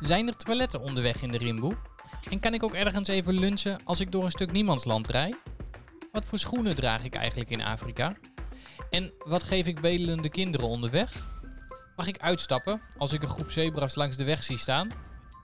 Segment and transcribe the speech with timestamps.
[0.00, 1.76] Zijn er toiletten onderweg in de Rimboe?
[2.30, 5.36] En kan ik ook ergens even lunchen als ik door een stuk niemandsland rijd?
[6.12, 8.16] Wat voor schoenen draag ik eigenlijk in Afrika?
[8.90, 11.26] En wat geef ik bedelende kinderen onderweg?
[11.96, 14.88] Mag ik uitstappen als ik een groep zebras langs de weg zie staan?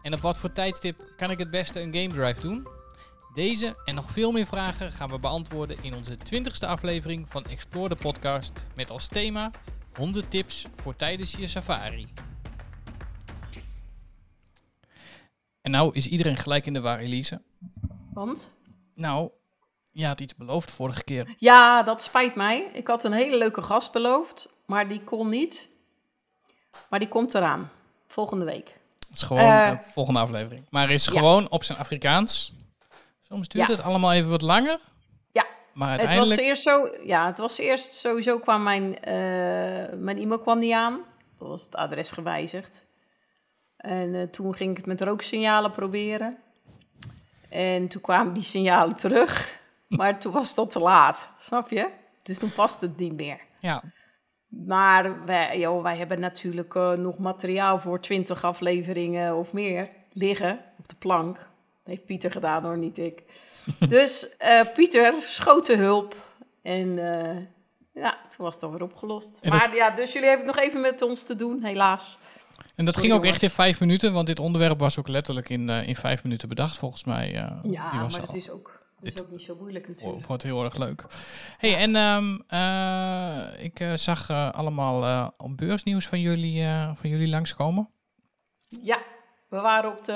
[0.03, 2.69] En op wat voor tijdstip kan ik het beste een game drive doen?
[3.35, 7.89] Deze en nog veel meer vragen gaan we beantwoorden in onze 20ste aflevering van Explore
[7.89, 9.51] de Podcast met als thema
[9.97, 12.07] 100 tips voor tijdens je safari.
[15.67, 17.41] En nou is iedereen gelijk in de war, Elise.
[18.13, 18.53] Want?
[18.95, 19.31] Nou,
[19.91, 21.35] je had iets beloofd vorige keer.
[21.39, 22.71] Ja, dat spijt mij.
[22.73, 25.69] Ik had een hele leuke gast beloofd, maar die kon niet.
[26.89, 27.71] Maar die komt eraan.
[28.07, 28.75] Volgende week.
[29.09, 30.67] Het is gewoon Eh, de volgende aflevering.
[30.71, 31.13] Maar is ja.
[31.13, 32.53] gewoon op zijn Afrikaans.
[33.21, 33.75] Soms duurt Ja.
[33.75, 34.79] het allemaal even wat langer.
[35.33, 35.47] Ja.
[35.73, 36.41] Maar Het was uiteindelijk...
[36.41, 39.15] eerst zo, ja, het was eerst sowieso kwam mijn, eh,
[39.99, 41.01] mijn e-mail kwam niet aan.
[41.39, 42.86] Dat was het adres gewijzigd.
[43.77, 46.37] En eh, toen ging ik het met rooksignalen proberen.
[47.51, 49.55] En toen kwamen die signalen terug.
[49.89, 51.89] Maar toen was het al te laat, snap je?
[52.23, 53.39] Dus toen paste het niet meer.
[53.61, 53.83] Ja,
[54.49, 60.61] Maar wij, joh, wij hebben natuurlijk eh, nog materiaal voor 20 afleveringen of meer liggen
[60.79, 61.37] op de plank.
[61.37, 61.47] Dat
[61.85, 63.23] heeft Pieter gedaan hoor, niet ik.
[63.89, 66.15] dus eh, Pieter schoot te hulp.
[66.63, 66.95] En
[67.93, 69.39] ja, toen was het alweer opgelost.
[69.43, 72.19] En dat- Maar ja, dus jullie hebben het nog even met ons te doen, helaas.
[72.75, 75.49] En dat Sorry, ging ook echt in vijf minuten, want dit onderwerp was ook letterlijk
[75.49, 77.27] in, eh, in vijf minuten bedacht, volgens mij.
[77.35, 80.27] eh, Ja, maar al- dat is ook, dat is ook niet zo moeilijk Voor- natuurlijk.
[80.27, 81.05] Wordt heel erg leuk.
[81.59, 86.65] hey, en ehm, eh, ik zag allemaal op beursnieuws van jullie,
[86.95, 87.89] van jullie langskomen.
[88.83, 88.99] Ja,
[89.49, 90.13] we waren op de,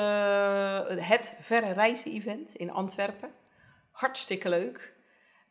[1.01, 3.29] het Verre Reizen Event in Antwerpen.
[3.91, 4.93] Hartstikke leuk.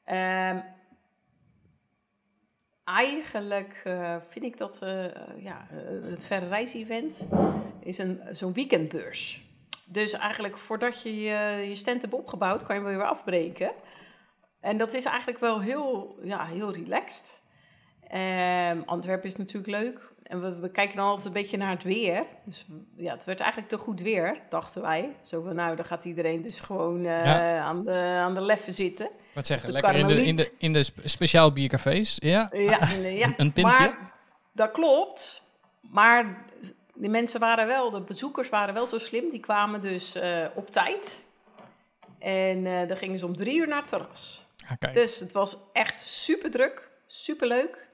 [0.03, 0.57] Ehm,
[2.95, 5.05] eigenlijk eh, vind ik dat eh,
[5.37, 7.27] ja, eh, het Verre Reizen Event
[7.79, 9.47] is een, zo'n weekendbeurs.
[9.85, 13.71] Dus eigenlijk voordat je je, stand hebt opgebouwd, kan je hem weer afbreken.
[14.59, 17.41] En dat is eigenlijk wel heel, ja, heel relaxed.
[18.07, 20.08] Ehm, Antwerpen is natuurlijk leuk.
[20.29, 22.23] En we, we kijken dan altijd een beetje naar het weer.
[22.45, 25.15] Dus ja, het werd eigenlijk te goed weer, dachten wij.
[25.23, 27.59] Zo van, nou, dan gaat iedereen dus gewoon eh, Ja.
[27.59, 29.09] aan, de, aan de leffen zitten.
[29.33, 32.17] Wat zeggen, lekker in de, in de, in de spe- speciaal biercafés.
[32.21, 33.33] Ja, Ja, ja.
[33.37, 33.61] een pintje.
[33.63, 34.11] maar
[34.51, 35.43] dat klopt.
[35.81, 36.45] Maar
[36.93, 39.29] de mensen waren wel, de bezoekers waren wel zo slim.
[39.29, 41.23] Die kwamen dus eh, op tijd.
[42.19, 44.45] En eh, dan gingen ze om drie uur naar het terras.
[44.79, 44.93] Ah.
[44.93, 47.87] Dus het was echt super druk, super leuk.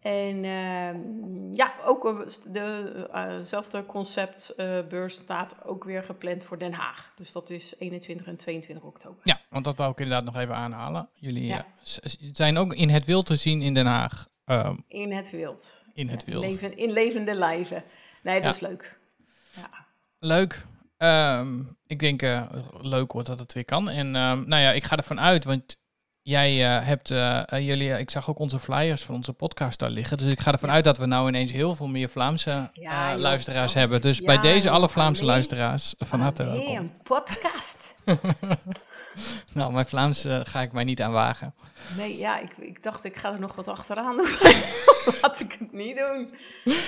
[0.00, 7.12] En ehm, ja, ook dezelfde conceptbeurs staat ook weer gepland voor Den Haag.
[7.16, 9.20] Dus dat is 21 en 22 oktober.
[9.24, 11.08] Ja, want dat wou ik inderdaad nog even aanhalen.
[11.14, 11.58] Jullie Ja.
[11.58, 14.28] eh, zijn ook in het wild te zien in Den Haag.
[14.44, 15.84] ehm, In het wild.
[15.94, 16.44] in het Ja, wild.
[16.44, 17.84] Leven, in levende lijven.
[18.22, 18.50] Nee, dat Ja.
[18.50, 18.98] is leuk.
[19.56, 19.70] Ja.
[20.18, 20.66] Leuk.
[20.96, 22.42] Ehm, ik denk eh,
[22.80, 23.88] leuk wordt dat het weer kan.
[23.88, 25.76] En nou ja, ik ga ervan uit, want
[26.26, 29.90] jij eh, hebt eh, eh, jullie, ik zag ook onze flyers van onze podcast daar
[29.90, 30.16] liggen.
[30.18, 30.74] Dus ik ga ervan Ja.
[30.74, 34.00] uit dat we nou ineens heel veel meer Vlaamse Ja, luisteraars Ja, hebben.
[34.00, 36.76] Dus bij deze alle Vlaamse luisteraars van harte Nee, welkom.
[36.76, 37.94] een podcast.
[39.52, 41.54] Nou, mijn Vlaams ga ik mij niet aan wagen.
[41.96, 44.26] Nee, ja, ik, ik dacht ik ga er nog wat achteraan doen.
[45.22, 46.34] Laat ik het niet doen.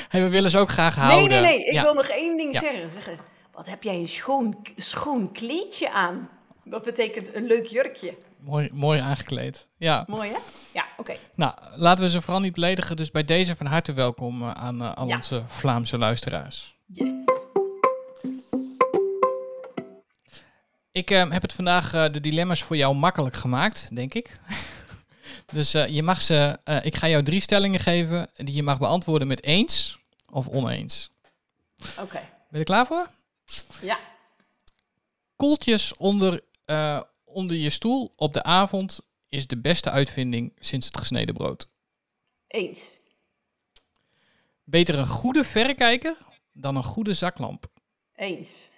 [0.09, 1.29] Hey, we willen ze ook graag Nee, houden.
[1.29, 1.65] nee, nee.
[1.67, 1.83] Ik Ja.
[1.83, 2.91] wil nog één ding zeggen.
[2.91, 3.19] zeggen.
[3.53, 6.29] Wat heb jij een schoon, schoon kleedje aan?
[6.65, 8.15] Dat betekent een leuk jurkje.
[8.39, 9.67] Mooi, mooi aangekleed.
[9.77, 10.05] Ja.
[10.07, 10.39] Mooi, hè?
[10.73, 11.17] Ja, oké.
[11.35, 12.97] Nou, laten we ze vooral niet beledigen.
[12.97, 15.17] Dus bij deze van harte welkom eh, aan eh, al Ja.
[15.17, 16.77] onze Vlaamse luisteraars.
[16.87, 17.13] Yes.
[20.93, 24.41] Ik eh, heb het vandaag eh, de dilemma's voor jou makkelijk gemaakt, denk ik.
[25.53, 29.43] dus je mag ze, ik ga jou drie stellingen geven die je mag beantwoorden met
[29.43, 29.99] eens
[30.31, 31.11] of oneens.
[32.01, 32.13] Oké.
[32.19, 33.09] Ben je er klaar voor?
[33.83, 33.99] Ja.
[35.37, 36.41] Koeltjes onder,
[37.29, 41.69] onder je stoel op de avond is de beste uitvinding sinds het gesneden brood.
[42.47, 42.99] Eens.
[44.65, 46.17] Beter een goede verrekijker
[46.53, 47.67] dan een goede zaklamp.
[48.15, 48.69] Eens.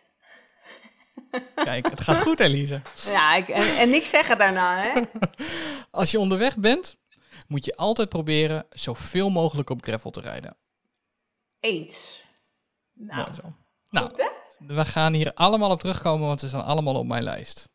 [1.55, 2.83] Kijk, het gaat goed, Elise.
[3.07, 5.01] Ja, ik, en, en niks zeggen daarna, hè?
[5.91, 6.97] Als je onderweg bent,
[7.47, 10.57] moet je altijd proberen zoveel mogelijk op gravel te rijden.
[11.61, 12.25] Eens.
[12.93, 13.57] Nou, Mooi zo.
[13.91, 14.29] Nou, goed, hè?
[14.67, 17.69] we gaan hier allemaal op terugkomen, want ze staan allemaal op mijn lijst.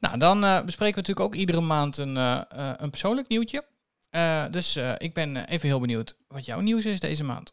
[0.00, 3.64] Nou, dan eh, bespreken we natuurlijk ook iedere maand een, eh, eh, een persoonlijk nieuwtje.
[4.50, 7.52] Dus ik ben even heel benieuwd wat jouw nieuws is deze maand.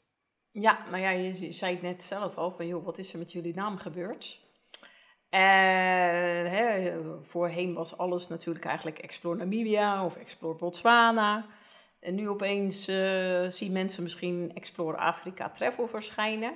[0.52, 3.32] Ja, nou ja, je, zei het net zelf al, van joh, wat is er met
[3.32, 4.40] jullie naam gebeurd?
[5.30, 11.46] Hè, voorheen was alles natuurlijk eigenlijk Explore Namibia of Explore Botswana.
[12.00, 12.84] En nu opeens
[13.50, 16.54] zien mensen misschien Explore Afrika Travel verschijnen.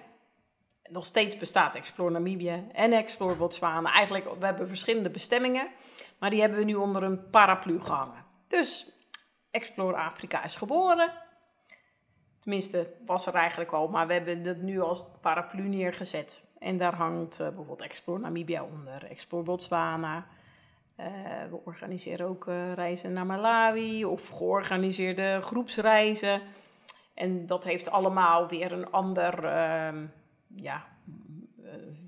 [0.90, 3.92] Nog steeds bestaat Explore Namibië en Explore Botswana.
[3.92, 5.68] Eigenlijk, we hebben verschillende bestemmingen,
[6.20, 8.26] maar die hebben we nu onder een paraplu gehangen.
[8.48, 8.92] Dus
[9.52, 11.12] Explore Afrika is geboren.
[12.40, 16.44] Tenminste, was er eigenlijk al, maar we hebben het nu als paraplu neergezet.
[16.60, 20.26] En daar hangt uh, bijvoorbeeld Explore Namibia onder, Explore Botswana.
[21.00, 21.06] Uh,
[21.50, 26.42] we organiseren ook uh, reizen naar Malawi of georganiseerde groepsreizen.
[27.14, 30.06] En dat heeft allemaal weer een ander, ehm,
[30.56, 30.86] ja,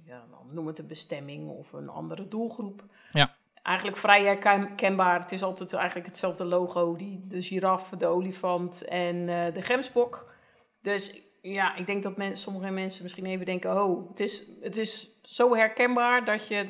[0.06, 2.84] ja, noem het een bestemming of een andere doelgroep.
[3.12, 3.36] Ja.
[3.64, 5.20] Eigenlijk vrij herkenbaar.
[5.20, 6.96] Het is altijd eigenlijk hetzelfde logo.
[6.96, 10.34] Die, de giraffe, de olifant en de gemsbok.
[10.82, 14.78] Dus ja, ik denk dat men, sommige mensen misschien even denken: oh, het is, het
[14.78, 16.68] is zo herkenbaar dat je,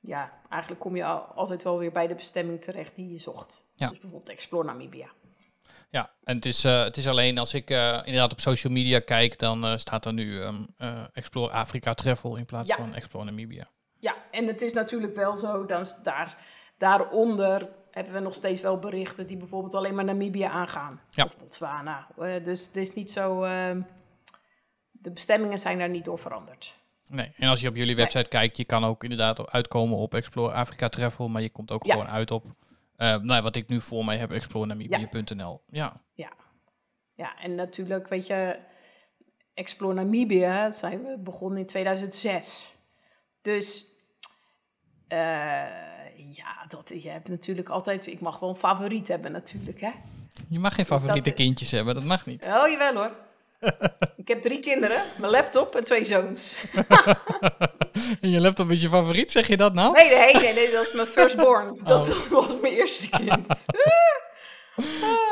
[0.00, 3.64] ja, eigenlijk kom je altijd wel weer bij de bestemming terecht die je zocht.
[3.74, 3.88] Ja.
[3.88, 5.08] Dus bijvoorbeeld Explore Namibia.
[5.90, 9.00] Ja, en het is, uh, het is alleen als ik uh, inderdaad op social media
[9.00, 10.74] kijk, dan uh, staat er nu um,
[11.12, 13.68] Explore Afrika Travel in plaats van Explore Namibia.
[13.98, 16.36] Ja, en het is natuurlijk wel zo, dan daar,
[16.78, 21.00] daaronder hebben we nog steeds wel berichten die bijvoorbeeld alleen maar Namibia aangaan.
[21.10, 21.24] Ja.
[21.24, 22.06] Of Botswana.
[22.42, 23.80] dus het is niet zo ehm,
[24.90, 26.78] de bestemmingen zijn daar niet door veranderd.
[27.10, 30.52] Nee, en als je op jullie website kijkt, je kan ook inderdaad uitkomen op Explore
[30.52, 32.44] Afrika Travel, maar je komt ook gewoon uit op,
[33.02, 35.62] uh, nou, wat ik nu voor mij heb, explorenamibia.nl.
[35.66, 36.02] Ja.
[36.12, 36.32] ja.
[37.14, 38.58] Ja, en natuurlijk, weet je,
[39.54, 42.76] Explore Namibia zijn we begonnen in 2006.
[43.42, 43.84] Dus
[45.08, 45.18] uh,
[46.34, 49.90] ja, dat, je hebt natuurlijk altijd, ik mag wel een favoriet hebben natuurlijk, hè.
[50.48, 52.44] Je mag geen dus favoriete kindjes hebben, dat mag niet.
[52.44, 53.28] Oh, jawel hoor
[54.16, 56.54] ik heb drie kinderen, mijn laptop en twee zoons.
[58.20, 59.92] en je laptop is je favoriet, zeg je dat nou?
[59.92, 61.70] Nee, nee, nee, nee dat is mijn firstborn.
[61.70, 61.86] Oh.
[61.86, 63.46] Dat was mijn eerste kind.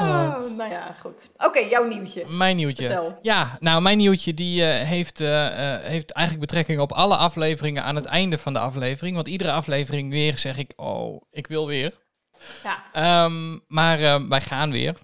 [0.01, 1.31] Oh, nou ja, goed.
[1.37, 2.25] Oké, jouw nieuwtje.
[2.27, 3.17] Mijn nieuwtje.
[3.23, 7.83] Ja, nou, mijn nieuwtje die uh, heeft, uh, uh, heeft eigenlijk betrekking op alle afleveringen
[7.83, 9.15] aan het einde van de aflevering.
[9.15, 11.93] Want iedere aflevering weer zeg ik, oh, ik wil weer.
[12.63, 13.25] Ja.
[13.25, 14.95] Um, maar wij gaan weer.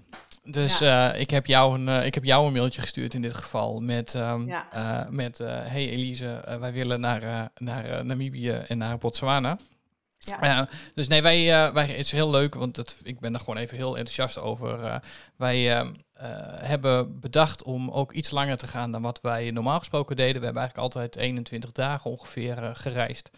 [0.44, 1.14] Dus ja.
[1.14, 3.80] uh, ik, heb jou een, uh, ik heb jou een mailtje gestuurd in dit geval
[3.80, 4.66] met, um, ja.
[4.74, 9.58] uh, met hey Elise, wij willen naar, naar Namibië en naar Botswana.
[10.18, 10.68] Ja.
[10.94, 13.76] dus nee, wij, wij, het is heel leuk, want het, ik ben er gewoon even
[13.76, 15.02] heel enthousiast over.
[15.36, 15.92] wij ehm,
[16.60, 20.38] hebben bedacht om ook iets langer te gaan dan wat wij normaal gesproken deden.
[20.38, 23.30] We hebben eigenlijk altijd 21 dagen ongeveer gereisd.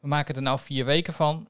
[0.00, 1.48] We maken er nou vier weken van.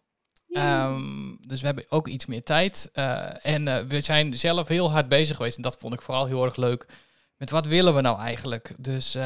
[0.56, 2.91] Um, dus we hebben ook iets meer tijd.
[2.94, 5.56] Uh, en uh, we zijn zelf heel hard bezig geweest.
[5.56, 6.87] En dat vond ik vooral heel erg leuk.
[7.37, 8.73] Met wat willen we nou eigenlijk?
[8.76, 9.23] Dus uh,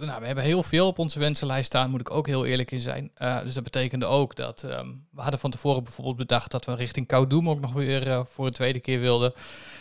[0.00, 2.80] nou, we hebben heel veel op onze wensenlijst staan, moet ik ook heel eerlijk in
[2.80, 3.10] zijn.
[3.44, 7.06] dus dat betekende ook dat um, we hadden van tevoren bijvoorbeeld bedacht dat we richting
[7.06, 9.32] Koudoum ook nog weer voor een tweede keer wilden.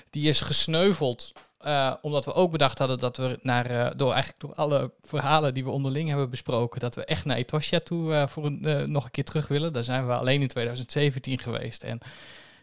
[0.09, 1.31] Die is gesneuveld
[1.65, 5.53] uh, omdat we ook bedacht hadden dat we naar, uh, door eigenlijk door alle verhalen
[5.53, 9.05] die we onderling hebben besproken, dat we echt naar Etosha toe uh, voor een, nog
[9.05, 9.73] een keer terug willen.
[9.73, 11.83] Daar zijn we alleen in 2017 geweest.
[11.83, 11.99] En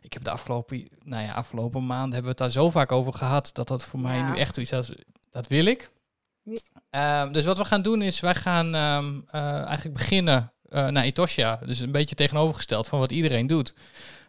[0.03, 3.15] ik heb de afgelopen, nou ja, afgelopen maanden hebben we het daar zo vaak over
[3.15, 4.97] gehad, dat dat voor mij nu echt zoiets is.
[5.31, 5.91] Dat wil ik.
[6.91, 7.27] Ja.
[7.27, 11.61] dus wat we gaan doen is, wij gaan um, eigenlijk beginnen naar Etosha.
[11.67, 13.75] Dus een beetje tegenovergesteld van wat iedereen doet.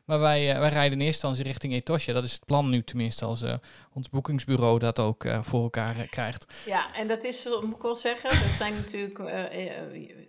[0.10, 2.14] Maar wij, uh, wij rijden in eerste instantie richting Etosha.
[2.14, 3.54] Dat is het plan nu tenminste, als uh,
[3.94, 6.64] ons boekingsbureau dat ook uh, voor elkaar krijgt.
[6.66, 9.18] Ja, en dat is, moet ik wel zeggen, er zijn natuurlijk,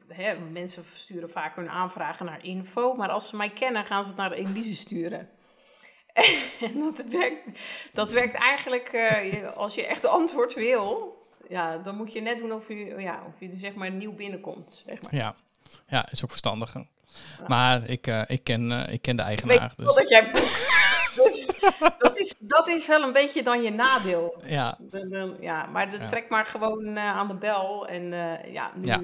[0.08, 4.08] hè, mensen sturen vaak hun aanvragen naar info, maar als ze mij kennen, gaan ze
[4.08, 5.28] het naar Elise sturen.
[6.74, 7.58] en dat werkt,
[7.92, 8.94] dat werkt eigenlijk,
[9.54, 11.18] als je echt antwoord wil,
[11.48, 14.14] ja, dan moet je net doen of je, ja, of je er zeg maar nieuw
[14.14, 14.84] binnenkomt.
[14.86, 15.14] Zeg maar.
[15.14, 15.34] Ja,
[15.88, 16.86] ja, is ook verstandiger.
[17.48, 19.72] Maar ik, uh, ik, ken, uh, ik ken de eigenaar.
[19.76, 19.94] Ik dus.
[19.94, 20.78] dat jij boekt.
[21.24, 21.52] dus
[21.98, 24.42] dat is, dat is wel een beetje dan je nadeel.
[24.46, 24.76] Ja.
[24.78, 26.06] De, de, ja maar de, ja.
[26.06, 27.88] trek maar gewoon uh, aan de bel.
[27.88, 28.02] En
[28.52, 28.86] ja, nu...
[28.86, 29.00] ja.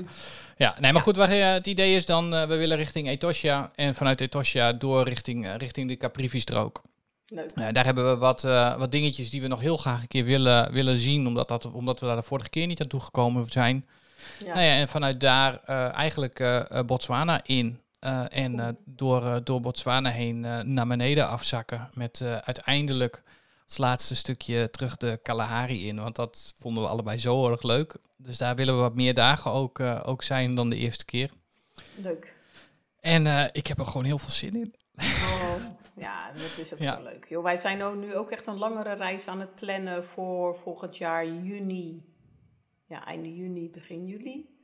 [0.56, 3.70] Ja, nee, maar goed, waar, het idee is dan, we willen richting Etosha.
[3.74, 6.82] En vanuit Etosha door richting, richting de Caprivi-strook.
[7.28, 7.74] Leuk.
[7.74, 8.42] daar hebben we wat,
[8.78, 11.26] wat dingetjes die we nog heel graag een keer willen, willen zien.
[11.26, 13.86] Omdat, dat, omdat we daar de vorige keer niet aan toegekomen zijn.
[14.38, 14.54] Ja.
[14.54, 16.44] Nou ja, en vanuit daar eigenlijk
[16.86, 17.80] Botswana in.
[18.06, 20.40] Uh, en uh, door, uh, door Botswana heen
[20.74, 21.88] naar beneden afzakken.
[21.94, 23.22] Met uiteindelijk
[23.66, 25.96] als laatste stukje terug de Kalahari in.
[26.00, 27.96] Want dat vonden we allebei zo erg leuk.
[28.16, 31.30] Dus daar willen we wat meer dagen ook, ook zijn dan de eerste keer.
[31.96, 32.34] Leuk.
[33.00, 34.74] En ik heb er gewoon heel veel zin in.
[34.98, 35.56] Oh,
[36.06, 36.96] ja, dat is ook ja.
[36.96, 37.42] zo leuk.
[37.42, 42.02] Wij zijn nu ook echt een langere reis aan het plannen voor volgend jaar juni.
[42.84, 44.55] Ja, einde juni, begin juli.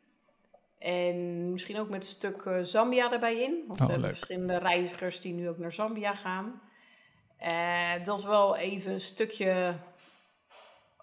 [0.82, 3.64] En misschien ook met een stuk uh, Zambia erbij in.
[3.66, 6.60] Want oh, we hebben verschillende reizigers die nu ook naar Zambia gaan.
[7.42, 9.74] Uh, dat is wel even een stukje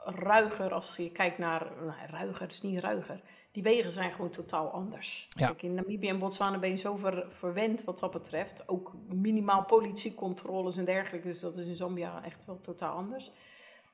[0.04, 1.68] ruiger als je kijkt naar...
[1.80, 3.22] Nou, ruiger, het is niet ruiger.
[3.52, 5.28] Die wegen zijn gewoon totaal anders.
[5.30, 5.46] Ja.
[5.46, 8.68] Kijk, in Namibië en Botswana ben je zo ver, verwend wat dat betreft.
[8.68, 11.28] Ook minimaal politiecontroles en dergelijke.
[11.28, 13.32] Dus dat is in Zambia echt wel totaal anders.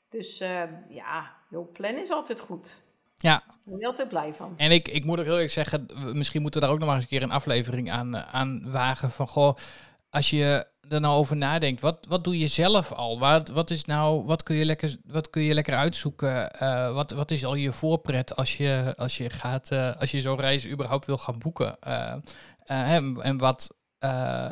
[0.09, 2.83] Dus uh, ja, jouw plan is altijd goed.
[3.17, 3.43] Ja.
[3.47, 4.53] Daar ben altijd blij van.
[4.57, 6.97] En ik, ik moet ook heel eerlijk zeggen, misschien moeten we daar ook nog maar
[6.97, 9.11] eens een keer een aflevering aan, aan wagen.
[9.11, 9.55] Van goh,
[10.09, 13.19] als je er nou over nadenkt, wat, wat doe je zelf al?
[13.19, 16.51] Wat, wat, is nou, wat, kun je lekker, wat kun je lekker uitzoeken?
[16.61, 20.21] Uh, wat, wat is al je voorpret als je, als je, gaat, uh, als je
[20.21, 21.77] zo'n reis überhaupt wil gaan boeken?
[21.87, 22.13] Uh,
[22.65, 23.75] en, en wat,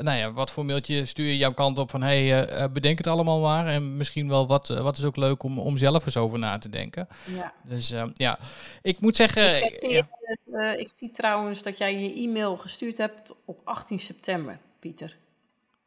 [0.02, 3.40] nou ja, wat voor mailtje stuur je jouw kant op van hey, bedenk het allemaal
[3.40, 3.68] maar.
[3.68, 6.70] En misschien wel wat, wat is ook leuk om, om zelf eens over na te
[6.70, 7.08] denken.
[7.36, 7.54] Ja.
[7.64, 8.40] Dus ja,
[8.82, 9.64] ik moet zeggen.
[9.64, 10.08] Ik, ja.
[10.22, 15.18] het, ik zie trouwens dat jij je e-mail gestuurd hebt op 18 september, Pieter.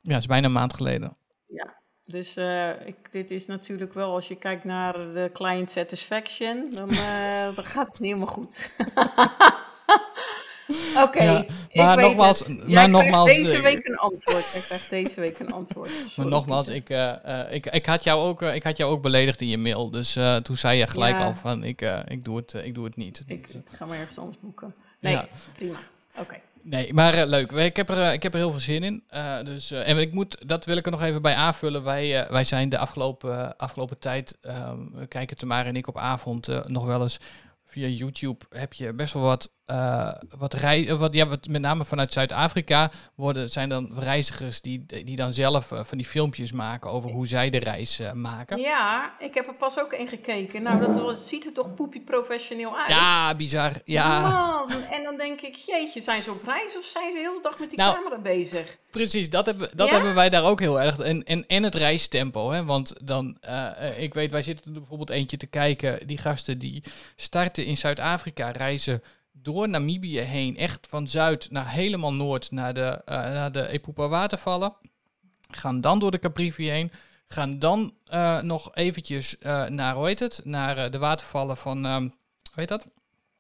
[0.01, 1.17] Ja, het is bijna een maand geleden.
[1.47, 6.71] Ja, dus uh, ik, dit is natuurlijk wel, als je kijkt naar de client satisfaction,
[6.71, 8.71] dan, uh, dan gaat het niet helemaal goed.
[10.93, 12.69] Oké, okay, ja, maar nogmaals, het.
[12.69, 14.55] maar nogmaals, deze week een antwoord.
[14.55, 15.91] Ik krijg deze week een antwoord.
[15.91, 17.13] Sorry, maar nogmaals, ik, uh,
[17.51, 19.91] ik, ik, had jou ook, ik had jou ook beledigd in je mail.
[19.91, 21.25] Dus toen zei je gelijk Ja.
[21.25, 23.23] al van, ik, ik, doe, het, ik doe het niet.
[23.27, 24.75] Ik, ik ga maar ergens anders boeken.
[25.01, 25.29] Nee, Ja.
[25.55, 25.79] prima.
[26.19, 26.35] Oké.
[26.63, 27.51] Nee, maar eh, leuk.
[27.53, 29.03] Ik heb, er, eh, ik heb er heel veel zin in.
[29.09, 31.83] Eh, dus, eh, en ik moet, dat wil ik er nog even bij aanvullen.
[31.85, 35.99] Wij, eh, wij zijn de afgelopen, afgelopen tijd, ehm, we kijken Tamara en ik op
[35.99, 37.19] avond eh, nog wel eens
[37.65, 38.45] via YouTube.
[38.51, 42.13] Heb je best wel wat, eh, wat, rei eh, wat, ja, wat met name vanuit
[42.13, 47.11] Zuid-Afrika worden, zijn dan reizigers die, die dan zelf eh, van die filmpjes maken over
[47.11, 48.59] hoe zij de reis maken.
[48.59, 50.63] Ja, ik heb er pas ook in gekeken.
[50.63, 52.91] Nou, dat was, ziet er toch poepie professioneel uit.
[52.91, 53.73] Ja, bizar.
[53.85, 57.19] Ja, Man, en dan denk ik, jeetje, zijn ze op reis of zijn ze de
[57.19, 58.77] hele dag met die Nou, camera bezig?
[58.91, 59.95] Precies, dat, hebben, dat Ja?
[59.95, 60.99] hebben wij daar ook heel erg.
[60.99, 62.51] En, en, en het reistempo.
[62.51, 62.65] Hè?
[62.65, 63.39] Want dan,
[63.97, 66.07] ik weet, wij zitten er bijvoorbeeld eentje te kijken.
[66.07, 66.83] Die gasten die
[67.17, 69.03] starten in Zuid-Afrika, reizen
[69.43, 70.57] door Namibië heen.
[70.57, 74.75] Echt van zuid naar helemaal noord naar de, eh, naar de Epupa watervallen.
[75.51, 76.93] Gaan dan door de Caprivi heen.
[77.27, 80.41] Gaan dan eh, nog eventjes eh, naar, hoe heet het?
[80.45, 82.11] Naar de watervallen van, ehm hoe
[82.55, 82.87] heet dat?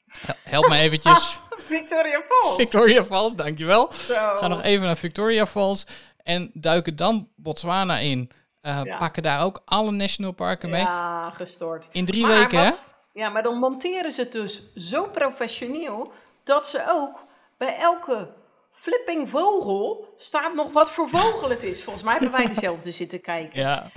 [0.06, 1.38] Hel- Help me eventjes.
[1.56, 2.56] Victoria Falls.
[2.56, 3.92] Victoria Falls, dankjewel.
[3.92, 4.14] Zo.
[4.36, 5.86] Gaan nog even naar Victoria Falls
[6.22, 8.30] en duiken dan Botswana in.
[8.62, 8.96] Ja.
[8.96, 10.82] Pakken daar ook alle nationalparken mee.
[10.82, 11.88] Ja, gestoord.
[11.92, 12.70] In drie Maar weken, hè?
[13.16, 16.12] Ja, maar dan monteren ze het dus zo professioneel
[16.44, 17.24] dat ze ook
[17.58, 18.28] bij elke
[18.70, 21.82] flipping vogel staat nog wat voor vogel het is.
[21.82, 23.60] Volgens mij hebben wij dezelfde zitten kijken.
[23.60, 23.90] Ja,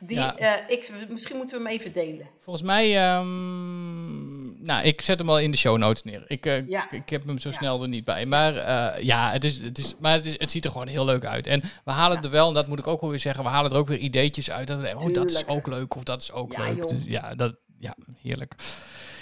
[0.00, 0.36] Die, Ja.
[0.36, 2.28] eh, ik, misschien moeten we hem even delen.
[2.40, 2.96] volgens mij...
[3.08, 6.24] ehm, nou, ik zet hem wel in de show notes neer.
[6.26, 6.90] Ik, eh, Ja.
[6.90, 7.54] ik heb hem zo Ja.
[7.54, 8.26] snel er niet bij.
[8.26, 11.04] Maar eh, ja, het, is, het, is, maar het, is, het ziet er gewoon heel
[11.04, 11.46] leuk uit.
[11.46, 13.70] En we halen er wel, en dat moet ik ook wel weer zeggen, we halen
[13.70, 14.66] er ook weer ideetjes uit.
[14.66, 16.88] Dat we oh, dat is ook leuk of dat is ook leuk.
[16.88, 17.54] Dus ja, dat,
[17.84, 18.54] ja, heerlijk.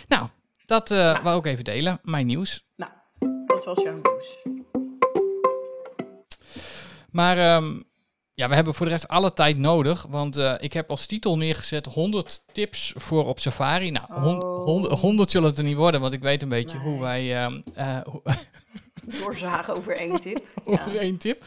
[0.09, 0.29] Nou,
[0.67, 1.99] dat eh wou ik ook even delen.
[2.03, 2.65] Mijn nieuws.
[2.77, 2.93] Nou,
[3.47, 4.39] dat was jouw nieuws.
[7.11, 7.83] Maar ehm,
[8.33, 10.07] ja, we hebben voor de rest alle tijd nodig.
[10.09, 13.91] Want eh, ik heb als titel neergezet 100 tips voor op safari.
[13.91, 14.65] Nou, hon- Oh.
[14.65, 16.01] hond- 100 zullen het er niet worden.
[16.01, 16.87] Want ik weet een beetje Nee.
[16.87, 18.23] hoe wij ehm, eh, hoe-
[19.07, 20.47] Doorzagen over één tip.
[20.65, 21.01] over Ja.
[21.01, 21.43] één tip.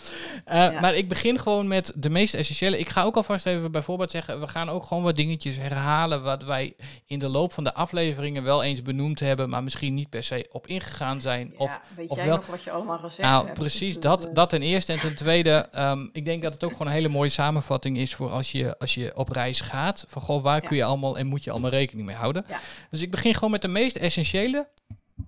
[0.45, 0.79] Eh, Ja.
[0.79, 2.79] Maar ik begin gewoon met de meest essentiële.
[2.79, 4.39] Ik ga ook alvast even bijvoorbeeld zeggen.
[4.39, 6.23] We gaan ook gewoon wat dingetjes herhalen.
[6.23, 9.49] Wat wij in de loop van de afleveringen wel eens benoemd hebben.
[9.49, 11.47] Maar misschien niet per se op ingegaan zijn.
[11.51, 13.59] Ja, Of weet of jij wel- nog wat je allemaal gezegd Nou, hebt?
[13.59, 14.93] precies eh, dat, dat ten eerste.
[14.93, 18.15] En ten tweede, ehm, ik denk dat het ook gewoon een hele mooie samenvatting is
[18.15, 20.05] voor als je, als je op reis gaat.
[20.07, 22.45] Van goh, waar kun je allemaal en moet je allemaal rekening mee houden.
[22.47, 22.59] Ja.
[22.89, 24.67] Dus ik begin gewoon met de meest essentiële.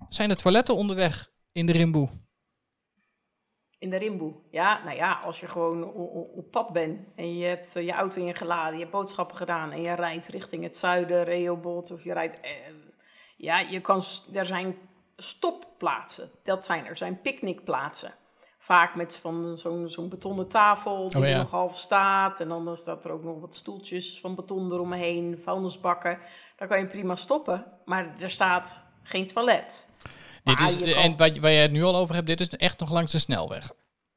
[0.08, 2.08] Zijn de toiletten onderweg in de Rimboe?
[3.78, 4.34] In de rimboe.
[4.50, 5.92] Ja, nou ja, als je gewoon
[6.34, 9.82] op pad bent en je hebt eh, je auto ingeladen, je hebt boodschappen gedaan en
[9.82, 12.40] je rijdt richting het zuiden, Rehoboth, of je rijdt...
[12.40, 12.50] eh,
[13.36, 14.02] ja, je kan,
[14.32, 14.76] er zijn
[15.16, 16.30] stopplaatsen.
[16.42, 16.96] Dat zijn er.
[16.96, 18.14] zijn picknickplaatsen.
[18.58, 21.36] Vaak met van zo'n zo'n betonnen tafel die Oh, ja.
[21.38, 22.40] nog half staat.
[22.40, 26.18] En dan staat er ook nog wat stoeltjes van beton eromheen, vuilnisbakken.
[26.56, 27.64] Daar kan je prima stoppen.
[27.84, 29.87] Maar er staat geen toilet.
[30.44, 32.78] Dit is, kan- en wat, waar je het nu al over hebt, dit is echt
[32.78, 33.72] nog langs de snelweg.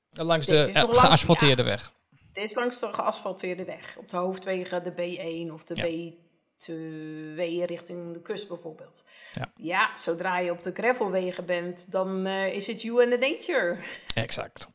[0.10, 1.94] Langs Dit de eh, langs- geasfalteerde weg.
[2.34, 3.96] Het is langs de geasfalteerde weg.
[3.98, 5.84] Op de hoofdwegen, de B1 of de Ja.
[5.86, 9.04] B2 richting de kust bijvoorbeeld.
[9.34, 9.51] Ja.
[9.56, 13.78] Ja, zodra je op de gravelwegen bent, dan eh, is het you and the nature.
[14.16, 14.68] Exact.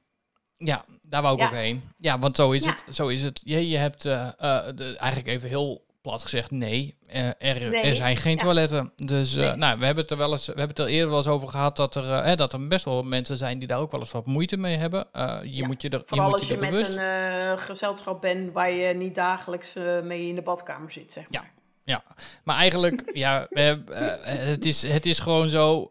[0.57, 1.47] Ja, daar wou ik Ja.
[1.47, 1.83] ook heen.
[1.97, 2.77] Ja, want zo is Ja.
[2.87, 2.95] het.
[2.97, 3.41] Zo is het.
[3.45, 4.29] Je, je hebt eh,
[4.75, 8.43] de, eigenlijk even heel plat gezegd, nee, eh, er, Nee, er zijn geen ja.
[8.43, 8.93] toiletten.
[8.97, 11.19] Dus eh, nou, we hebben het er wel eens, we hebben het er eerder wel
[11.19, 13.91] eens over gehad dat er, eh, dat er best wel mensen zijn die daar ook
[13.91, 15.07] wel eens wat moeite mee hebben.
[15.43, 16.97] Je Ja, moet je er, je Vooral moet als je je met bewust.
[16.97, 19.73] een gezelschap bent waar je niet dagelijks
[20.03, 21.41] mee in de badkamer zit, zeg Ja.
[21.41, 21.51] maar.
[21.83, 22.03] Ja,
[22.45, 25.87] maar eigenlijk, ja, het, is, het is gewoon zo.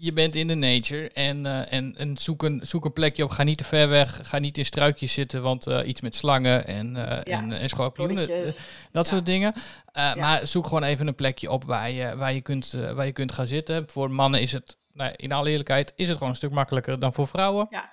[0.00, 3.30] Je bent in de nature en, eh, en, en zoek, een, zoek een plekje op.
[3.30, 4.18] Ga niet te ver weg.
[4.22, 8.26] Ga niet in struikjes zitten, want eh, iets met slangen en, Ja, en, en schorpioenen.
[8.26, 8.54] Dat
[8.92, 9.02] Ja.
[9.02, 9.54] soort dingen.
[9.92, 10.14] Ja.
[10.14, 13.32] Maar zoek gewoon even een plekje op waar je, waar je, kunt, waar je kunt
[13.32, 13.88] gaan zitten.
[13.90, 17.12] Voor mannen is het, nou, in alle eerlijkheid, is het gewoon een stuk makkelijker dan
[17.12, 17.66] voor vrouwen.
[17.70, 17.90] Ja.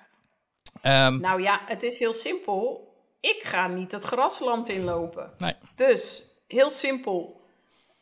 [0.82, 2.86] Ehm, Nou ja, het is heel simpel.
[3.20, 5.30] Ik ga niet het grasland inlopen.
[5.38, 5.54] Nee.
[5.74, 7.40] Dus, heel simpel.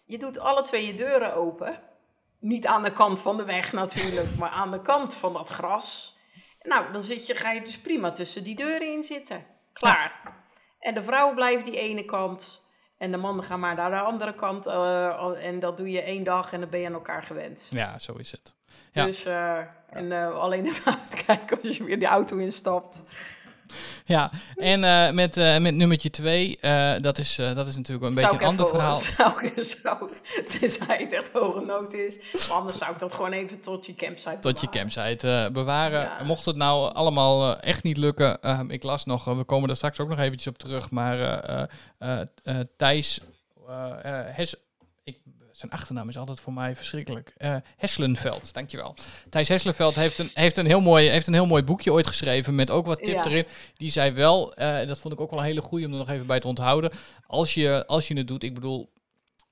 [0.04, 1.78] Je doet alle twee je deuren open.
[2.46, 6.18] Niet aan de kant van de weg natuurlijk, maar aan de kant van dat gras.
[6.62, 9.44] Nou, dan zit je, ga je dus prima tussen die deuren in zitten.
[9.72, 10.20] Klaar.
[10.78, 12.64] En de vrouwen blijven die ene kant.
[12.98, 14.66] En de mannen gaan maar naar de andere kant.
[14.66, 17.68] eh, en dat doe je één dag en dan ben je aan elkaar gewend.
[17.70, 18.54] ja, zo is het.
[18.92, 19.04] Ja.
[19.04, 19.58] Dus, eh,
[19.90, 23.02] en eh, alleen even uitkijken als je weer die auto instapt.
[24.04, 28.14] Ja, en eh, met, eh, met nummertje twee, eh, dat, is, dat is natuurlijk een
[28.14, 28.96] beetje een ander even- verhaal.
[29.16, 30.10] Zou ik, zou,
[30.48, 32.16] tenzij het echt hoge nood is.
[32.32, 34.90] Maar anders zou ik dat gewoon even tot je campsite Tot je bewaren.
[34.92, 36.00] campsite eh, bewaren.
[36.00, 36.22] Ja.
[36.24, 40.00] Mocht het nou allemaal echt niet lukken, ehm, ik las nog, we komen er straks
[40.00, 41.18] ook nog eventjes op terug, maar
[42.76, 43.20] Thijs
[43.68, 44.56] eh, Hes,
[45.56, 47.34] zijn achternaam is altijd voor mij verschrikkelijk.
[47.36, 48.94] Eh Heslenveld, dankjewel.
[49.30, 52.54] Thijs Heslenveld heeft een, heeft, een heel mooi, heeft een heel mooi boekje ooit geschreven
[52.54, 53.30] met ook wat tips Ja.
[53.30, 53.46] erin.
[53.76, 56.08] Die zei wel, eh, dat vond ik ook wel een hele goeie om er nog
[56.08, 56.90] even bij te onthouden.
[57.26, 58.90] Als je, als je het doet, ik bedoel,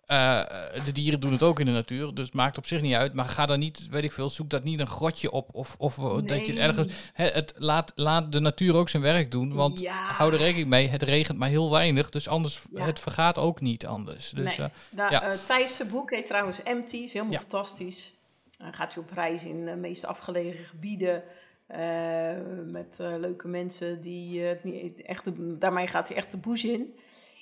[0.06, 0.40] eh,
[0.84, 3.14] de dieren doen het ook in de natuur, dus maakt op zich niet uit.
[3.14, 5.48] Maar ga dan niet, weet ik veel, zoek dat niet een grotje op.
[5.52, 6.92] Of, of eh, dat je ergens.
[7.12, 9.52] Het, laat, laat de natuur ook zijn werk doen.
[9.54, 10.04] Want Ja.
[10.12, 12.10] hou er rekening mee, het regent maar heel weinig.
[12.10, 12.84] Dus anders, Ja.
[12.84, 14.30] het vergaat ook niet anders.
[14.30, 14.68] Dus, Nee.
[14.96, 15.22] eh, ja.
[15.22, 16.96] eh, Thijs' boek heet trouwens Empty.
[16.96, 18.14] Is helemaal fantastisch.
[18.58, 21.22] Dan gaat hij op reis in de meest afgelegen gebieden.
[21.66, 22.30] eh,
[22.66, 26.38] met eh, leuke mensen die eh, het niet echt de- daarmee gaat hij echt de
[26.38, 26.94] bush in.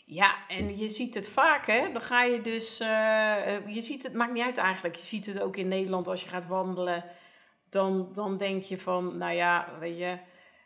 [0.04, 1.92] Ja, en je ziet het vaak, hè?
[1.92, 2.80] Dan ga je dus.
[2.80, 4.96] eh, eh, je ziet het, maakt niet uit eigenlijk.
[4.96, 7.04] Je ziet het ook in Nederland als je gaat wandelen.
[7.70, 10.18] Dan, dan denk je van, nou ja, weet je.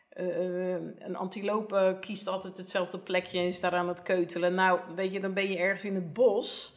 [0.09, 4.53] eh, een antilope kiest altijd hetzelfde plekje en is daar aan het keutelen.
[4.53, 6.75] Nou, weet je, dan ben je ergens in het bos.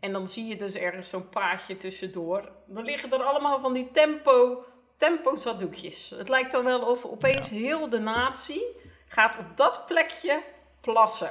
[0.00, 2.52] En dan zie je dus ergens zo'n paadje tussendoor.
[2.66, 4.64] Dan liggen er allemaal van die tempo,
[4.96, 6.10] tempo zaddoekjes.
[6.10, 8.62] Het lijkt dan wel of opeens heel de natie
[9.06, 10.42] gaat op dat plekje
[10.80, 11.30] plassen.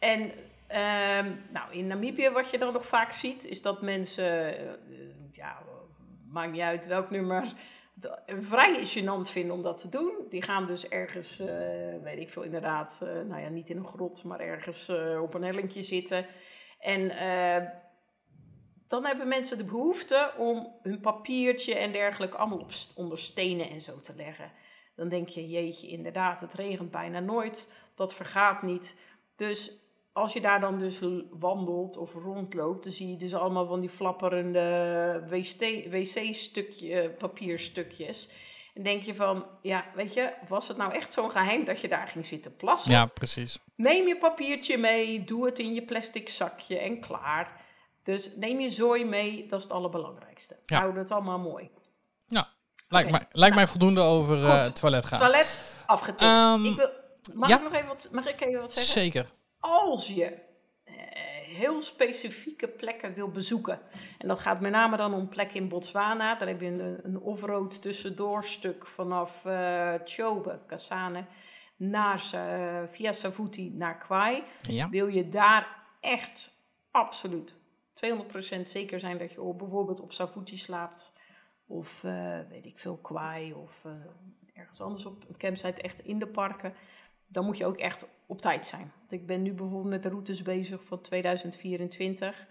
[0.00, 0.32] En
[0.66, 4.74] ehm, nou, in Namibië, wat je dan nog vaak ziet, is dat mensen, eh,
[5.30, 5.62] ja,
[6.28, 7.52] maakt niet uit welk nummer,
[7.94, 10.12] het vrij gênant vinden om dat te doen.
[10.28, 11.46] Die gaan dus ergens, eh,
[12.02, 14.88] weet ik veel, inderdaad, eh, nou ja, niet in een grot, maar ergens
[15.20, 16.26] op een hellingje zitten.
[16.78, 17.08] En
[18.88, 23.80] dan hebben mensen de behoefte om hun papiertje en dergelijke allemaal op, onder stenen en
[23.80, 24.52] zo te leggen.
[24.96, 28.96] Dan denk je, jeetje, inderdaad, het regent bijna nooit, dat vergaat niet.
[29.36, 29.79] Dus
[30.20, 33.88] als je daar dan dus wandelt of rondloopt, dan zie je dus allemaal van die
[33.88, 35.24] flapperende
[35.90, 38.28] wc-stukje, papierstukjes.
[38.74, 41.88] En denk je van, ja, weet je, was het nou echt zo'n geheim dat je
[41.88, 42.92] daar ging zitten plassen?
[42.92, 43.58] ja, precies.
[43.76, 47.60] Neem je papiertje mee, doe het in je plastic zakje en klaar.
[48.02, 50.56] Dus neem je zooi mee, dat is het allerbelangrijkste.
[50.66, 50.78] Ja.
[50.78, 51.70] Houd het allemaal mooi.
[52.90, 55.18] Lijkt, Oké, mij, lijkt mij voldoende over eh, het toilet gaan.
[55.18, 56.22] Toilet afgetikt.
[56.22, 56.90] Ehm, ik wil,
[57.34, 57.56] mag ja.
[57.56, 58.92] ik nog even wat, mag ik even wat zeggen?
[58.92, 59.26] Zeker.
[59.60, 60.24] Als je
[60.84, 60.94] eh,
[61.56, 63.80] heel specifieke plekken wil bezoeken,
[64.18, 67.20] en dat gaat met name dan om plekken in Botswana, daar heb je een, een
[67.20, 71.24] off-road tussendoorstuk vanaf eh Chobe, Kasane,
[71.76, 74.42] naar, Sa- via Savuti naar Kwai.
[74.62, 74.88] Ja.
[74.88, 76.58] Wil je daar echt
[76.90, 77.54] absoluut
[77.94, 81.12] 200% zeker zijn dat je op, bijvoorbeeld op Savuti slaapt,
[81.66, 83.92] of eh, weet ik veel, Kwai, of eh,
[84.54, 86.74] ergens anders op een campsite, echt in de parken,
[87.32, 88.92] dan moet je ook echt op tijd zijn.
[88.98, 92.46] Want ik ben nu bijvoorbeeld met de routes bezig van 2024.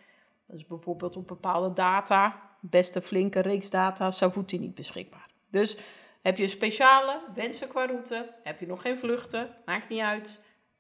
[0.46, 5.30] Dat is bijvoorbeeld op bepaalde data, best een flinke reeks data, Savuti niet beschikbaar.
[5.50, 5.78] Dus
[6.22, 10.40] heb je speciale wensen qua route, heb je nog geen vluchten, maakt niet uit.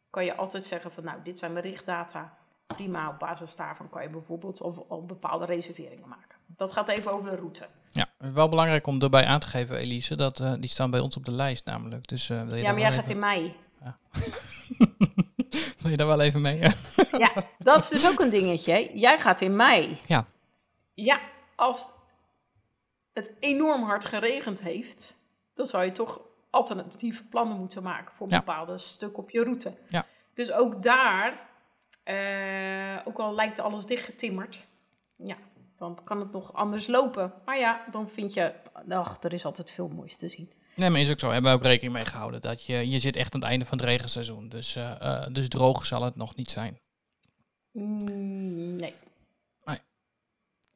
[0.09, 2.37] Kan je altijd zeggen van nou, dit zijn mijn richtdata.
[2.67, 6.37] Prima, op basis daarvan kan je bijvoorbeeld al, al bepaalde reserveringen maken.
[6.47, 7.67] Dat gaat even over de route.
[7.91, 11.15] Ja, wel belangrijk om erbij aan te geven, Elise, dat eh, die staan bij ons
[11.15, 12.07] op de lijst namelijk.
[12.07, 13.93] Dus eh, wil, je Ja, maar jij gaat in even, mei.
[15.81, 16.59] wil je daar wel even mee?
[17.17, 18.97] Ja, dat is dus ook een dingetje.
[18.99, 19.97] Jij gaat in mei.
[20.07, 20.25] Ja.
[20.93, 21.19] Ja,
[21.55, 21.91] als
[23.13, 25.15] het enorm hard geregend heeft,
[25.53, 28.37] dan zou je toch alternatieve plannen moeten maken voor Ja.
[28.37, 29.73] bepaalde stukken op je route.
[29.87, 30.05] Ja.
[30.33, 31.47] Dus ook daar
[32.03, 34.67] Eh, ook al lijkt alles dichtgetimmerd.
[35.15, 35.37] Ja,
[35.77, 37.33] dan kan het nog anders lopen.
[37.45, 38.53] Maar ja, dan vind je,
[38.89, 40.51] ach, er is altijd veel moois te zien.
[40.79, 41.29] Nee, maar is ook zo.
[41.29, 42.41] Hebben we ook rekening mee gehouden.
[42.41, 44.49] Dat je, je zit echt aan het einde van het regenseizoen.
[44.49, 46.79] Dus, eh, dus droog zal het nog niet zijn.
[47.71, 48.93] Mm, nee.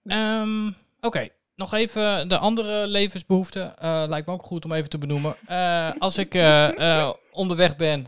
[0.03, 3.77] Ehm, Oké, nog even de andere levensbehoeften.
[3.77, 5.35] Eh, lijkt me ook goed om even te benoemen.
[5.99, 6.33] Als ik
[7.31, 8.07] onderweg ben,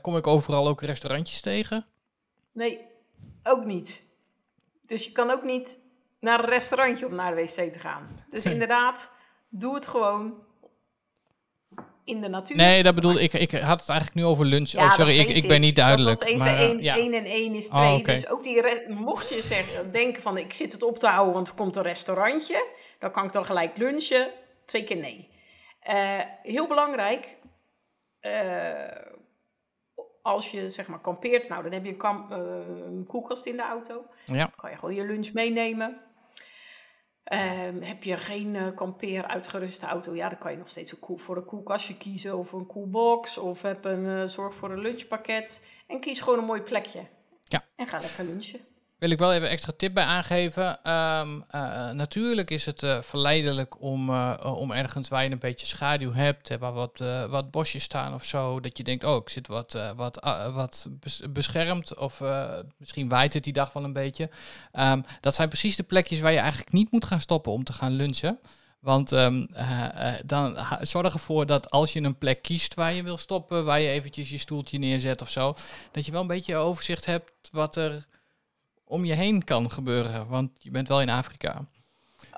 [0.00, 1.86] kom ik overal ook restaurantjes tegen.
[2.52, 2.80] Nee,
[3.42, 4.02] ook niet.
[4.86, 5.78] Dus je kan ook niet
[6.20, 8.06] naar een restaurantje om naar de wc te gaan.
[8.30, 9.10] Dus inderdaad,
[9.48, 10.34] doe het gewoon
[12.04, 12.56] in de natuur.
[12.56, 13.32] Nee, dat bedoel ik.
[13.32, 14.68] Ik had het eigenlijk nu over lunch.
[14.68, 16.18] Ja, oh, sorry, ik, ik ben niet duidelijk.
[16.18, 16.96] Dat was even maar, 1 ja.
[16.96, 17.94] en 1 is Oh, 2.
[17.94, 18.12] oké.
[18.12, 21.48] Dus ook die, mocht je zeggen, denken van ik zit het op te houden, want
[21.48, 22.66] er komt een restaurantje.
[22.98, 24.28] Dan kan ik dan gelijk lunchen.
[24.64, 25.28] Twee keer nee.
[25.80, 27.36] Eh, heel belangrijk,
[28.20, 28.32] eh,
[30.22, 32.38] als je zeg maar kampeert, nou dan heb je een, kam- eh,
[32.86, 34.04] een koelkast in de auto.
[34.26, 34.36] Ja.
[34.36, 36.00] Dan kan je gewoon je lunch meenemen.
[37.24, 40.98] Ehm, heb je geen eh, kampeer uitgeruste auto, ja, dan kan je nog steeds een
[40.98, 44.80] koel, voor een koelkastje kiezen of een koelbox of heb een eh, zorg voor een
[44.80, 47.06] lunchpakket en kies gewoon een mooi plekje.
[47.42, 47.64] Ja.
[47.76, 48.60] En ga lekker lunchen.
[49.02, 50.82] Wil ik wel even extra tip bij aangeven.
[50.82, 55.66] Ehm, eh, natuurlijk is het eh, verleidelijk om, eh, om ergens waar je een beetje
[55.66, 56.98] schaduw hebt, waar wat,
[57.30, 60.86] wat bosjes staan of zo, dat je denkt, oh, ik zit wat, wat, ah, wat
[60.90, 62.22] bes- beschermd of
[62.76, 64.30] misschien waait het die dag wel een beetje.
[64.72, 67.72] Ehm, dat zijn precies de plekjes waar je eigenlijk niet moet gaan stoppen om te
[67.72, 68.38] gaan lunchen.
[68.82, 73.02] Want ehm, eh, eh, dan zorg ervoor dat als je een plek kiest waar je
[73.02, 75.54] wil stoppen, waar je eventjes je stoeltje neerzet of zo,
[75.92, 78.06] dat je wel een beetje overzicht hebt wat er
[78.92, 80.28] om je heen kan gebeuren.
[80.28, 81.64] Want je bent wel in Afrika.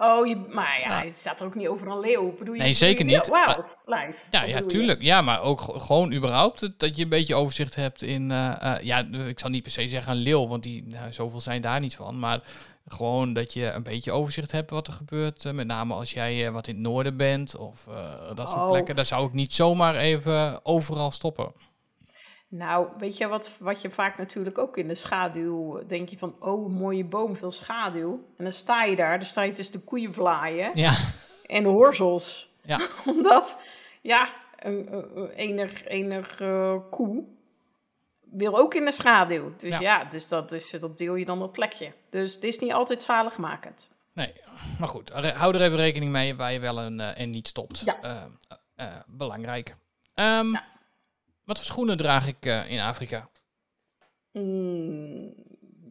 [0.00, 1.06] Oh, je, maar ja, Ja.
[1.06, 2.34] het staat er ook niet over een leeuw.
[2.38, 3.26] Bedoel je, Nee, zeker niet.
[3.28, 4.14] Wildlife.
[4.30, 4.66] Ja, Wat ja, je?
[4.66, 5.02] tuurlijk.
[5.02, 8.30] Ja, maar ook gewoon überhaupt het- dat je een beetje overzicht hebt in...
[8.30, 11.40] eh, eh, ja, ik zal niet per se zeggen een leeuw, want die, nou, zoveel
[11.40, 12.18] zijn daar niet van.
[12.18, 12.40] Maar
[12.88, 15.44] gewoon dat je een beetje overzicht hebt wat er gebeurt.
[15.44, 17.84] eh, met name als jij wat in het noorden bent of
[18.34, 18.70] dat soort Oh.
[18.70, 18.96] plekken.
[18.96, 21.52] Daar zou ik niet zomaar even overal stoppen.
[22.56, 26.36] Nou, weet je wat, wat je vaak natuurlijk ook in de schaduw denk je van,
[26.40, 28.24] oh, een mooie boom, veel schaduw.
[28.36, 30.94] En dan sta je daar, dan sta je tussen de koeienvlaaien Ja,
[31.46, 32.50] en de horzels.
[32.62, 32.78] Ja.
[33.06, 33.58] Omdat,
[34.00, 37.24] ja, een, een- enig, enig eh, koe
[38.30, 39.52] wil ook in de schaduw.
[39.56, 39.80] Dus Ja.
[39.80, 41.92] ja, dus dat, is, dat deel je dan dat plekje.
[42.10, 43.90] Dus het is niet altijd zaligmakend.
[44.12, 44.32] nee.
[44.78, 47.78] Maar goed, hou er even rekening mee waar je wel en, eh, en niet stopt.
[47.84, 47.98] Ja.
[48.02, 48.22] Eh,
[48.74, 49.76] eh, belangrijk.
[50.14, 50.72] Ehm, Ja.
[51.44, 53.28] Wat voor schoenen draag ik eh, in Afrika?
[54.32, 55.34] Mm,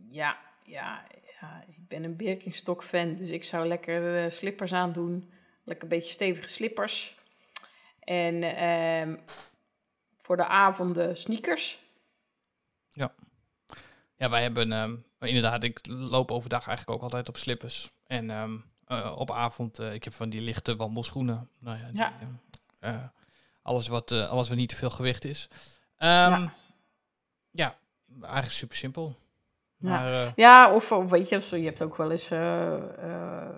[0.09, 1.05] ja, ja,
[1.41, 5.31] ja, ik ben een Birkenstock-fan, dus ik zou lekker eh, slippers aandoen.
[5.63, 7.15] Lekker een beetje stevige slippers.
[7.99, 9.17] En ehm,
[10.17, 11.81] voor de avonden sneakers.
[14.17, 17.91] Ja, wij hebben ehm, inderdaad, ik loop overdag eigenlijk ook altijd op slippers.
[18.07, 21.49] En ehm, eh, op avond, ik heb van die lichte wandelschoenen.
[21.59, 22.27] Nou ja, die,
[22.79, 23.13] Ja.
[23.63, 25.49] Alles, wat, eh, alles wat niet te veel gewicht is.
[25.97, 26.53] Ehm, ja.
[27.51, 27.75] Ja.
[28.21, 29.15] eigenlijk super simpel.
[29.77, 29.89] Ja.
[29.89, 32.29] Maar eh, Ja, of, of weet je, zo, je hebt ook wel eens...
[32.31, 33.49] eh,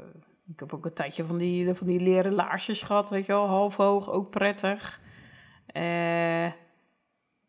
[0.48, 3.48] ik heb ook een tijdje van die, van die leren laarsjes gehad, weet je wel.
[3.48, 5.00] Half hoog, ook prettig.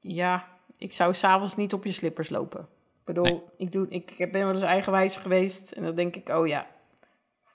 [0.00, 2.60] Ja, ik zou s'avonds niet op je slippers lopen.
[2.60, 3.42] Ik bedoel, Nee.
[3.56, 5.72] ik, doe, ik ben wel eens eigenwijs geweest.
[5.72, 6.66] En dan denk ik, oh ja.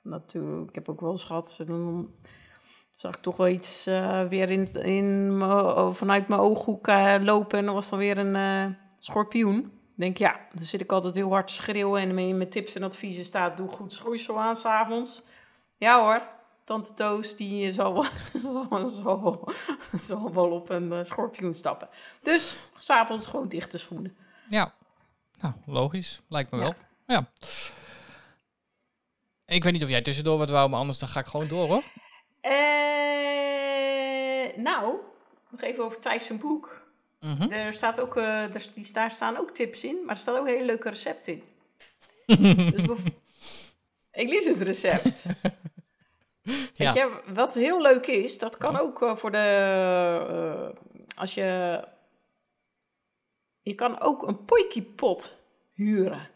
[0.03, 1.59] Natuurlijk, ik heb ook wel eens gehad.
[1.65, 2.09] Dan
[3.01, 7.59] zag ik toch wel iets eh, weer in, in mijn- vanuit mijn ooghoek eh, lopen.
[7.59, 9.57] En dan was dan weer een eh, schorpioen.
[9.89, 12.01] Ik denk, ja, dan zit ik altijd heel hard te schreeuwen.
[12.01, 15.23] En in mijn tips en adviezen staat, doe goed schoeisel aan s'avonds.
[15.77, 16.21] Ja hoor,
[16.63, 18.05] tante Toos, die zal wel,
[18.89, 19.51] zal wel,
[19.99, 21.89] zal wel op een schorpioen stappen.
[22.23, 24.15] Dus, s'avonds gewoon dichte schoenen.
[24.49, 24.73] ja,
[25.41, 26.21] nou, logisch.
[26.29, 26.63] Lijkt me Ja.
[26.63, 26.73] wel.
[27.05, 27.29] Ja.
[29.45, 31.67] Ik weet niet of jij tussendoor wat wou, maar anders dan ga ik gewoon door
[31.67, 31.83] hoor.
[32.41, 32.51] Eh,
[34.57, 34.95] nou,
[35.49, 36.81] nog even over Thijs zijn boek.
[37.19, 37.51] Mhm.
[37.51, 40.47] Er staat ook, eh, er, die, daar staan ook tips in, maar er staan ook
[40.47, 41.43] hele leuke recepten in.
[44.11, 45.25] Dus ik lees het recept.
[46.73, 46.93] Ja.
[46.93, 49.37] Weet je, wat heel leuk is, dat kan ook eh, voor de...
[49.37, 51.83] eh, als je...
[53.61, 54.45] Je kan ook een
[54.95, 55.37] pot
[55.73, 56.29] huren.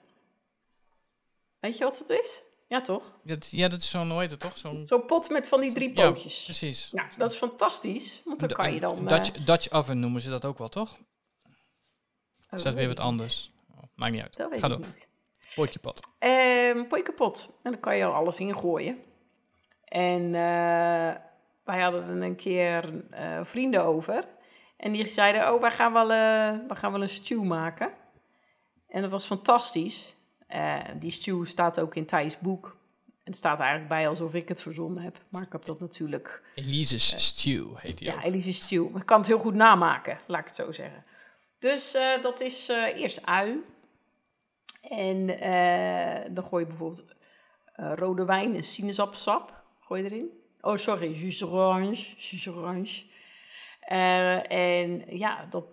[1.59, 2.41] Weet je wat het is?
[2.67, 3.19] Ja, toch?
[3.23, 4.57] Dat, ja, dat is zo'n, hoe heet het toch?
[4.57, 4.87] Zo'n...
[4.87, 6.43] Zo'n pot met van die drie Ja, pootjes.
[6.43, 6.91] precies.
[6.91, 8.97] Nou, dat is fantastisch, want dan kan je dan...
[8.97, 10.91] eh, Dutch, Dutch oven noemen ze dat ook wel, toch?
[10.91, 10.97] oh,
[12.51, 13.51] Is dat weer weet wat ik anders?
[13.71, 14.37] Oh, maakt niet uit.
[14.37, 14.81] Dat weet Ga ik door.
[14.81, 15.07] niet.
[15.55, 15.99] Potje pot.
[16.19, 16.83] Ehm
[17.15, 17.49] pot.
[17.61, 18.97] En dan kan je alles ingooien.
[19.85, 21.15] En eh,
[21.63, 24.27] wij hadden er een keer eh, vrienden over.
[24.77, 27.93] En die zeiden, oh, wij gaan wel, eh, we gaan wel een stew maken.
[28.87, 30.14] En dat was fantastisch.
[30.55, 32.77] Eh, die stew staat ook in Thijs boek.
[33.23, 35.17] Het staat eigenlijk bij alsof ik het verzonnen heb.
[35.29, 36.43] Maar ik heb dat natuurlijk...
[36.55, 38.23] Elise's Stew heet die Ja, ook.
[38.23, 38.97] Elise stew.
[38.97, 41.03] Ik kan het heel goed namaken, laat ik het zo zeggen.
[41.59, 43.63] Dus eh, dat is eh, eerst ui.
[44.81, 47.05] En eh, dan gooi je bijvoorbeeld
[47.75, 49.63] eh, rode wijn en sinaasappelsap.
[49.79, 50.29] Gooi je erin.
[50.61, 52.15] Oh, sorry, jus orange.
[52.17, 53.03] Jus orange.
[53.79, 55.65] Eh, en ja, dat,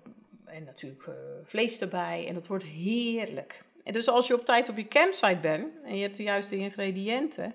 [0.45, 1.15] en natuurlijk eh,
[1.45, 2.27] vlees erbij.
[2.29, 3.65] En dat wordt heerlijk.
[3.85, 7.55] Dus als je op tijd op je campsite bent en je hebt de juiste ingrediënten,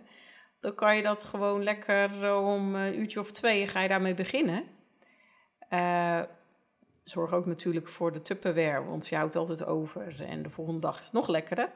[0.60, 4.13] dan kan je dat gewoon lekker eh, om een uurtje of twee ga je daarmee
[4.13, 4.63] beginnen.
[5.70, 6.22] Eh,
[7.04, 11.00] zorg ook natuurlijk voor de Tupperware, want je houdt altijd over en de volgende dag
[11.00, 11.70] is het nog lekkerder.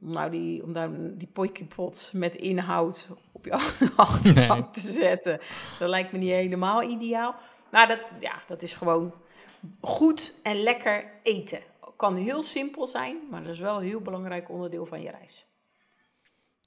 [0.00, 1.30] Om nou die, om daar die
[1.74, 3.52] pot met inhoud op je
[3.96, 5.40] achterbank te zetten,
[5.78, 7.34] dat lijkt me niet helemaal ideaal.
[7.70, 9.14] Maar dat, ja, dat is gewoon
[9.80, 11.60] goed en lekker eten.
[11.96, 15.46] Kan heel simpel zijn, maar dat is wel een heel belangrijk onderdeel van je reis.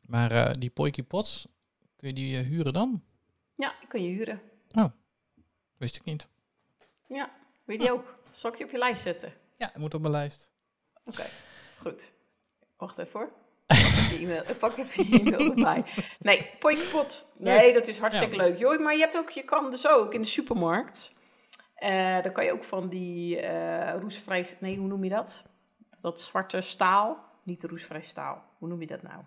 [0.01, 1.47] Maar eh, die Poiky Pots,
[1.95, 3.03] kun je die eh, huren dan?
[3.55, 4.41] Ja, kun je huren.
[5.77, 6.27] Wist ik niet.
[7.07, 7.31] Ja,
[7.63, 8.15] weet je ook.
[8.31, 9.33] Zal ik die op je lijst zetten?
[9.57, 10.51] Ja, het moet op mijn lijst.
[11.03, 11.25] Oké,
[11.77, 12.11] goed.
[12.77, 13.31] Wacht even hoor.
[13.67, 15.83] Je e-mail, pak even je e-mail erbij.
[16.19, 16.49] Nee,
[16.91, 17.33] pot.
[17.37, 18.41] Nee, dat is hartstikke Ja.
[18.41, 18.57] leuk.
[18.59, 21.13] Joh, maar je, hebt ook, je kan dus ook in de supermarkt.
[21.79, 24.57] Eh dan kan je ook van die eh roestvrij...
[24.59, 25.45] Nee, hoe noem je dat?
[26.01, 27.17] Dat zwarte staal.
[27.43, 28.43] Niet roestvrij staal.
[28.57, 29.23] Hoe noem je dat nou?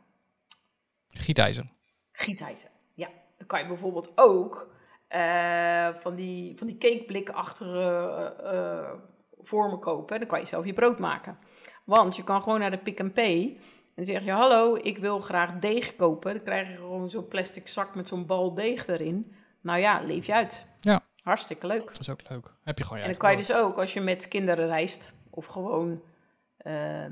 [1.08, 1.72] Gietijzer.
[2.12, 2.70] Gietijzer.
[2.94, 4.74] Ja, dan kan je bijvoorbeeld ook
[5.08, 9.12] eh, van die, van die cakeblikachtige
[9.42, 10.18] vormen kopen.
[10.18, 11.38] Dan kan je zelf je brood maken.
[11.84, 13.58] Want je kan gewoon naar de Pick n Pay
[13.94, 16.34] en zeg je: Hallo, ik wil graag deeg kopen.
[16.34, 19.34] Dan krijg je gewoon zo'n plastic zak met zo'n bal deeg erin.
[19.60, 20.66] Nou ja, leef je uit.
[20.80, 21.00] Ja.
[21.22, 21.86] Hartstikke leuk.
[21.88, 22.54] Dat is ook leuk.
[22.62, 25.12] Heb je gewoon je En dan kan je dus ook, als je met kinderen reist,
[25.30, 26.02] of gewoon
[26.56, 27.04] eh,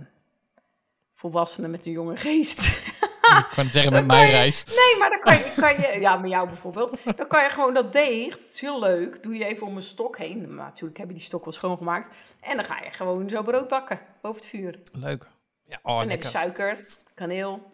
[1.14, 2.68] volwassenen met een jonge geest.
[3.30, 4.64] Ik kan het zeggen met mijn reis.
[4.64, 7.74] Nee, maar dan kan je, kan je, ja, met jou bijvoorbeeld, dan kan je gewoon
[7.74, 10.54] dat deeg, dat is heel leuk, doe je even om een stok heen.
[10.54, 12.16] Maar natuurlijk heb je die stok wel schoongemaakt.
[12.40, 14.78] En dan ga je gewoon zo brood bakken, boven het vuur.
[14.92, 15.28] Leuk.
[15.64, 16.30] Ja, oh, en dan heb je lekker.
[16.30, 17.72] suiker, kaneel.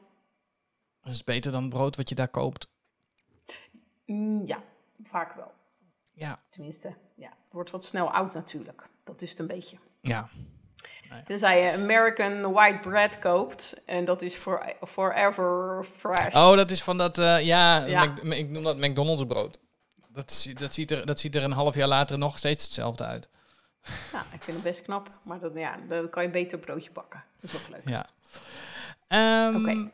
[1.00, 2.68] Dat is beter dan brood wat je daar koopt.
[4.06, 4.62] Mm, ja,
[5.02, 5.52] vaak wel.
[6.18, 6.40] Ja.
[6.50, 8.88] Tenminste, ja, het wordt wat snel oud natuurlijk.
[9.04, 9.76] Dat is het een beetje.
[10.00, 10.28] Ja.
[11.24, 16.34] Tenzij je American white bread koopt en dat is for, forever fresh.
[16.34, 18.04] Oh, dat is van dat, eh, ja, Ja.
[18.22, 19.58] Mac- ik noem dat McDonald's brood.
[20.08, 23.28] Dat, dat, ziet er, dat ziet er een half jaar later nog steeds hetzelfde uit.
[24.12, 27.24] Ja, ik vind het best knap, maar dat, ja, dan kan je beter broodje bakken.
[27.40, 27.88] Dat is ook leuk.
[27.88, 28.06] Ja.
[29.08, 29.90] Ehm Oké.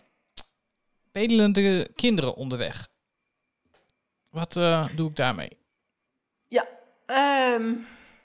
[1.13, 2.89] Bedelende kinderen onderweg.
[4.29, 5.59] Wat eh, doe ik daarmee?
[7.07, 7.75] Ehm,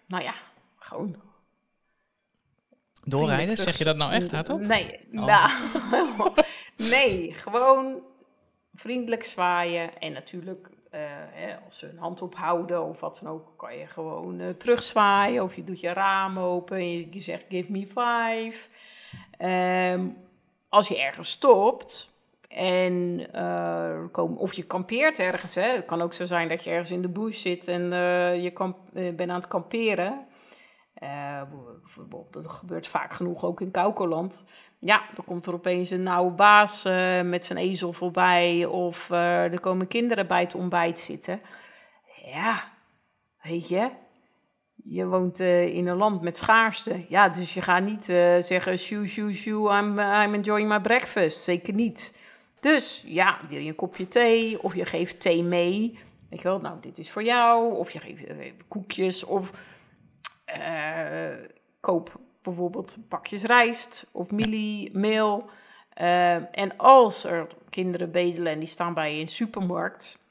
[0.07, 0.33] nou ja,
[0.79, 1.15] gewoon
[3.03, 3.57] Doorrijden?
[3.57, 4.59] Zeg je dat nou echt hardop?
[4.59, 5.25] Nee, Oh.
[5.25, 5.51] nou,
[6.95, 8.01] nee, gewoon
[8.73, 9.99] vriendelijk zwaaien.
[9.99, 10.99] En natuurlijk, eh,
[11.31, 15.43] hè, als ze een hand ophouden of wat dan ook, kan je gewoon eh, terugzwaaien.
[15.43, 18.69] Of je doet je raam open en je, je zegt give me five.
[19.37, 20.07] Ehm,
[20.69, 22.09] als je ergens stopt
[22.57, 25.61] en eh, of je kampeert ergens, hè.
[25.61, 28.53] het kan ook zo zijn dat je ergens in de bush zit en eh, je
[28.93, 30.25] eh, bent aan het kamperen.
[32.31, 34.45] Dat gebeurt vaak genoeg ook in Kaukoland.
[34.79, 36.83] Ja, dan komt er opeens een oude baas
[37.23, 38.65] met zijn ezel voorbij.
[38.65, 41.41] Of er komen kinderen bij het ontbijt zitten.
[42.25, 42.63] Ja,
[43.41, 43.89] weet je.
[44.83, 47.05] Je woont in een land met schaarste.
[47.09, 48.05] Ja, dus je gaat niet
[48.45, 48.77] zeggen...
[48.77, 51.43] Shoo, shoo, shoo, I'm, I'm enjoying my breakfast.
[51.43, 52.25] Zeker niet.
[52.59, 54.63] Dus ja, wil je een kopje thee?
[54.63, 55.99] Of je geeft thee mee.
[56.29, 57.75] Weet je wel, nou, dit is voor jou.
[57.75, 59.23] Of je geeft eh, koekjes.
[59.23, 59.51] Of
[60.45, 61.35] eh,
[61.79, 65.49] koop bijvoorbeeld pakjes rijst of mieli, meel.
[65.89, 70.25] Eh, en als er kinderen bedelen en die staan bij je in de supermarkt,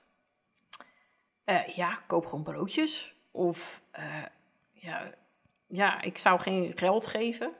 [1.74, 3.14] ja, koop gewoon broodjes.
[3.30, 3.82] Of
[4.72, 5.14] ja,
[5.66, 7.52] ja, ik zou geen geld geven.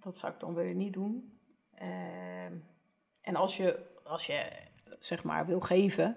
[0.00, 1.38] Dat zou ik dan weer niet doen.
[1.74, 2.52] Ehm,
[3.26, 4.42] en als je, als je
[4.98, 6.16] zeg maar wil geven,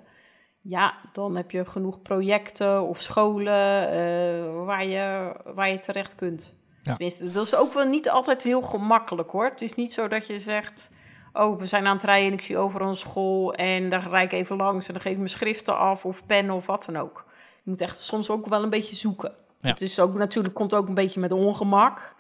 [0.62, 6.54] ja, dan heb je genoeg projecten of scholen eh, waar, je, waar je terecht kunt.
[6.82, 6.96] Ja.
[6.96, 9.46] Tenminste, dat is ook wel niet altijd heel gemakkelijk hoor.
[9.46, 10.92] Het is niet zo dat je zegt,
[11.34, 14.32] oh, we zijn aan het rijden en ik zie over een school en daar rijd
[14.32, 16.98] ik even langs en dan geef ik mijn schriften af of pennen of wat dan
[16.98, 17.26] ook.
[17.64, 19.36] Je moet echt soms ook wel een beetje zoeken.
[19.58, 19.70] Ja.
[19.70, 22.16] Het is ook natuurlijk komt ook een beetje met ongemak.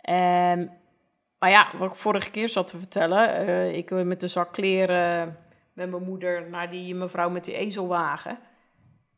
[0.00, 0.66] Ehm,
[1.44, 4.52] maar ja, wat ik vorige keer zat te vertellen, eh, ik eh, met de zak
[4.52, 5.38] kleren
[5.72, 8.38] met mijn moeder naar die mevrouw met die ezelwagen.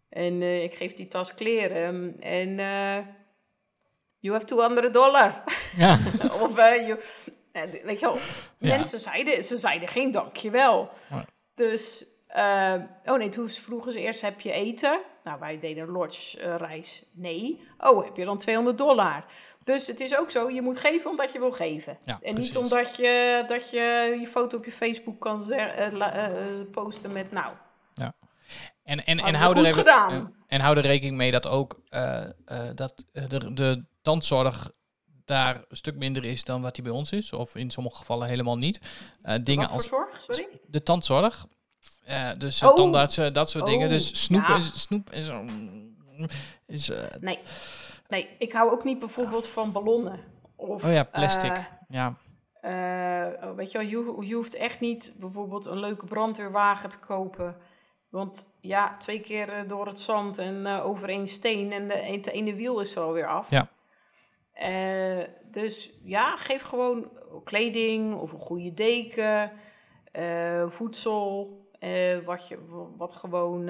[0.08, 2.98] En eh, ik geef die tas kleren en eh,
[4.18, 5.42] you have 200 dollar.
[5.76, 5.98] Ja,
[6.42, 7.00] of, you,
[7.52, 8.18] eh, weet je wel,
[8.58, 8.76] Ja.
[8.76, 10.90] mensen zeiden, ze zeiden geen dankjewel.
[11.10, 11.24] Ja.
[11.54, 12.06] Dus,
[13.04, 15.00] oh nee, toen vroegen ze eerst, heb je eten?
[15.24, 17.04] Nou, wij deden lodge eh, reis.
[17.12, 17.66] Nee.
[17.78, 19.24] Oh, heb je dan 200 dollar?
[19.66, 21.98] Dus het is ook zo, je moet geven omdat je wil geven.
[22.04, 22.54] Ja, en precies.
[22.54, 27.12] niet omdat je, dat je je foto op je Facebook kan eh, eh, eh, posten
[27.12, 27.54] met, nou,
[28.82, 31.80] en, en, en, we hou er even, en, en hou er rekening mee dat ook
[32.74, 34.70] dat de, de tandzorg
[35.24, 37.32] daar een stuk minder is dan wat die bij ons is.
[37.32, 38.80] Of in sommige gevallen helemaal niet.
[39.42, 40.48] Dingen wat voor als zorg, sorry?
[40.66, 41.46] de tandzorg.
[42.38, 42.74] dus Oh.
[42.74, 43.86] tandartsen, dat soort dingen.
[43.86, 44.56] Oh, Dus snoep ja.
[44.56, 44.72] is...
[44.74, 45.30] Snoep is,
[46.66, 47.38] is eh, Nee.
[48.08, 50.20] Nee, ik hou ook niet bijvoorbeeld van ballonnen.
[50.56, 51.50] Of, oh ja, plastic.
[51.50, 52.16] eh, ja,
[52.60, 57.56] Eh, weet je wel, je, je hoeft echt niet bijvoorbeeld een leuke brandweerwagen te kopen.
[58.08, 61.94] Want ja, twee keer eh, door het zand en eh, over één steen en de,
[61.94, 63.50] het ene wiel is er alweer af.
[63.50, 63.68] Ja.
[65.50, 67.10] Dus ja, geef gewoon
[67.44, 69.52] kleding of een goede deken,
[70.66, 71.60] voedsel,
[72.24, 72.58] wat, je,
[72.96, 73.66] wat gewoon,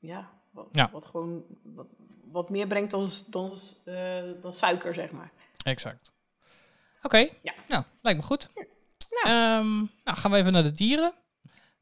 [0.00, 0.88] ja, wat, Ja.
[0.92, 1.86] wat gewoon wat,
[2.32, 3.52] wat meer brengt dan, dan,
[3.84, 5.30] eh, dan suiker, zeg maar.
[5.64, 6.10] exact.
[7.02, 7.52] Oké, Ja.
[7.68, 8.48] nou, lijkt me goed.
[8.54, 8.66] Nou.
[9.36, 11.12] Ehm, nou, gaan we even naar de dieren.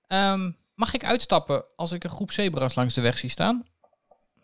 [0.07, 3.67] Ehm, mag ik uitstappen als ik een groep zebra's langs de weg zie staan?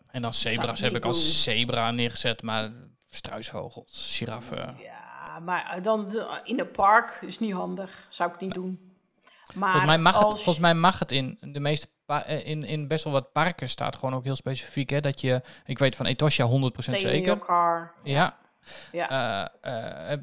[0.07, 2.71] En dan zebra's heb ik als zebra neergezet, maar
[3.09, 4.75] struisvogels, giraffen.
[4.79, 8.07] Ja, maar dan de- in het park is niet handig.
[8.09, 8.91] Zou ik niet doen.
[9.53, 11.92] Maar Volgens mij, mag het, volgens mij mag het in de meeste eh,
[12.43, 15.79] in, in best wel wat parken staat gewoon ook heel specifiek hè, dat je ik
[15.79, 17.39] weet van Etosha 100% stay zeker.
[17.39, 17.93] car.
[18.03, 18.37] Ja.
[18.91, 19.09] Ja.
[19.09, 20.19] Eh, eh, eh,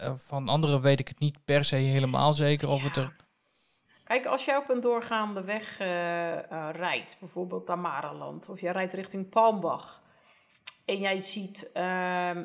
[0.00, 3.16] eh, van anderen weet ik het niet per se helemaal zeker of het er.
[4.04, 8.92] Kijk, als jij op een doorgaande weg eh, eh, rijdt, bijvoorbeeld Tamaraland, of jij rijdt
[8.92, 10.02] richting Palmbach,
[10.84, 12.44] en jij ziet ehm,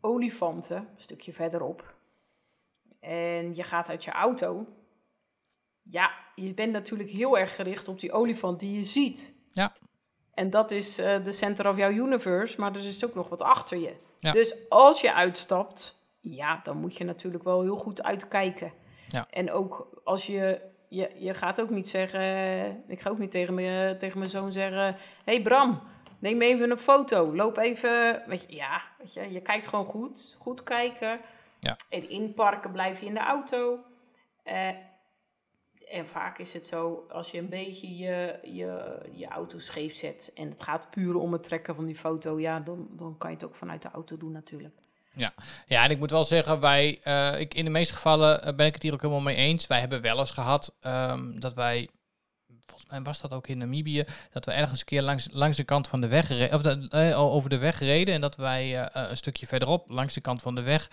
[0.00, 1.94] olifanten, een stukje verderop,
[3.00, 4.66] en je gaat uit je auto,
[5.82, 9.32] ja, je bent natuurlijk heel erg gericht op die olifant die je ziet.
[9.52, 9.72] Ja.
[10.34, 13.42] En dat is eh, de center of jouw universe, maar er is ook nog wat
[13.42, 13.94] achter je.
[14.18, 14.32] Ja.
[14.32, 18.72] Dus als je uitstapt, ja, dan moet je natuurlijk wel heel goed uitkijken.
[19.08, 19.26] Ja.
[19.30, 23.30] En ook als je, je, je gaat ook niet zeggen, eh, ik ga ook niet
[23.30, 25.82] tegen, me, tegen mijn zoon zeggen, hey Bram,
[26.18, 30.36] neem even een foto, loop even, weet je, ja, weet je, je kijkt gewoon goed,
[30.38, 31.20] goed kijken.
[31.58, 31.76] Ja.
[31.88, 33.78] En in parken blijf je in de auto.
[34.42, 34.68] Eh,
[35.90, 40.30] en vaak is het zo, als je een beetje je, je, je auto scheef zet
[40.34, 43.36] en het gaat puur om het trekken van die foto, ja, dan, dan kan je
[43.36, 44.74] het ook vanuit de auto doen natuurlijk.
[45.66, 48.66] Ja, en ik moet wel zeggen, wij, eh, ik, in de meeste gevallen eh, ben
[48.66, 49.66] ik het hier ook helemaal mee eens.
[49.66, 51.88] Wij hebben wel eens gehad ehm, dat wij,
[52.66, 55.64] volgens mij was dat ook in Namibië, dat we ergens een keer langs, langs de
[55.64, 59.16] kant van de weg of de, eh, over de weg reden en dat wij een
[59.16, 60.90] stukje verderop, langs de kant van de weg,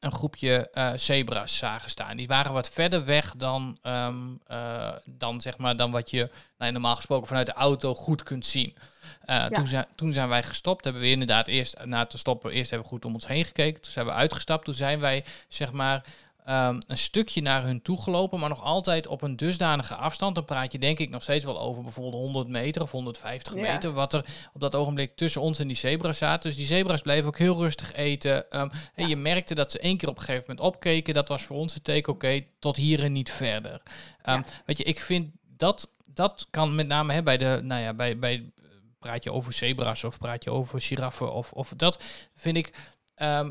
[0.00, 2.16] een groepje eh, zebra's zagen staan.
[2.16, 6.72] Die waren wat verder weg dan, ehm, eh, dan, zeg maar, dan wat je nou,
[6.72, 8.76] normaal gesproken vanuit de auto goed kunt zien.
[9.24, 10.84] Eh, toen, zijn, toen zijn wij gestopt.
[10.84, 13.80] Hebben we inderdaad eerst na te stoppen, eerst hebben we goed om ons heen gekeken.
[13.80, 14.64] Toen zijn we uitgestapt.
[14.64, 16.04] Toen zijn wij zeg maar
[16.44, 20.34] ehm, een stukje naar hun toe gelopen, maar nog altijd op een dusdanige afstand.
[20.34, 23.60] Dan praat je denk ik nog steeds wel over bijvoorbeeld 100 meter of 150 Ja.
[23.60, 26.48] meter, wat er op dat ogenblik tussen ons en die zebra's zaten.
[26.48, 28.50] Dus die zebra's bleven ook heel rustig eten.
[28.50, 29.06] Ehm, en Ja.
[29.08, 31.14] je merkte dat ze één keer op een gegeven moment opkeken.
[31.14, 33.82] Dat was voor ons het teken, oké, tot hier en niet verder.
[34.22, 34.44] Ehm, Ja.
[34.66, 38.18] Weet je, ik vind dat, dat kan met name hè, bij de, nou ja, bij,
[38.18, 38.50] bij
[38.98, 42.02] praat je over zebra's of praat je over giraffen of, of dat
[42.34, 42.72] vind ik
[43.14, 43.48] eh,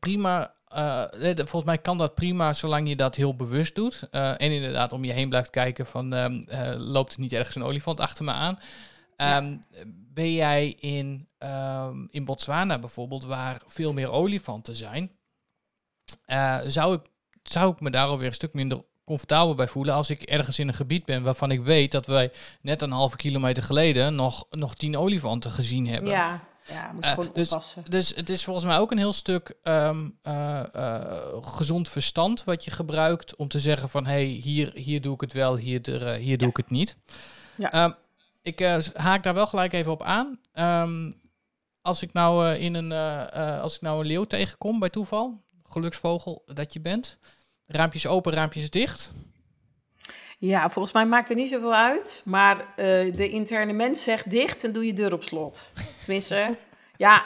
[0.00, 0.54] prima.
[0.76, 4.08] Eh, volgens mij kan dat prima zolang je dat heel bewust doet.
[4.10, 7.56] Eh, en inderdaad om je heen blijft kijken van ehm, eh, loopt er niet ergens
[7.56, 8.58] een olifant achter me aan.
[9.16, 9.36] Ja.
[9.36, 9.56] Ehm,
[10.14, 15.10] Ben jij in, ehm, in Botswana bijvoorbeeld, waar veel meer olifanten zijn,
[16.66, 17.00] zou, ik,
[17.42, 20.68] zou ik me daar alweer een stuk minder comfortabel bij voelen als ik ergens in
[20.68, 24.74] een gebied ben waarvan ik weet dat wij net een halve kilometer geleden nog, nog
[24.74, 26.10] tien olifanten gezien hebben.
[26.10, 27.84] Ja, ja moet je Eh, gewoon dus- oppassen.
[27.88, 32.64] Dus het is volgens mij ook een heel stuk ehm, eh, eh, gezond verstand wat
[32.64, 36.10] je gebruikt om te zeggen van hé, hey, hier, hier doe ik het wel, hier,
[36.18, 36.96] hier doe ik het niet.
[37.56, 37.72] Ja.
[37.72, 37.90] Ehm,
[38.42, 38.60] ik
[38.94, 40.40] haak daar wel gelijk even op aan.
[40.52, 41.12] Ehm,
[41.80, 42.92] als ik nou in een
[43.60, 47.18] als ik nou een leeuw tegenkom bij toeval, geluksvogel dat je bent,
[47.66, 49.12] raampjes open, raampjes dicht.
[50.38, 52.22] Ja, volgens mij maakt het niet zoveel uit.
[52.24, 55.72] Maar eh, de interne mens zegt dicht en doe je deur op slot.
[56.04, 56.56] Tenminste,
[56.96, 57.24] ja,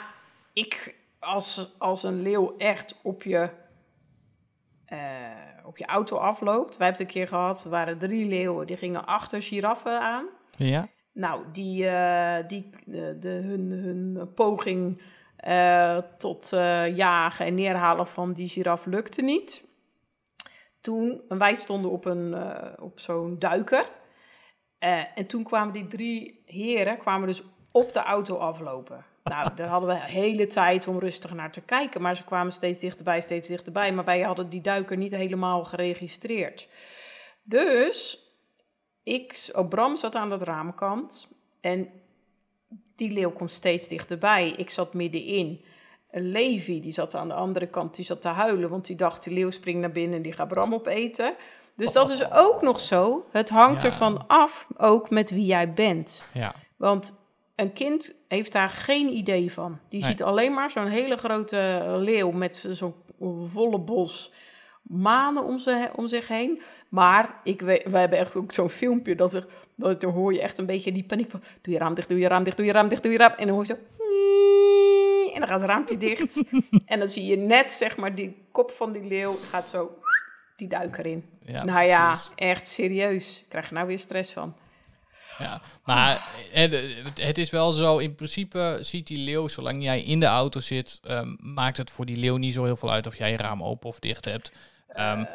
[0.53, 3.49] ik als, als een leeuw echt op je,
[4.85, 4.99] eh,
[5.65, 6.77] op je auto afloopt.
[6.77, 10.25] Wij hebben het een keer gehad, er waren drie leeuwen, die gingen achter giraffen aan.
[10.57, 10.87] Ja.
[11.13, 15.01] Nou, die, eh, die, de, de, hun, hun poging
[16.17, 16.49] tot
[16.93, 19.63] jagen en neerhalen van die giraf lukte niet.
[20.81, 22.35] Toen, wij stonden op, een,
[22.79, 23.89] op zo'n duiker.
[25.15, 29.05] en toen kwamen die drie heren kwamen dus op de auto aflopen.
[29.23, 32.01] Nou, daar hadden we hele tijd om rustig naar te kijken.
[32.01, 33.93] Maar ze kwamen steeds dichterbij, steeds dichterbij.
[33.93, 36.67] Maar wij hadden die duiker niet helemaal geregistreerd.
[37.43, 38.27] Dus
[39.03, 41.35] ik, oh, Bram zat aan de raamkant.
[41.61, 41.89] En
[42.95, 44.49] die leeuw komt steeds dichterbij.
[44.49, 45.65] Ik zat middenin.
[46.11, 48.69] Levi, die zat aan de andere kant, die zat te huilen.
[48.69, 51.33] Want die dacht, die leeuw springt naar binnen en die gaat Bram opeten.
[51.75, 53.25] Dus dat is ook nog zo.
[53.31, 56.23] Het hangt ervan af, ook met wie jij bent.
[56.33, 56.53] Ja.
[56.77, 57.19] Want
[57.55, 59.79] een kind heeft daar geen idee van.
[59.89, 62.93] Die ziet alleen maar zo'n hele grote leeuw met zo'n
[63.43, 64.33] volle bos
[64.81, 66.61] manen om, ze, om zich heen.
[66.89, 70.57] Maar ik we hebben echt ook zo'n filmpje dat, er, dat dan hoor je echt
[70.57, 71.41] een beetje die paniek van...
[71.61, 73.31] Doe je raam dicht, doe je raam dicht, doe je raam dicht, doe je raam...
[73.31, 73.79] En dan hoor je zo...
[75.41, 76.43] Dan gaat het raampje dicht.
[76.85, 79.97] en dan zie je net, zeg maar, die kop van die leeuw gaat zo
[80.55, 81.25] die duiker in.
[81.45, 83.39] Ja, nou ja, echt serieus.
[83.39, 84.55] Ik krijg er nou weer stress van.
[85.37, 86.71] Ja, maar het,
[87.21, 90.99] het, is wel zo, in principe ziet die leeuw, zolang jij in de auto zit,
[91.09, 93.63] um, maakt het voor die leeuw niet zo heel veel uit of jij je raam
[93.63, 94.51] open of dicht hebt.
[94.97, 95.27] Um,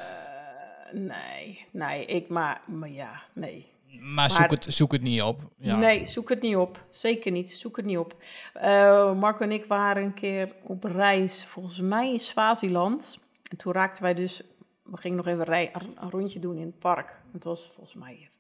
[0.93, 3.67] nee, nee, ik maar, maar ja, nee.
[4.01, 5.51] Maar, zoek, het, zoek het niet op.
[5.57, 5.77] Ja.
[5.77, 6.85] Nee, zoek het niet op.
[6.91, 7.51] Zeker niet.
[7.51, 8.17] Zoek het niet op.
[8.57, 13.19] Uh, Marco en ik waren een keer op reis, volgens mij in Swaziland.
[13.51, 14.43] En toen raakten wij dus,
[14.83, 17.21] we gingen nog even een rondje doen in het park.
[17.33, 18.31] Het was volgens mij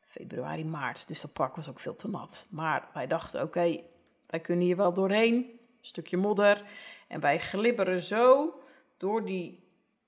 [0.00, 1.08] februari, maart.
[1.08, 2.46] Dus dat park was ook veel te nat.
[2.50, 3.80] Maar wij dachten, oké,
[4.26, 5.34] wij kunnen hier wel doorheen.
[5.34, 6.62] Een stukje modder.
[7.08, 8.54] En wij glibberen zo
[8.96, 9.62] door die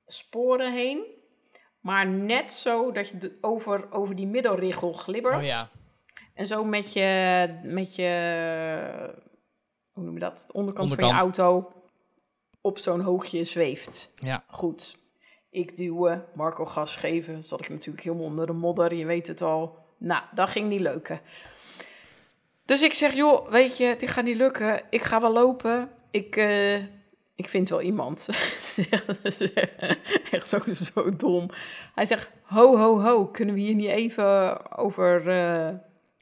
[0.06, 1.04] sporen heen.
[1.86, 5.36] Maar net zo dat je over, over die middelriggel glibbert.
[5.36, 5.68] Oh ja.
[6.34, 8.10] En zo met je, met je
[9.92, 10.44] hoe noem je dat?
[10.46, 11.72] De onderkant, van je auto
[12.60, 14.12] op zo'n hoogje zweeft.
[14.14, 14.44] Ja.
[14.46, 14.98] Goed.
[15.50, 17.44] Ik duwen, Marco gas geven.
[17.44, 19.78] Zat ik natuurlijk helemaal onder de modder, je weet het al.
[19.98, 21.20] Nou, dat ging niet lukken.
[22.64, 24.82] Dus ik zeg, joh, weet je, dit gaat niet lukken.
[24.90, 25.90] Ik ga wel lopen.
[26.10, 26.84] Ik, uh,
[27.36, 28.28] ik vind wel iemand.
[30.30, 30.58] Echt zo,
[30.94, 31.50] zo dom.
[31.94, 35.68] Hij zegt, ho, ho, ho, kunnen we hier niet even over uh,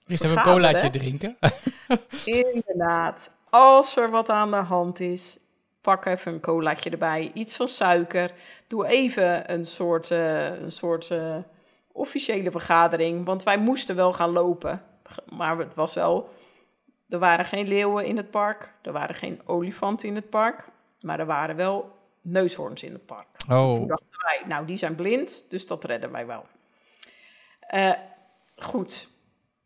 [0.06, 1.36] Eerst even een colaatje drinken.
[2.24, 3.30] Inderdaad.
[3.50, 5.38] Als er wat aan de hand is,
[5.80, 7.30] pak even een colaatje erbij.
[7.34, 8.32] Iets van suiker.
[8.66, 11.14] Doe even een soort, uh, een soort
[11.92, 14.82] officiële vergadering, want wij moesten wel gaan lopen.
[15.36, 16.28] Maar het was wel,
[17.08, 20.68] er waren geen leeuwen in het park, er waren geen olifanten in het park,
[21.04, 23.26] maar er waren wel neushoorns in het park.
[23.48, 23.72] Oh.
[23.72, 26.46] Toen dachten wij, nou die zijn blind, dus dat redden wij wel.
[27.74, 27.92] Uh,
[28.56, 29.08] goed,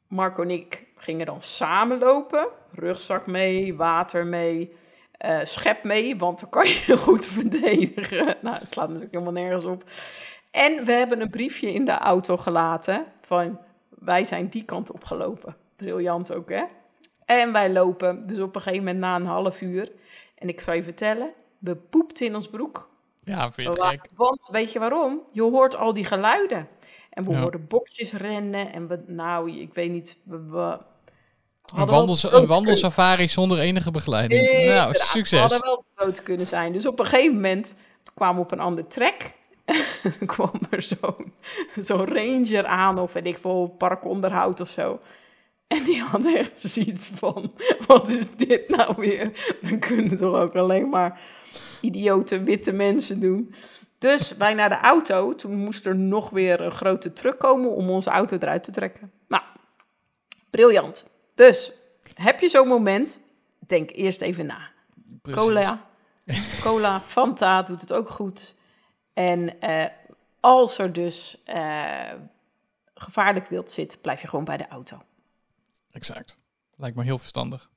[0.06, 4.76] Marco en ik gingen dan samen lopen, rugzak mee, water mee,
[5.26, 8.36] uh, schep mee, want dan kan je goed verdedigen.
[8.42, 9.84] Nou, dat slaat natuurlijk helemaal nergens op.
[10.50, 13.58] En we hebben een briefje in de auto gelaten van
[13.88, 15.56] wij zijn die kant op gelopen.
[15.76, 16.64] Briljant ook, hè?
[17.24, 19.92] En wij lopen dus op een gegeven moment na een half uur.
[20.38, 22.88] En ik zal je vertellen, we poepten in ons broek.
[23.24, 24.08] Ja, vind je gek?
[24.14, 25.20] Want weet je waarom?
[25.32, 26.68] Je hoort al die geluiden.
[27.10, 28.72] En we hoorden bokjes rennen.
[28.72, 30.78] En we, nou, ik weet niet, we, we
[31.76, 34.64] een, wandels, een wandelsafari zonder enige begeleiding.
[34.66, 35.30] nou, succes.
[35.30, 36.72] We hadden wel dood kunnen zijn.
[36.72, 37.74] Dus op een gegeven moment
[38.14, 39.36] kwamen we op een ander trek.
[40.26, 41.32] kwam er zo'n
[41.82, 45.00] zo ranger aan, of weet ik veel, parkonderhoud of zo.
[45.68, 47.52] En die hadden echt zoiets van,
[47.86, 49.56] wat is dit nou weer?
[49.60, 51.20] We kunnen toch ook alleen maar
[51.80, 53.54] idiote witte mensen doen.
[53.98, 57.90] Dus wij naar de auto, toen moest er nog weer een grote truck komen om
[57.90, 59.12] onze auto eruit te trekken.
[59.28, 59.42] Nou,
[60.50, 61.10] briljant.
[61.34, 61.72] Dus,
[62.14, 63.20] heb je zo'n moment,
[63.58, 64.70] denk eerst even na.
[65.30, 65.86] Cola,
[66.62, 68.54] cola, Fanta doet het ook goed.
[69.12, 69.84] En uh,
[70.40, 72.12] als er dus uh,
[72.94, 75.02] gevaarlijk wild zit, blijf je gewoon bij de auto.
[75.90, 76.38] Exact.
[76.76, 77.70] Lijkt me heel verstandig.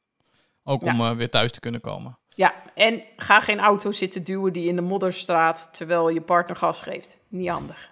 [0.63, 2.17] Ook om uh, weer thuis te kunnen komen.
[2.29, 6.55] Ja, en ga geen auto zitten duwen die in de modder staat terwijl je partner
[6.55, 7.17] gas geeft.
[7.27, 7.89] Niet handig.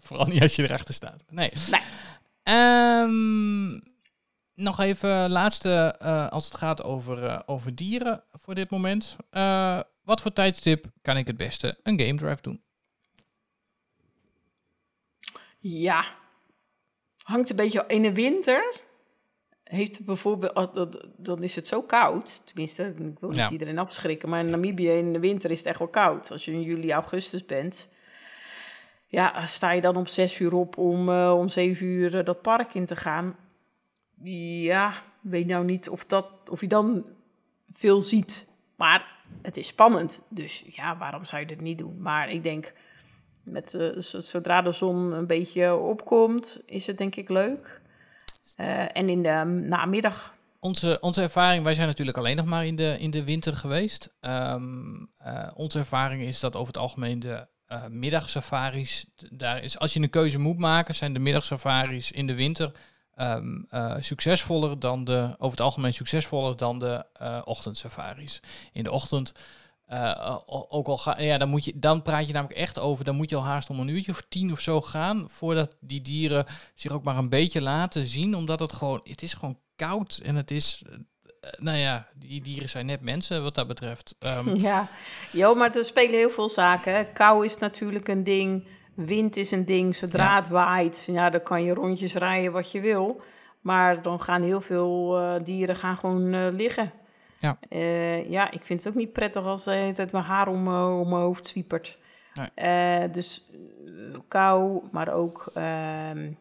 [0.00, 1.22] Vooral niet als je erachter staat.
[1.28, 1.52] Nee.
[1.70, 1.80] nee.
[3.02, 3.82] Um,
[4.54, 9.16] nog even laatste, uh, als het gaat over, uh, over dieren voor dit moment.
[10.02, 12.62] Wat voor tijdstip kan ik het beste een game drive doen?
[15.58, 16.14] Ja,
[17.22, 18.80] hangt een beetje in de winter.
[19.72, 22.46] Heeft bijvoorbeeld, oh, dan is het zo koud.
[22.46, 25.78] Tenminste, ik wil niet iedereen afschrikken, maar in Namibië in de winter is het echt
[25.78, 26.30] wel koud.
[26.30, 27.88] Als je in juli, augustus bent,
[29.06, 32.42] ja, sta je dan om zes uur op om uh, om zeven uur uh, dat
[32.42, 33.36] park in te gaan.
[34.22, 37.04] ja, weet nou niet of, dat, of je dan
[37.70, 38.46] veel ziet.
[38.76, 40.26] Maar het is spannend.
[40.28, 42.02] Dus ja, waarom zou je dit niet doen?
[42.02, 42.72] Maar ik denk,
[43.42, 47.80] met, uh, zodra de zon een beetje opkomt, is het denk ik leuk.
[48.56, 50.34] Uh, en in de namiddag.
[50.60, 54.14] Onze, onze ervaring, wij zijn natuurlijk alleen nog maar in de, in de winter geweest.
[54.20, 59.92] Um, uh, onze ervaring is dat over het algemeen de uh, middagsafaris, daar is, als
[59.92, 62.72] je een keuze moet maken, zijn de middagsafaris in de winter
[63.16, 67.04] uh, succesvoller dan de, over het algemeen succesvoller dan de
[67.44, 68.40] ochtendsafaris.
[68.72, 69.32] In de ochtend,
[69.92, 70.38] uh,
[70.68, 73.30] ook al ga, ja, dan, moet je, dan praat je namelijk echt over, dan moet
[73.30, 76.92] je al haast om een uurtje of tien of zo gaan, voordat die dieren zich
[76.92, 80.50] ook maar een beetje laten zien, omdat het gewoon, het is gewoon koud en het
[80.50, 80.82] is,
[81.58, 84.14] nou ja, die dieren zijn net mensen wat dat betreft.
[84.20, 84.88] Um, ja,
[85.32, 87.12] jo, maar er spelen heel veel zaken.
[87.12, 88.66] Kou is natuurlijk een ding.
[88.94, 90.36] Wind is een ding, zodra ja.
[90.36, 93.22] het waait, ja, dan kan je rondjes rijden wat je wil.
[93.60, 96.92] Maar dan gaan heel veel uh, dieren gaan gewoon uh, liggen.
[97.42, 97.58] Ja.
[97.70, 100.68] Uh, ja, ik vind het ook niet prettig als de hele tijd mijn haar om,
[100.74, 101.98] om mijn hoofd zwiepert.
[102.54, 103.10] Nee.
[103.10, 103.44] dus
[104.28, 106.32] kou, maar ook ehm,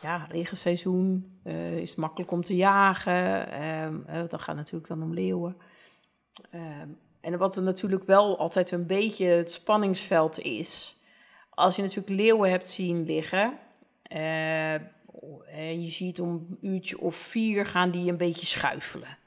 [0.00, 1.40] ja, regenseizoen.
[1.74, 3.50] is het makkelijk om te jagen.
[3.50, 5.56] Ehm, dat gaat natuurlijk dan om leeuwen.
[6.50, 6.88] Ehm,
[7.20, 10.96] en wat er natuurlijk wel altijd een beetje het spanningsveld is.
[11.50, 13.58] Als je natuurlijk leeuwen hebt zien liggen.
[14.12, 14.74] Uh,
[15.46, 19.18] en je ziet om een uurtje of vier gaan die een beetje schuifelen.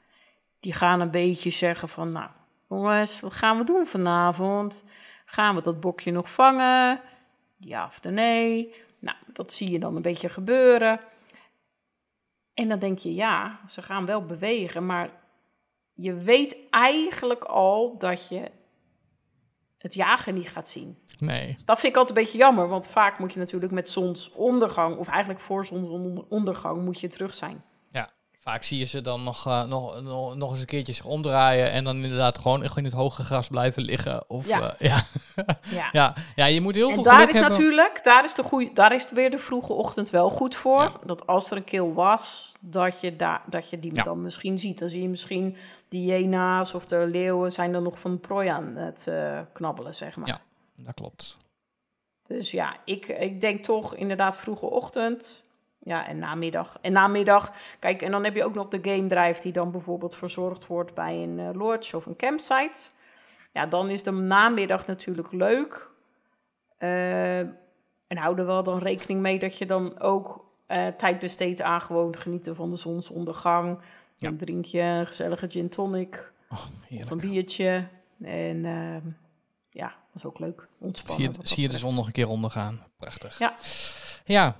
[0.60, 2.30] Die gaan een beetje zeggen van, nou
[2.68, 4.84] jongens, wat gaan we doen vanavond?
[5.24, 7.00] Gaan we dat bokje nog vangen?
[7.58, 8.74] Ja of nee?
[8.98, 11.00] Nou, dat zie je dan een beetje gebeuren.
[12.54, 15.10] En dan denk je, ja, ze gaan wel bewegen, maar
[15.92, 18.50] je weet eigenlijk al dat je
[19.82, 20.98] het jagen niet gaat zien.
[21.18, 21.52] Nee.
[21.52, 24.96] Dus dat vind ik altijd een beetje jammer, want vaak moet je natuurlijk met zonsondergang,
[24.96, 27.62] of eigenlijk voor zonsondergang, moet je terug zijn.
[28.42, 31.70] Vaak zie je ze dan nog, uh, nog, nog, nog eens een keertje zich omdraaien
[31.70, 34.30] en dan inderdaad gewoon in het hoge gras blijven liggen.
[34.30, 34.60] Of, ja.
[34.60, 35.06] Uh, ja.
[35.70, 35.88] ja.
[35.92, 36.14] ja.
[36.34, 36.46] ja.
[36.46, 39.30] je moet heel en veel daar is natuurlijk, daar is, de goeie, daar is weer
[39.30, 40.82] de vroege ochtend wel goed voor.
[40.82, 40.92] Ja.
[41.04, 44.78] Dat als er een kil was, dat je, daar dat je die dan misschien ziet.
[44.78, 45.56] Dan zie je misschien
[45.88, 50.16] die hyena's of de leeuwen zijn er nog van prooi aan het uh, knabbelen, zeg
[50.16, 50.28] maar.
[50.28, 50.40] Ja,
[50.76, 51.36] dat klopt.
[52.26, 55.44] Dus ja, ik, ik denk toch inderdaad vroege ochtend.
[55.84, 56.78] Ja, en namiddag.
[56.80, 60.14] En namiddag, kijk, en dan heb je ook nog de game drive die dan bijvoorbeeld
[60.14, 62.80] verzorgd wordt bij een uh, lodge of een campsite.
[63.52, 65.90] Ja, dan is de namiddag natuurlijk leuk.
[66.78, 67.38] Uh,
[68.06, 71.80] en houden we wel dan rekening mee dat je dan ook uh, tijd besteedt aan
[71.80, 73.78] gewoon genieten van de zonsondergang.
[74.16, 74.28] Ja.
[74.28, 76.32] Een drinkje, een gezellige gin tonic.
[76.50, 76.64] Oh,
[77.00, 77.86] of een biertje.
[78.22, 78.96] En uh,
[79.70, 80.68] ja, dat is ook leuk.
[80.78, 81.32] Ontspannen.
[81.32, 82.86] Zie je, zie je de zon nog een keer ondergaan.
[82.96, 83.38] Prachtig.
[83.38, 83.54] Ja.
[84.24, 84.56] Ja.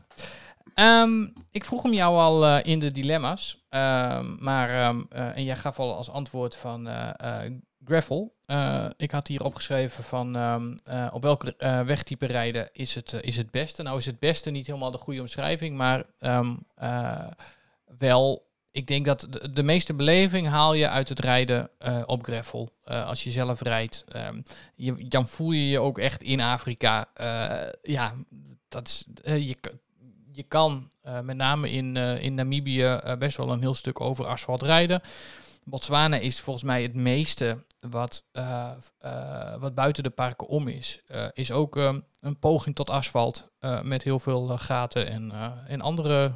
[0.75, 3.65] Um, ik vroeg hem jou al uh, in de dilemma's.
[3.71, 7.11] Um, maar, um, uh, en jij gaf al als antwoord van uh,
[7.85, 8.35] gravel.
[8.97, 10.37] ik had hier opgeschreven van
[11.13, 11.55] op welke
[11.87, 13.83] wegtype rijden is het, is het beste.
[13.83, 16.05] Nou is het beste niet helemaal de goede omschrijving, maar
[17.99, 21.71] wel ik denk dat de, meeste beleving haal je uit het rijden
[22.07, 22.73] op gravel.
[22.85, 24.05] Als je zelf rijdt,
[24.75, 27.09] je, dan voel je je ook echt in Afrika.
[27.83, 28.15] Ja,
[28.69, 29.57] dat is, je,
[30.33, 30.91] je kan
[31.23, 35.01] met name in, in Namibië best wel een heel stuk over asfalt rijden.
[35.65, 38.25] Botswana is volgens mij het meeste wat,
[39.59, 41.03] wat buiten de parken om is.
[41.33, 41.77] is ook
[42.21, 43.49] een poging tot asfalt
[43.83, 45.33] met heel veel gaten en,
[45.67, 46.33] en andere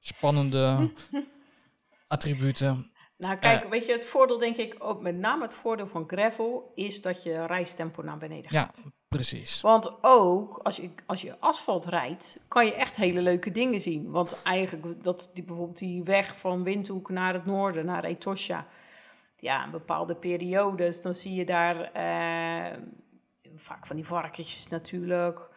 [0.00, 0.92] spannende
[2.06, 2.92] attributen.
[3.16, 6.72] Nou, kijk, weet je, het voordeel denk ik ook, met name het voordeel van gravel,
[6.74, 8.80] is dat je reistempo naar beneden gaat.
[8.84, 9.60] Ja, precies.
[9.60, 14.10] Want ook als je, als je asfalt rijdt, kan je echt hele leuke dingen zien.
[14.10, 18.66] Want eigenlijk, dat die, bijvoorbeeld die weg van Windhoek naar het noorden, naar Etosha,
[19.36, 22.78] ja, een bepaalde periodes, dan zie je daar eh,
[23.56, 25.48] vaak van die varkentjes natuurlijk.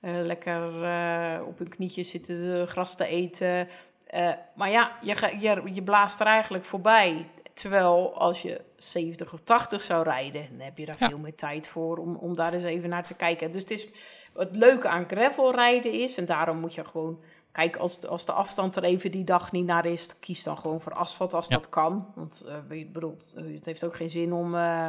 [0.00, 3.68] Uh, lekker uh, op hun knietjes zitten gras te eten.
[4.14, 7.30] Uh, maar ja, je, je, je blaast er eigenlijk voorbij.
[7.52, 11.08] Terwijl als je 70 of 80 zou rijden, dan heb je daar ja.
[11.08, 13.52] veel meer tijd voor om, om daar eens even naar te kijken.
[13.52, 13.88] Dus het, is,
[14.34, 17.20] het leuke aan gravel rijden is, en daarom moet je gewoon,
[17.52, 20.58] kijk, als de, als de afstand er even die dag niet naar is, kies dan
[20.58, 21.56] gewoon voor asfalt als ja.
[21.56, 22.12] dat kan.
[22.14, 24.88] Want uh, bedoelt, uh, het heeft ook geen zin om uh,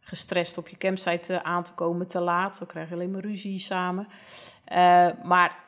[0.00, 2.58] gestrest op je campsite aan te komen te laat.
[2.58, 4.08] Dan krijg je alleen maar ruzie samen.
[5.22, 5.65] maar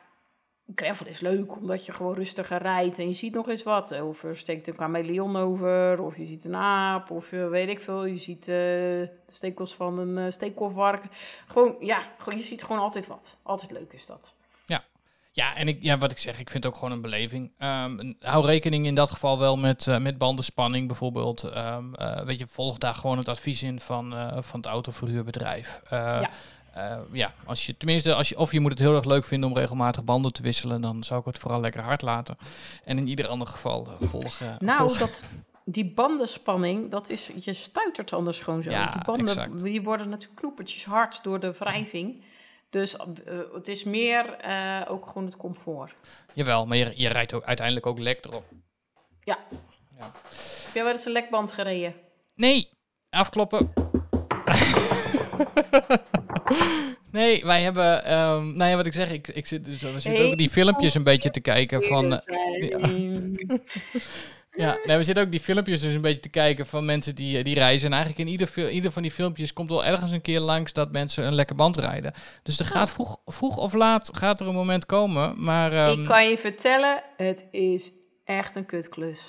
[0.75, 4.01] gravel is leuk, omdat je gewoon rustiger rijdt en je ziet nog eens wat.
[4.01, 7.81] Of er steekt een chameleon over, of je ziet een aap, of uh, weet ik
[7.81, 8.05] veel.
[8.05, 11.09] Je ziet uh, de stekels van een uh, stekelvarken.
[11.47, 13.37] Gewoon, ja, gewoon, je ziet gewoon altijd wat.
[13.43, 14.35] Altijd leuk is dat.
[14.65, 14.83] Ja,
[15.31, 17.51] Ja, en ik, ja, wat ik zeg, ik vind het ook gewoon een beleving.
[17.57, 21.43] Ehm, hou rekening in dat geval wel met, eh, met bandenspanning bijvoorbeeld.
[21.43, 25.81] Ehm, eh, weet je, volg daar gewoon het advies in van, eh, van het autoverhuurbedrijf.
[25.83, 26.29] Eh, Ja.
[26.73, 29.49] Eh, ja, als je tenminste, als je, of je moet het heel erg leuk vinden
[29.49, 32.37] om regelmatig banden te wisselen, dan zou ik het vooral lekker hard laten.
[32.83, 34.57] En in ieder ander geval eh, volgen.
[34.59, 34.99] Nou, volgen.
[34.99, 35.25] dat,
[35.65, 38.69] die bandenspanning, dat is, je stuitert anders gewoon zo.
[38.69, 39.63] Ja, die banden exact.
[39.63, 42.23] die worden natuurlijk knoepertjes hard door de wrijving.
[42.69, 43.05] Dus eh,
[43.53, 45.93] het is meer eh, ook gewoon het comfort.
[46.33, 48.45] Jawel, maar je, je rijdt ook uiteindelijk ook lek erop.
[49.23, 49.37] Ja.
[49.97, 50.11] Ja.
[50.65, 51.93] Heb jij wel eens een lekband gereden?
[52.35, 52.69] Nee,
[53.09, 53.73] afkloppen.
[57.11, 60.25] nee, wij hebben, ehm, nou ja, wat ik zeg, ik, ik zit, dus, we zitten
[60.25, 62.69] ook die filmpjes een beetje te kijken van, eh,
[64.51, 67.37] ja, nee, we zitten ook die filmpjes dus een beetje te kijken van mensen die,
[67.37, 67.87] eh, die reizen.
[67.87, 70.91] En eigenlijk in ieder, ieder van die filmpjes komt wel ergens een keer langs dat
[70.91, 72.13] mensen een lekker band rijden.
[72.43, 75.73] Dus er gaat vroeg, vroeg of laat gaat er een moment komen, maar...
[75.73, 77.91] ehm, Ik kan je vertellen, het is
[78.25, 79.19] echt een kutklus.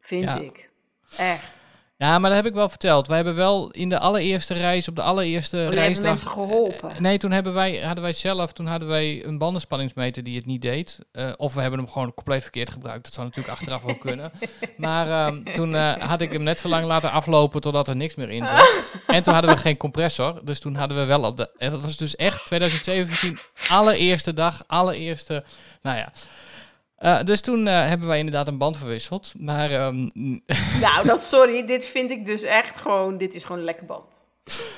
[0.00, 0.40] Vind Ja.
[0.40, 0.68] ik.
[1.16, 1.58] Echt.
[2.00, 3.06] Ja, maar dat heb ik wel verteld.
[3.06, 6.04] We hebben wel in de allereerste reis, op de allereerste Oh, reisdag...
[6.04, 6.90] mensen geholpen.
[6.98, 10.62] Nee, toen hebben wij, hadden wij zelf, toen hadden wij een bandenspanningsmeter die het niet
[10.62, 10.98] deed.
[11.12, 13.04] Eh, of we hebben hem gewoon compleet verkeerd gebruikt.
[13.04, 14.32] Dat zou natuurlijk achteraf ook kunnen.
[14.76, 18.14] Maar ehm, toen eh, had ik hem net zo lang laten aflopen totdat er niks
[18.14, 18.70] meer in zat.
[19.06, 20.40] En toen hadden we geen compressor.
[20.44, 21.50] Dus toen hadden we wel op de...
[21.56, 23.38] En dat was dus echt 2017,
[23.68, 25.44] allereerste dag, allereerste...
[25.82, 26.12] Nou ja...
[27.00, 29.32] Eh, dus toen eh, hebben wij inderdaad een band verwisseld.
[29.38, 30.08] Maar ehm,
[30.80, 34.28] Nou, dat sorry, dit vind ik dus echt gewoon, dit is gewoon een lekker band.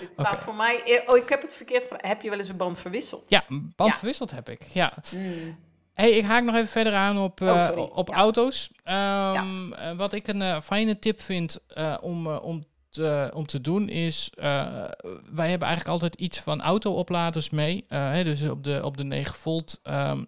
[0.00, 2.06] Dit staat voor mij, oh ik heb het verkeerd gevraagd.
[2.06, 3.22] Heb je wel eens een band verwisseld?
[3.30, 3.96] ja, een band Ja.
[3.96, 4.62] verwisseld heb ik.
[4.72, 4.92] Ja.
[5.10, 5.58] Hmm.
[5.94, 8.14] Hey, ik haak nog even verder aan op, Oh, eh, op Ja.
[8.14, 8.70] auto's.
[8.84, 11.58] Ehm, eh, wat ik een fijne tip vind
[12.00, 14.30] om, om, te, om te doen is...
[14.36, 17.84] wij hebben eigenlijk altijd iets van auto-opladers mee.
[17.88, 20.22] Hè, dus op de, op de 9 volt ehm,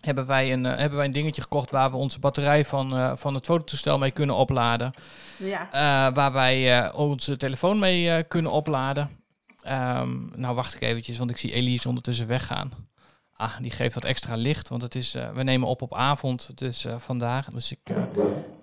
[0.00, 1.70] hebben, wij een, eh, hebben wij een dingetje gekocht...
[1.70, 4.92] waar we onze batterij van, eh, van het fototoestel mee kunnen opladen.
[5.36, 5.70] Ja.
[5.70, 9.10] Eh, waar wij onze telefoon mee kunnen opladen.
[9.62, 12.70] Ehm, nou, wacht ik eventjes, want ik zie Elise ondertussen weggaan.
[13.38, 16.50] Ah, die geeft wat extra licht, want het is, eh, we nemen op op avond,
[16.54, 17.50] dus eh, vandaag.
[17.50, 18.02] Dus ik, eh,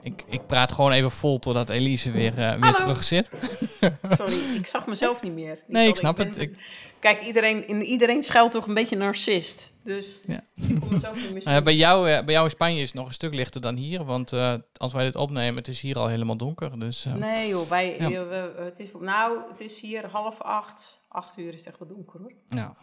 [0.02, 3.30] ik, ik praat gewoon even vol totdat Elise weer, weer terug zit.
[4.18, 5.64] Sorry, ik zag mezelf niet meer.
[5.68, 6.38] Nee, ik snap het.
[6.38, 6.58] Ik,
[7.00, 9.72] Kijk, iedereen, in, iedereen schuilt toch een beetje narcist.
[9.84, 10.42] Dus Ja.
[10.56, 13.08] ik kom mezelf niet meer nou bij, jou, bij jou in Spanje is het nog
[13.08, 14.32] een stuk lichter dan hier, want
[14.78, 16.80] als wij dit opnemen, het is hier al helemaal donker.
[16.80, 18.26] Dus, Nee joh, wij, Ja.
[18.64, 21.02] het is, nou, het is hier half acht.
[21.08, 22.34] Acht uur is het echt wel donker hoor.
[22.48, 22.76] Ja.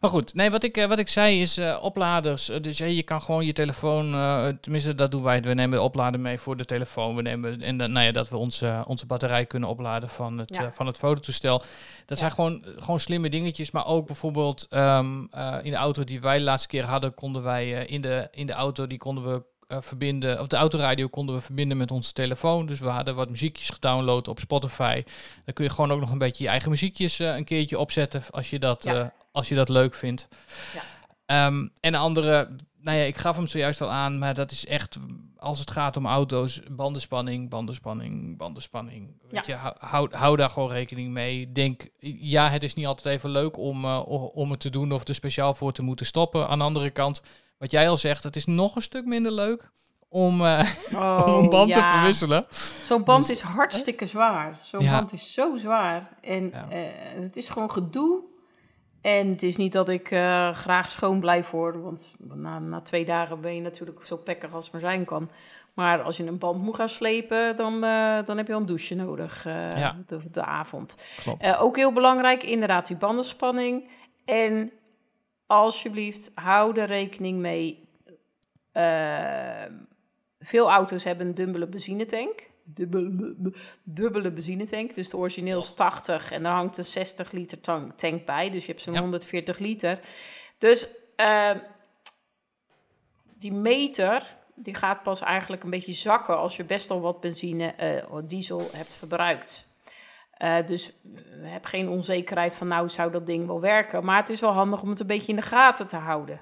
[0.00, 2.48] Maar goed, nee, wat ik, eh, wat ik zei is eh, opladers.
[2.48, 4.10] Eh, dus ja, je kan gewoon je telefoon,
[4.60, 5.42] tenminste dat doen wij.
[5.42, 7.16] We nemen de oplader mee voor de telefoon.
[7.16, 10.54] We nemen, en dan, nou ja, dat we onze, onze batterij kunnen opladen van het,
[10.54, 10.72] Ja.
[10.72, 11.62] van het fototoestel.
[12.06, 13.70] Dat zijn gewoon, gewoon slimme dingetjes.
[13.70, 17.42] Maar ook bijvoorbeeld ehm, eh, in de auto die wij de laatste keer hadden, konden
[17.42, 21.34] wij in, de, in de auto, die konden we eh, verbinden, of de autoradio konden
[21.34, 22.66] we verbinden met onze telefoon.
[22.66, 25.02] Dus we hadden wat muziekjes gedownload op Spotify.
[25.44, 28.22] Dan kun je gewoon ook nog een beetje je eigen muziekjes eh, een keertje opzetten
[28.30, 28.94] als je dat, Ja.
[29.00, 30.28] eh, als je dat leuk vindt.
[30.74, 30.80] Ja.
[31.26, 32.48] Ehm, en de andere,
[32.80, 34.96] nou ja, ik gaf hem zojuist al aan, maar dat is echt,
[35.36, 39.10] als het gaat om auto's, bandenspanning, bandenspanning, bandenspanning.
[39.28, 41.52] Weet je, hou, hou, daar gewoon rekening mee.
[41.52, 41.88] Denk,
[42.20, 45.54] ja, het is niet altijd even leuk om, om het te doen of er speciaal
[45.54, 46.48] voor te moeten stoppen.
[46.48, 47.22] Aan de andere kant,
[47.58, 49.70] wat jij al zegt, het is nog een stuk minder leuk
[50.08, 50.70] om, eh,
[51.26, 52.46] om een band te Oh, verwisselen.
[52.80, 54.58] Zo'n band is hartstikke zwaar.
[54.62, 54.98] Zo'n Ja.
[54.98, 56.16] band is zo zwaar.
[56.20, 56.66] En Ja.
[56.70, 56.82] eh,
[57.22, 58.22] het is gewoon gedoe.
[59.00, 61.82] En het is niet dat ik eh, graag schoon blijf worden.
[61.82, 65.30] Want na, na twee dagen ben je natuurlijk zo pekkig als maar zijn kan.
[65.74, 67.80] Maar als je een band moet gaan slepen, dan,
[68.24, 69.96] dan heb je wel een douche nodig Ja.
[70.06, 70.96] de, de avond.
[71.58, 73.88] Ook heel belangrijk, inderdaad, die bandenspanning.
[74.24, 74.72] En
[75.46, 77.88] alsjeblieft, hou er rekening mee.
[78.72, 79.64] eh,
[80.38, 82.50] veel auto's hebben een dubbele benzinetank.
[82.64, 84.94] Dubbele, dubbele benzinetank.
[84.94, 88.50] Dus de origineel is 80 en daar hangt een 60 liter tank, tank bij.
[88.50, 89.00] Dus je hebt zo'n Ja.
[89.00, 90.00] 140 liter.
[90.58, 91.50] Dus eh,
[93.38, 97.74] die meter die gaat pas eigenlijk een beetje zakken als je best al wat benzine
[98.10, 99.66] of diesel hebt verbruikt.
[100.36, 100.92] Eh, dus
[101.40, 104.04] we heb geen onzekerheid van nou zou dat ding wel werken.
[104.04, 106.40] Maar het is wel handig om het een beetje in de gaten te houden.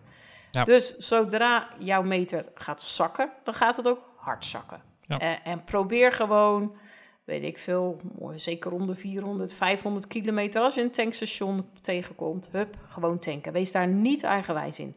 [0.50, 0.64] Ja.
[0.64, 4.82] Dus zodra jouw meter gaat zakken, dan gaat het ook hard zakken.
[5.06, 5.18] Ja.
[5.18, 6.76] Eh, en probeer gewoon,
[7.24, 8.00] weet ik veel,
[8.34, 10.62] zeker rond de 400, 500 kilometer.
[10.62, 13.52] Als je een tankstation tegenkomt, hup, gewoon tanken.
[13.52, 14.96] Wees daar niet eigenwijs in.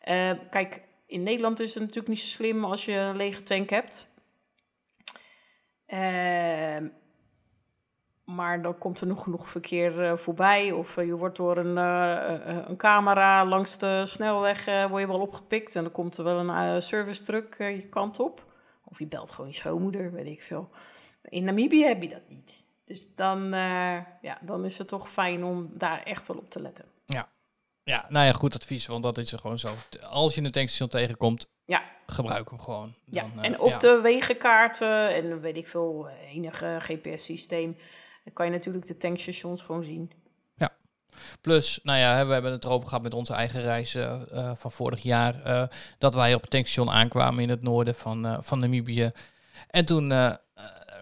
[0.00, 3.70] Eh, kijk, in Nederland is het natuurlijk niet zo slim als je een lege tank
[3.70, 4.06] hebt.
[5.86, 6.88] Ehm,
[8.28, 10.72] maar dan komt er nog genoeg verkeer eh, voorbij.
[10.72, 15.20] Of eh, je wordt door een, eh, een camera langs de snelweg word je wel
[15.20, 15.76] opgepikt.
[15.76, 18.44] En dan komt er wel een service truck je kant op.
[18.84, 20.70] Of je belt gewoon je schoonmoeder, weet ik veel.
[21.22, 22.66] In Namibië heb je dat niet.
[22.84, 23.50] Dus dan,
[24.22, 26.84] ja, dan is het toch fijn om daar echt wel op te letten.
[27.88, 29.68] Ja, nou ja, goed advies, want dat is er gewoon zo.
[30.10, 31.82] Als je een tankstation tegenkomt, Ja.
[32.06, 32.94] gebruik hem gewoon.
[33.04, 33.78] Ja, Dan, eh, en op ja.
[33.78, 37.76] de wegenkaarten en weet ik veel, enige GPS-systeem,
[38.28, 40.10] dan kan je natuurlijk de tankstations gewoon zien.
[41.40, 44.72] Plus, nou ja, we hebben het erover gehad met onze eigen reis eh, eh, van
[44.72, 45.42] vorig jaar.
[45.42, 45.62] eh,
[45.98, 49.10] dat wij op het tankstation aankwamen in het noorden van, van Namibië.
[49.70, 50.06] En toen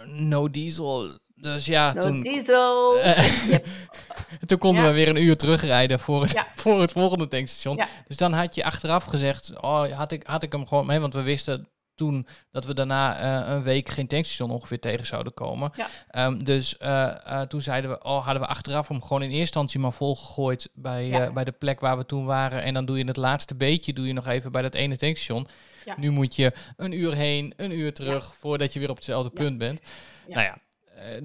[0.06, 1.18] no diesel.
[1.34, 2.96] Dus ja, No toen, diesel.
[3.48, 3.66] Yep.
[4.46, 4.88] toen konden Ja.
[4.88, 6.46] we weer een uur terugrijden voor het, Ja.
[6.62, 7.76] voor het volgende tankstation.
[7.76, 7.88] Ja.
[8.06, 11.00] Dus dan had je achteraf gezegd, oh, had ik, had ik hem gewoon mee.
[11.00, 15.34] Want we wisten toen dat we daarna eh, een week geen tankstation ongeveer tegen zouden
[15.34, 15.72] komen.
[15.74, 15.86] Ja.
[16.11, 19.40] Ehm, dus eh, eh, toen zeiden we, oh, hadden we achteraf hem gewoon in eerste
[19.40, 21.32] instantie maar volgegooid bij, Ja.
[21.32, 22.62] bij de plek waar we toen waren.
[22.62, 25.47] En dan doe je het laatste beetje, doe je nog even bij dat ene tankstation.
[25.84, 25.94] Ja.
[25.97, 29.59] Nu moet je een uur heen, een uur terug, voordat je weer op hetzelfde punt
[29.59, 29.80] bent.
[30.26, 30.59] Nou ja,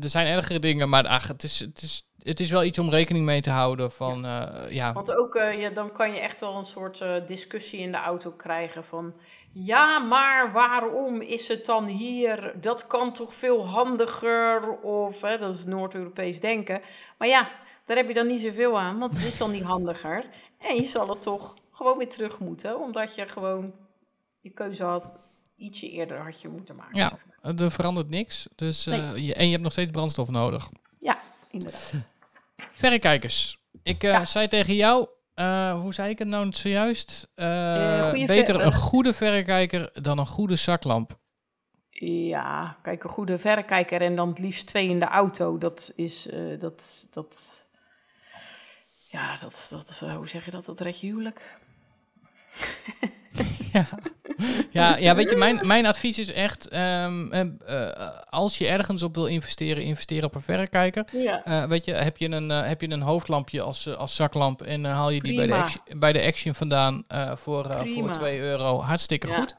[0.02, 2.90] er zijn ergere dingen, maar ach, het, is, het, is, het is wel iets om
[2.90, 4.66] rekening mee te houden van, ja.
[4.70, 4.94] ja.
[4.94, 8.84] Want ook, ja, dan kan je echt wel een soort discussie in de auto krijgen
[8.84, 9.14] van...
[9.54, 12.54] Ja, maar waarom is het dan hier?
[12.62, 14.70] Dat kan toch veel handiger?
[14.82, 16.82] Of, hè, dat is Noord-Europees denken.
[17.18, 17.50] Maar ja,
[17.86, 20.26] daar heb je dan niet zoveel aan, want het is dan niet handiger.
[20.58, 23.74] En je zal het toch gewoon weer terug moeten, omdat je gewoon
[24.40, 25.14] je keuze had...
[25.56, 26.98] Ietsje eerder had je moeten maken.
[26.98, 27.10] Ja.
[27.10, 27.56] zeg maar.
[27.66, 28.48] er verandert niks.
[28.56, 30.70] Dus, eh, je, en je hebt nog steeds brandstof nodig.
[31.00, 31.18] ja
[31.52, 31.94] inderdaad.
[32.72, 33.58] Verrekijkers.
[33.84, 34.26] Ik eh, Ja.
[34.26, 37.28] zei tegen jou, eh, hoe zei ik het nou zojuist?
[37.36, 41.20] Eh, Eh, beter een goede verrekijker dan een goede zaklamp.
[42.30, 45.58] Ja, kijk, een goede verrekijker en dan het liefst twee in de auto.
[45.58, 46.28] Dat is,
[46.60, 47.66] dat, dat,
[49.10, 50.66] ja, dat, dat, hoe zeg je dat?
[50.66, 51.60] Dat red je huwelijk.
[53.74, 53.88] ja.
[54.72, 59.04] Ja, ja, weet je, mijn, mijn advies is echt, ehm, eh, eh, als je ergens
[59.04, 61.06] op wil investeren, investeer op een verrekijker.
[61.12, 61.44] Ja.
[61.46, 65.10] Eh, weet je, heb je een, heb je een hoofdlampje als, als zaklamp en haal
[65.10, 68.12] je die bij de, action, bij de Action vandaan voor, voor Prima.
[68.12, 68.82] 2 euro.
[68.82, 69.34] Hartstikke Ja.
[69.40, 69.56] goed.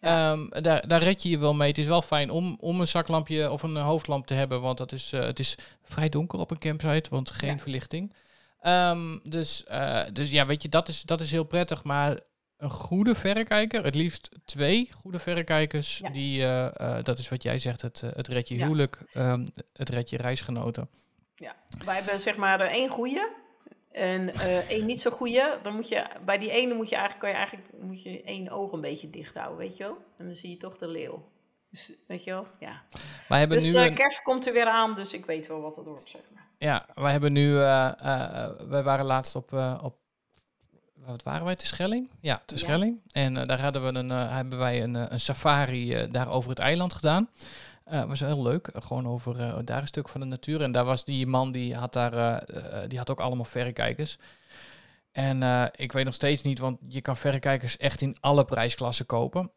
[0.00, 0.32] Ja.
[0.32, 1.68] Ehm, daar, daar red je je wel mee.
[1.68, 4.92] Het is wel fijn om, om een zaklampje of een hoofdlamp te hebben, want dat
[4.92, 8.14] is, het is vrij donker op een campsite, want geen verlichting.
[8.60, 9.64] Ehm, dus,
[10.12, 12.18] dus ja, weet je, dat is, dat is heel prettig, maar
[12.60, 16.10] een goede verrekijker, het liefst twee goede verrekijkers, Ja.
[16.10, 16.66] die, eh,
[16.98, 18.62] eh, dat is wat jij zegt, het, eh, het red je Ja.
[18.64, 20.88] huwelijk, ehm, het red je reisgenoten.
[21.34, 21.56] ja.
[21.84, 23.30] Wij hebben zeg maar één goede
[23.92, 24.34] en
[24.68, 25.58] één niet zo goede.
[25.62, 28.48] Dan moet je, bij die ene moet je eigenlijk, kan je eigenlijk moet je één
[28.50, 29.96] oog een beetje dicht houden, weet je wel?
[30.18, 31.28] En dan zie je toch de leeuw.
[31.70, 32.46] Dus, weet je wel?
[32.58, 32.82] Ja.
[33.28, 35.86] Wij hebben Dus nu kerst komt er weer aan, dus ik weet wel wat het
[35.86, 36.48] wordt, zeg maar.
[36.58, 39.52] ja, wij hebben nu, wij waren laatst op,
[39.82, 39.98] op
[41.06, 42.10] wat waren wij, te Schelling?
[42.20, 42.60] Ja, te Ja.
[42.60, 43.00] Schelling.
[43.12, 46.50] En eh, daar hadden we een, eh, hebben wij een, eh, een safari daar over
[46.50, 47.28] het eiland gedaan.
[48.06, 50.62] Was heel leuk, gewoon over daar een stuk van de natuur.
[50.62, 52.44] En daar was die man, die had daar,
[52.88, 54.18] die had ook allemaal verrekijkers.
[55.12, 59.50] En ik weet nog steeds niet, want je kan verrekijkers echt in alle prijsklassen kopen.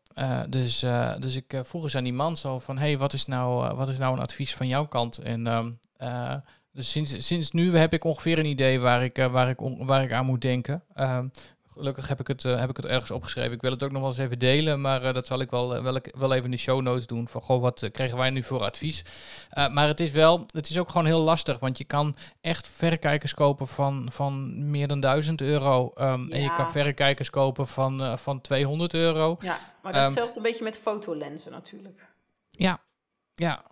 [0.49, 0.79] Dus,
[1.19, 3.97] dus ik vroeg eens aan die man zo van, hey, wat is nou, wat is
[3.97, 5.17] nou een advies van jouw kant?
[5.17, 5.71] En ehm,
[6.03, 6.35] eh,
[6.73, 10.03] dus sinds, sinds nu heb ik ongeveer een idee waar ik, eh, waar ik, waar
[10.03, 10.83] ik aan moet denken.
[10.93, 11.27] Ehm,
[11.71, 13.51] gelukkig heb ik, het, eh, heb ik het ergens opgeschreven.
[13.51, 15.83] Ik wil het ook nog wel eens even delen, maar eh, dat zal ik wel,
[15.83, 17.27] wel, wel even in de show notes doen.
[17.27, 19.03] Van, goh, wat kregen wij nu voor advies?
[19.71, 23.33] Maar het is wel, het is ook gewoon heel lastig, want je kan echt verrekijkers
[23.33, 25.91] kopen van, van meer dan 1000 euro.
[25.95, 29.37] ehm, En je kan verrekijkers kopen van, van 200 euro.
[29.39, 32.01] Ja, maar dat is Ehm, hetzelfde een beetje met fotolenzen natuurlijk.
[32.49, 32.81] Ja,
[33.33, 33.63] ja.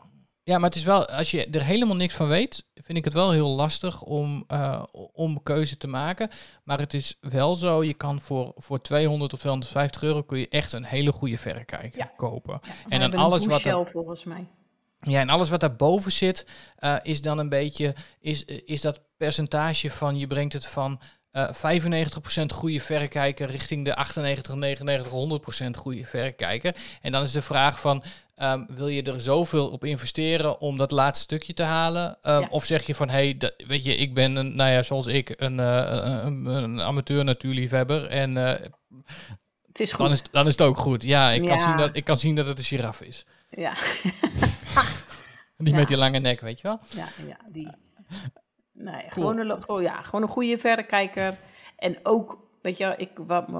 [0.43, 3.13] Ja, maar het is wel, als je er helemaal niks van weet, vind ik het
[3.13, 6.29] wel heel lastig om, eh, om keuze te maken.
[6.63, 10.47] Maar het is wel zo, je kan voor, voor 200 of 250 euro kun je
[10.49, 12.11] echt een hele goede verrekijker Ja.
[12.17, 12.59] kopen.
[12.63, 14.47] Ja, dan hebben alles wat er- volgens mij.
[14.99, 19.91] Ja, en alles wat daarboven zit, eh, is dan een beetje, is, is dat percentage
[19.91, 21.01] van, je brengt het van
[21.31, 26.75] eh 95% goede verrekijker richting de 98, 99, 100% goede verrekijker.
[27.01, 28.03] En dan is de vraag van,
[28.41, 32.17] ehm, wil je er zoveel op investeren om dat laatste stukje te halen?
[32.21, 32.47] Ehm, Ja.
[32.49, 35.33] Of zeg je van, hé, hey, weet je, ik ben, een, nou ja, zoals ik,
[35.37, 38.67] een, eh, een, een amateur natuurliefhebber en eh,
[39.67, 39.99] Het is goed.
[40.05, 41.03] dan, is, dan is het ook goed.
[41.03, 43.25] Ja, ik, Kan zien dat, ik kan zien dat het een giraffe is.
[43.49, 43.73] Ja,
[45.57, 45.75] Die Ja.
[45.79, 46.79] met die lange nek, weet je wel?
[46.95, 47.69] ja, ja, die.
[48.73, 51.35] Nee, gewoon, een, gewoon, ja, gewoon een goede verrekijker.
[51.77, 53.09] En ook, weet je, ik,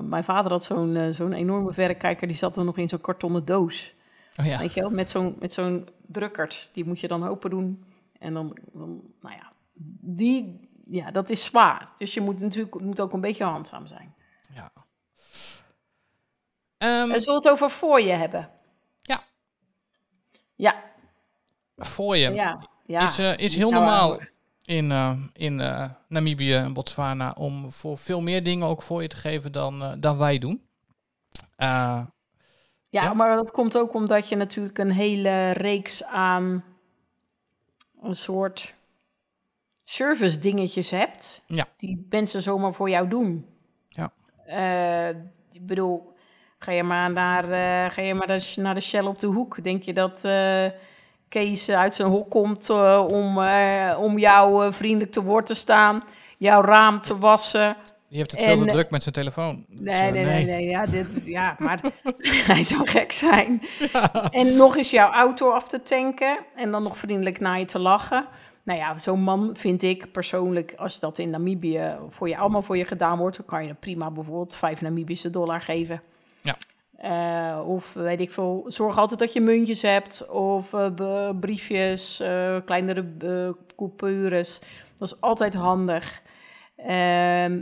[0.02, 3.46] mijn vader had zo'n eh, zo'n enorme verrekijker, die zat er nog in zo'n kartonnen
[3.46, 3.94] doos.
[4.42, 4.60] Oh ja.
[4.60, 6.70] Weet je wel, met zo'n met zo'n drukkert.
[6.74, 7.84] Die moet je dan open doen.
[8.20, 9.52] En dan, dan nou ja,
[10.02, 11.90] die, ja, dat is zwaar.
[11.98, 14.16] Dus je moet natuurlijk moet ook een beetje handzaam zijn.
[14.54, 14.72] Ja.
[16.78, 18.50] En Ehm, zullen we het over voor je hebben?
[19.02, 19.24] Ja.
[20.56, 20.84] Ja,
[21.78, 22.32] voor je.
[22.32, 23.02] ja, ja.
[23.02, 24.26] is, eh, is heel Nou, normaal eh,
[24.64, 29.08] in, eh, in eh, Namibië en Botswana om voor veel meer dingen ook voor je
[29.08, 30.62] te geven dan, eh, dan wij doen.
[32.92, 33.14] Ja, Ja.
[33.14, 36.64] maar dat komt ook omdat je natuurlijk een hele reeks aan
[38.02, 38.74] een soort
[39.84, 41.42] service dingetjes hebt.
[41.48, 41.66] Ja.
[41.78, 43.46] Die mensen zomaar voor jou doen.
[43.88, 44.12] Ja.
[44.46, 45.10] Eh,
[45.52, 46.14] ik bedoel,
[46.60, 49.64] ga je maar naar, eh, ga je maar naar de- Shell op de hoek.
[49.64, 50.66] Denk je dat eh,
[51.30, 53.38] Kees uit zijn hok komt om,
[53.98, 56.04] om jou vriendelijk te woord te staan,
[56.38, 57.76] jouw raam te wassen?
[58.12, 59.66] Die heeft het veel te druk met zijn telefoon.
[59.68, 61.82] Dus, Nee, eh, nee, nee, nee, ja, dit, ja, maar
[62.54, 63.62] hij zou gek zijn.
[64.32, 67.80] En nog eens jouw auto af te tanken en dan nog vriendelijk naar je te
[67.80, 68.26] lachen.
[68.64, 72.78] Nou ja, zo'n man vind ik persoonlijk, als dat in Namibië voor je allemaal voor
[72.78, 76.02] je gedaan wordt, dan kan je prima bijvoorbeeld vijf Namibische dollar geven.
[76.42, 76.58] Ja.
[76.98, 82.18] Eh, of weet ik veel, zorg altijd dat je muntjes hebt of eh, briefjes,
[82.66, 83.06] kleinere
[83.76, 84.60] coupures.
[84.98, 86.22] Dat is altijd handig.
[86.76, 87.60] Ehm,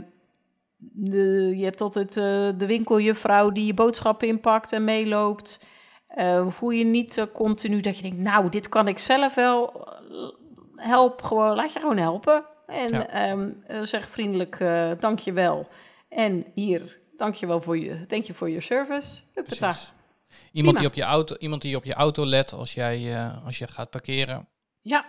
[0.80, 5.60] de, je hebt altijd eh, de winkeljuffrouw die je boodschappen inpakt en meeloopt.
[6.08, 9.88] Eh, voel je niet eh, continu dat je denkt, nou, dit kan ik zelf wel.
[10.76, 12.44] Help gewoon, laat je gewoon helpen.
[12.66, 13.08] En Ja.
[13.08, 15.68] eh, zeg vriendelijk, eh dank je wel.
[16.08, 19.20] En hier, dank je wel voor je, thank you for your service.
[19.34, 19.74] Huppata.
[20.52, 20.78] Iemand Prima.
[20.78, 23.90] die, op je auto, iemand die op je auto let als, jij, als je gaat
[23.90, 24.48] parkeren.
[24.82, 25.04] Ja,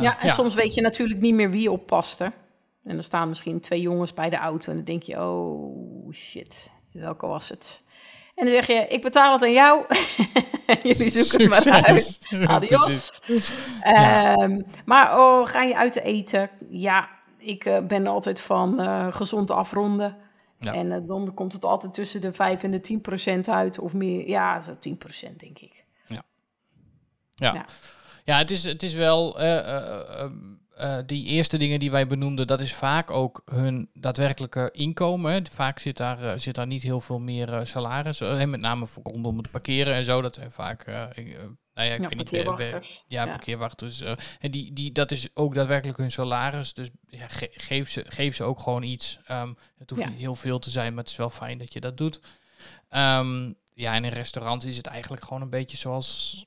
[0.00, 2.18] ja, en soms weet je natuurlijk niet meer wie oppast.
[2.18, 2.28] hè.
[2.84, 6.70] En er staan misschien twee jongens bij de auto en dan denk je, oh shit,
[6.92, 7.82] welke was het?
[8.38, 9.84] En dan zeg je, ik betaal het aan jou.
[10.82, 12.02] Jullie zoeken het maar uit.
[12.20, 12.46] Succes.
[12.46, 13.22] Adios.
[13.82, 16.50] Ehm, maar oh, ga je uit eten?
[16.70, 17.08] Ja,
[17.38, 20.16] ik eh, ben altijd van eh, gezond afronden.
[20.58, 20.74] Ja.
[20.74, 23.78] En eh, dan komt het altijd tussen de 5 en de 10 procent uit.
[23.78, 25.84] Of meer, ja, zo 10 procent denk ik.
[26.06, 26.22] Ja.
[27.34, 27.66] Ja.
[28.24, 29.38] Ja, het is, het is wel
[30.78, 35.46] eh, die eerste dingen die wij benoemden, dat is vaak ook hun daadwerkelijke inkomen.
[35.46, 38.18] Vaak zit daar, eh, zit daar niet heel veel meer eh, salaris.
[38.20, 40.20] met name voor rondom het parkeren en zo.
[40.20, 40.96] Dat zijn vaak, nou
[41.74, 43.04] ja, ik Ja, weet niet, parkeerwachters.
[43.08, 43.30] ja, Ja.
[43.30, 44.00] parkeerwachters.
[44.38, 46.74] en die, die, dat is ook daadwerkelijk hun salaris.
[46.74, 49.18] Dus ja, ge- geef, ze, geef ze ook gewoon iets.
[49.26, 51.80] Ehm, het hoeft niet heel veel te zijn, maar het is wel fijn dat je
[51.80, 52.20] dat doet.
[52.88, 56.44] Ehm, ja, in restaurants is het eigenlijk gewoon een beetje zoals,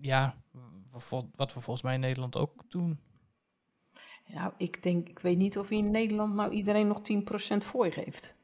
[0.00, 0.34] ja,
[0.90, 3.00] wa- wat we volgens mij in Nederland ook doen.
[4.26, 7.84] Nou, ik denk, ik weet niet of in Nederland nou iedereen nog 10 procent voor
[7.84, 8.34] je geeft.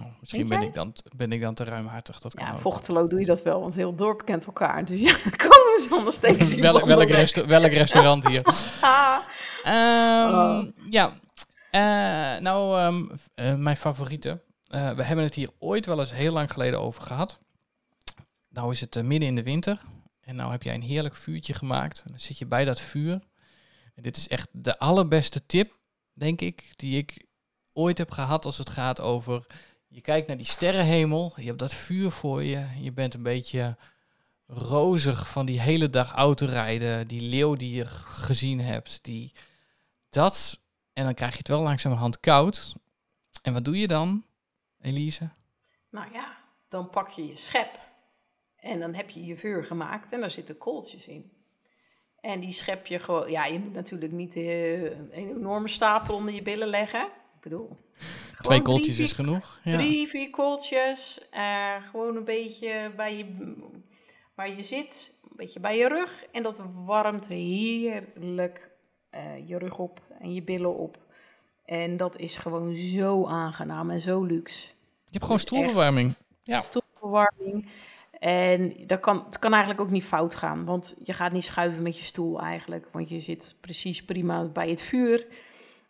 [0.00, 2.20] Oh, misschien ben ik, dan, ben ik dan te ruimhartig.
[2.20, 2.58] Dat kan Ja, ook.
[2.58, 4.84] Vochtelo doe je dat wel, want heel dorp kent elkaar.
[4.84, 5.12] Dus ja,
[5.46, 8.42] komen ze anders steeds die welk, welk, resta- welk restaurant hier?
[9.62, 10.62] Ehm, Oh.
[10.90, 11.12] Ja,
[11.70, 11.80] Eh,
[12.42, 13.04] nou, ehm,
[13.34, 14.40] eh, mijn favoriete.
[14.66, 17.38] Eh, we hebben het hier ooit wel eens heel lang geleden over gehad.
[18.48, 19.80] Nou is het midden in de winter.
[20.20, 22.02] En nou heb jij een heerlijk vuurtje gemaakt.
[22.06, 23.20] Dan zit je bij dat vuur.
[23.94, 25.78] En dit is echt de allerbeste tip,
[26.12, 27.26] denk ik, die ik
[27.72, 29.46] ooit heb gehad als het gaat over...
[29.88, 32.66] Je kijkt naar die sterrenhemel, je hebt dat vuur voor je.
[32.80, 33.76] Je bent een beetje
[34.46, 37.08] rozig van die hele dag autorijden.
[37.08, 39.04] Die leeuw die je gezien hebt.
[39.04, 39.32] Die,
[40.08, 40.60] dat,
[40.92, 42.74] en dan krijg je het wel langzamerhand koud.
[43.42, 44.24] En wat doe je dan,
[44.80, 45.30] Elise?
[45.90, 46.36] Nou ja,
[46.68, 47.80] dan pak je je schep
[48.56, 51.32] en dan heb je je vuur gemaakt en daar zitten kooltjes in.
[52.22, 56.34] En die schep je gewoon, ja, je moet natuurlijk niet eh, een enorme stapel onder
[56.34, 57.02] je billen leggen.
[57.04, 57.76] Ik bedoel,
[58.40, 59.60] Twee kooltjes is genoeg.
[59.64, 59.76] Ja.
[59.76, 61.28] Drie, vier kooltjes.
[61.30, 63.54] eh, gewoon een beetje bij je,
[64.34, 65.14] waar je zit.
[65.22, 66.24] Een beetje bij je rug.
[66.32, 68.70] En dat warmt heerlijk
[69.10, 70.98] eh, je rug op en je billen op.
[71.64, 74.66] En dat is gewoon zo aangenaam en zo luxe.
[75.04, 76.14] Je hebt gewoon stoelverwarming.
[76.42, 76.60] Ja.
[76.60, 77.68] Stoelverwarming.
[78.22, 80.64] En dat kan, het kan eigenlijk ook niet fout gaan.
[80.64, 82.88] Want je gaat niet schuiven met je stoel eigenlijk.
[82.92, 85.26] Want je zit precies prima bij het vuur.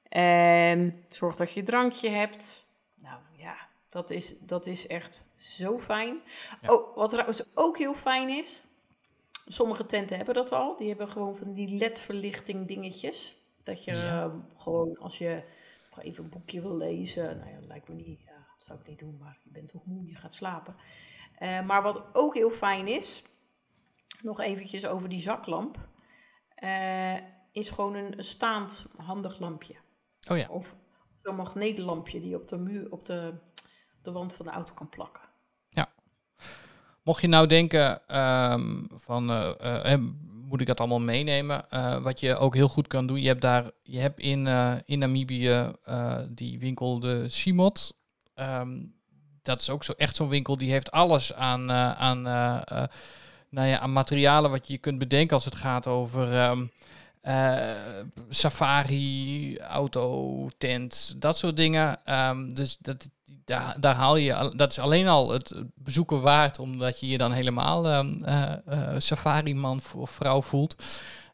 [0.09, 2.67] En zorg dat je een drankje hebt.
[2.95, 3.57] Nou ja,
[3.89, 6.21] dat is, dat is echt zo fijn.
[6.61, 6.73] Ja.
[6.75, 8.63] Oh, wat trouwens ook heel fijn is.
[9.47, 10.77] Sommige tenten hebben dat al.
[10.77, 13.37] Die hebben gewoon van die LED-verlichting dingetjes.
[13.63, 14.23] Dat je Ja.
[14.25, 15.43] eh, gewoon als je
[16.01, 17.37] even een boekje wil lezen.
[17.39, 18.21] Nou ja, dat lijkt me niet.
[18.27, 20.77] Ja, dat zou ik niet doen, maar je bent toch moe, je gaat slapen.
[21.35, 23.23] Eh, maar wat ook heel fijn is,
[24.21, 25.89] nog eventjes over die zaklamp,
[26.55, 27.17] eh,
[27.53, 29.75] is gewoon een, staand handig lampje.
[30.31, 30.47] Oh ja.
[30.49, 30.77] Of
[31.23, 33.35] zo'n magneetlampje die je op de muur, op de,
[33.99, 35.31] op de wand van de auto kan plakken.
[37.05, 39.95] Mocht je nou denken ehm, van, eh,
[40.29, 41.67] moet ik dat allemaal meenemen.
[42.03, 44.47] Wat je ook heel goed kan doen, je hebt daar, je hebt in,
[44.85, 45.73] in Namibië
[46.29, 47.95] die winkel de Simot.
[48.35, 48.85] Ehm,
[49.43, 52.85] dat is ook zo echt zo'n winkel die heeft alles aan, eh, aan, eh, eh,
[53.49, 56.67] nou ja, aan materialen wat je kunt bedenken als het gaat over ehm,
[57.21, 57.77] eh,
[58.29, 62.05] safari, auto, tent, dat soort dingen.
[62.05, 63.09] Ehm, dus dat,
[63.79, 67.87] daar, haal je, dat is alleen al het bezoeken waard, omdat je je dan helemaal
[67.87, 68.51] eh,
[68.99, 70.83] safari-man of vrouw voelt.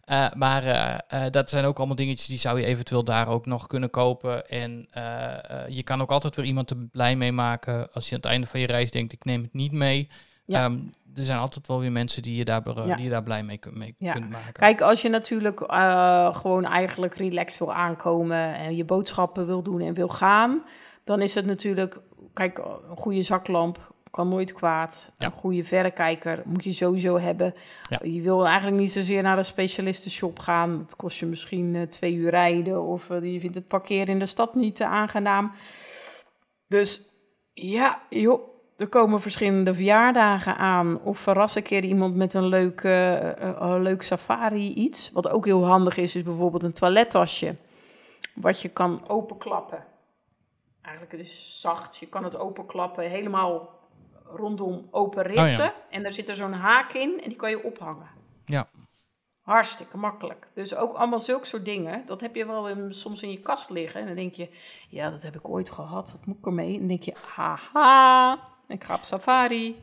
[0.08, 0.94] Eh, maar eh,
[1.26, 4.48] eh, dat zijn ook allemaal dingetjes die zou je eventueel daar ook nog kunnen kopen.
[4.48, 4.88] En
[5.68, 7.92] je kan ook altijd weer iemand er blij mee maken.
[7.92, 10.08] Als je aan het einde van je reis denkt, ik neem het niet mee.
[10.44, 10.64] Ja.
[10.64, 10.78] Ehm,
[11.14, 12.94] er zijn altijd wel weer mensen die je daar, Ja.
[12.94, 14.12] die je daar blij mee, kun- mee Ja.
[14.12, 14.52] kunt maken.
[14.52, 15.58] Kijk, als je natuurlijk
[16.36, 20.62] gewoon eigenlijk relaxed wil aankomen en je boodschappen wil doen en wil gaan,
[21.04, 21.98] dan is het natuurlijk,
[22.34, 25.12] kijk, een goede zaklamp kan nooit kwaad.
[25.18, 25.26] Ja.
[25.26, 27.54] Een goede verrekijker moet je sowieso hebben.
[27.88, 27.98] Ja.
[28.02, 30.78] Je wil eigenlijk niet zozeer naar een specialistenshop gaan.
[30.78, 34.18] Dat kost je misschien eh, twee uur rijden of eh, je vindt het parkeren in
[34.18, 35.52] de stad niet te aangenaam.
[36.68, 37.08] Dus
[37.52, 38.40] ja, joh,
[38.78, 41.00] er komen verschillende verjaardagen aan.
[41.02, 45.10] Of verras een keer iemand met een leuk, eh, eh, een leuk safari iets.
[45.12, 47.56] Wat ook heel handig is, is bijvoorbeeld een toilettasje.
[48.34, 49.84] Wat je kan openklappen.
[50.82, 51.96] Eigenlijk het is zacht.
[51.96, 53.77] Je kan het openklappen, helemaal
[54.30, 55.44] rondom open ritsen.
[55.44, 55.74] Oh ja.
[55.90, 58.06] En daar zit er zo'n haak in en die kan je ophangen.
[58.44, 58.68] Ja.
[59.42, 60.46] Hartstikke makkelijk.
[60.54, 62.02] Dus ook allemaal zulke soort dingen.
[62.06, 64.00] Dat heb je wel in- soms in je kast liggen.
[64.00, 64.48] En dan denk je,
[64.88, 66.10] ja, dat heb ik ooit gehad.
[66.12, 66.72] Wat moet ik ermee?
[66.72, 69.76] En dan denk je, haha, ik ga op safari.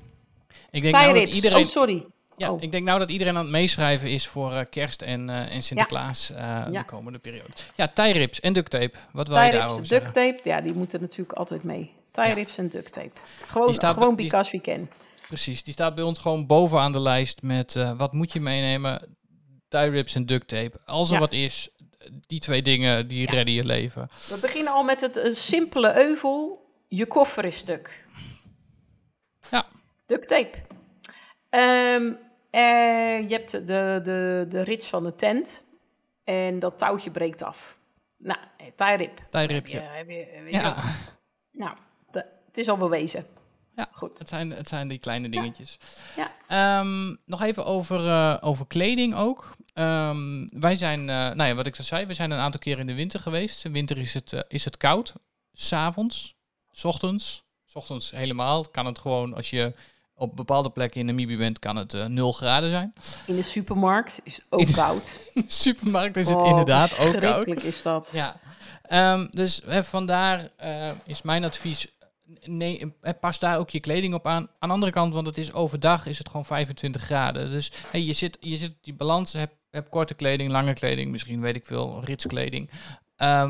[0.72, 1.64] Ik denk nou dat iedereen...
[1.64, 2.06] Oh, sorry.
[2.38, 2.62] Ja, Oh.
[2.62, 5.62] ik denk nou dat iedereen aan het meeschrijven is voor eh, kerst en, eh, en
[5.64, 6.66] Sinterklaas eh, Ja.
[6.80, 7.52] de komende periode.
[7.76, 8.98] Ja, tijrips en duct tape.
[9.12, 10.14] Wat wil je daarover duct zeggen?
[10.14, 11.94] tape, ja, die moeten natuurlijk altijd mee.
[12.24, 13.12] Tie-rips en duct tape.
[13.48, 14.90] Gewoon, Die staat- gewoon die- because we can.
[15.28, 19.18] Precies, die staat bij ons gewoon bovenaan de lijst met eh, wat moet je meenemen?
[19.68, 20.80] Tie-rips en duct tape.
[20.86, 21.20] Als er Ja.
[21.20, 21.70] wat is,
[22.28, 24.10] die twee dingen die redden je leven.
[24.30, 26.66] We beginnen al met het eh, simpele euvel.
[26.88, 28.06] Je koffer is stuk.
[29.52, 29.66] Ja.
[30.06, 30.58] Duct tape.
[31.50, 35.64] Eh, je hebt de, de, de rits van de tent.
[36.24, 37.78] En dat touwtje breekt af.
[38.18, 38.40] Nou.
[38.58, 38.80] Heb
[39.68, 40.76] je- heb je- weet je Ja.
[41.52, 41.78] Nou,
[42.56, 43.26] het is al bewezen.
[43.76, 43.88] Ja.
[43.92, 44.20] Goed.
[44.20, 45.78] het zijn, het zijn die kleine dingetjes.
[46.16, 46.32] Ja.
[46.48, 49.56] Ehm, nog even over, eh, over kleding ook.
[49.74, 52.80] Ehm, wij zijn, eh, nou ja, wat ik al zei, we zijn een aantal keer
[52.80, 53.66] in de winter geweest.
[53.66, 55.14] In winter is het, eh, is het koud.
[55.54, 56.36] S'avonds,
[56.72, 57.44] s ochtends.
[57.66, 58.64] S ochtends helemaal.
[58.70, 59.74] Kan het gewoon, als je
[60.14, 62.94] op bepaalde plekken in Namibië bent, kan het eh 0 graden zijn.
[63.26, 65.20] In de supermarkt is het ook In de- koud.
[65.34, 67.64] In de supermarkt is het Oh, inderdaad ook koud.
[67.64, 68.10] is dat.
[68.14, 68.40] Ja,
[68.86, 70.50] Ehm, dus vandaar
[71.06, 71.88] is mijn advies,
[72.46, 74.48] nee, eh, pas daar ook je kleding op aan.
[74.60, 77.52] Aan de andere kant, want het is overdag, is het gewoon 25 graden.
[77.52, 81.56] Dus je, zit, je zit die balans, heb, heb korte kleding, lange kleding, misschien weet
[81.56, 82.70] ik veel, ritskleding.
[83.16, 83.50] Eh,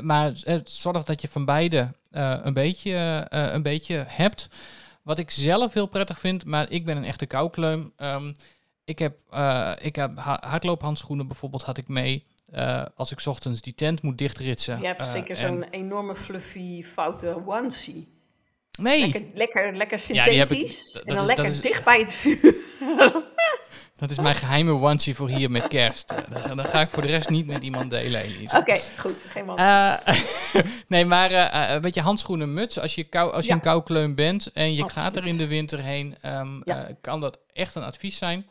[0.00, 4.48] maar eh, zorg dat je van beide een, beetje, een beetje hebt.
[5.02, 7.92] Wat ik zelf heel prettig vind, maar ik ben een echte koukleum.
[7.96, 8.32] Ehm,
[8.84, 9.18] ik heb,
[9.80, 12.26] ik heb ha- hardloophandschoenen bijvoorbeeld had ik mee.
[12.52, 14.80] Eh, als ik 's ochtends die tent moet dichtritsen.
[14.80, 18.18] Je hebt eh, zeker en- zo'n enorme fluffy foute onesie.
[18.78, 19.00] Nee,
[19.34, 20.92] Lekker, lekker, Ja, ik- synthetisch.
[20.92, 22.54] dat en dan is- lekker is- dicht bij het vuur.
[23.96, 26.10] dat is mijn geheime onesie voor hier met kerst.
[26.10, 28.22] Eh, dan ga ik voor de rest niet met iemand delen.
[28.56, 29.24] Oké, goed.
[29.28, 29.48] Geen.
[29.56, 29.94] Eh,
[30.88, 31.32] nee, maar
[31.74, 32.78] een beetje handschoenen, muts.
[32.78, 33.54] Als je, kou, als je Ja.
[33.56, 36.84] een koukleum bent en je gaat er in de winter heen, ehm, Ja.
[36.86, 38.46] eh, kan dat echt een advies zijn.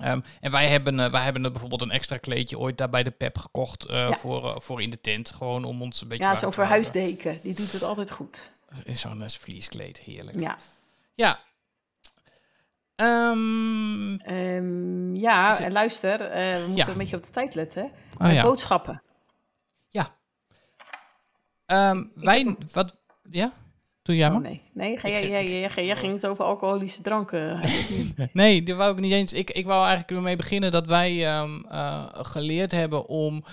[0.00, 3.02] Ehm, en wij hebben, eh, wij hebben er bijvoorbeeld een extra kleedje ooit daar bij
[3.02, 4.12] de PEP gekocht eh, Ja.
[4.14, 5.30] voor, eh, voor in de tent.
[5.30, 7.40] Gewoon om ons een beetje ja, zo'n verhuisdeken.
[7.42, 8.52] Die doet het altijd goed.
[8.84, 10.40] Is Zo'n vlieskleed, heerlijk.
[10.40, 10.56] Ja.
[11.14, 11.38] Ja.
[12.94, 16.18] Ehm, Ehm, ja, en luister.
[16.18, 16.88] we moeten Ja.
[16.88, 17.90] een beetje op de tijd letten.
[18.18, 18.42] oh ja.
[18.42, 19.02] Boodschappen.
[21.66, 22.98] Ehm, wij, wat,
[23.30, 23.52] ja?
[24.02, 24.42] Doe jij Oh, maar.
[24.42, 24.62] nee.
[24.72, 27.60] Nee, ga jij, ging het over alcoholische dranken.
[28.32, 29.32] Nee, die wou ik niet eens.
[29.32, 33.44] Ik, ik wou eigenlijk ermee beginnen dat wij ehm, eh, geleerd hebben om.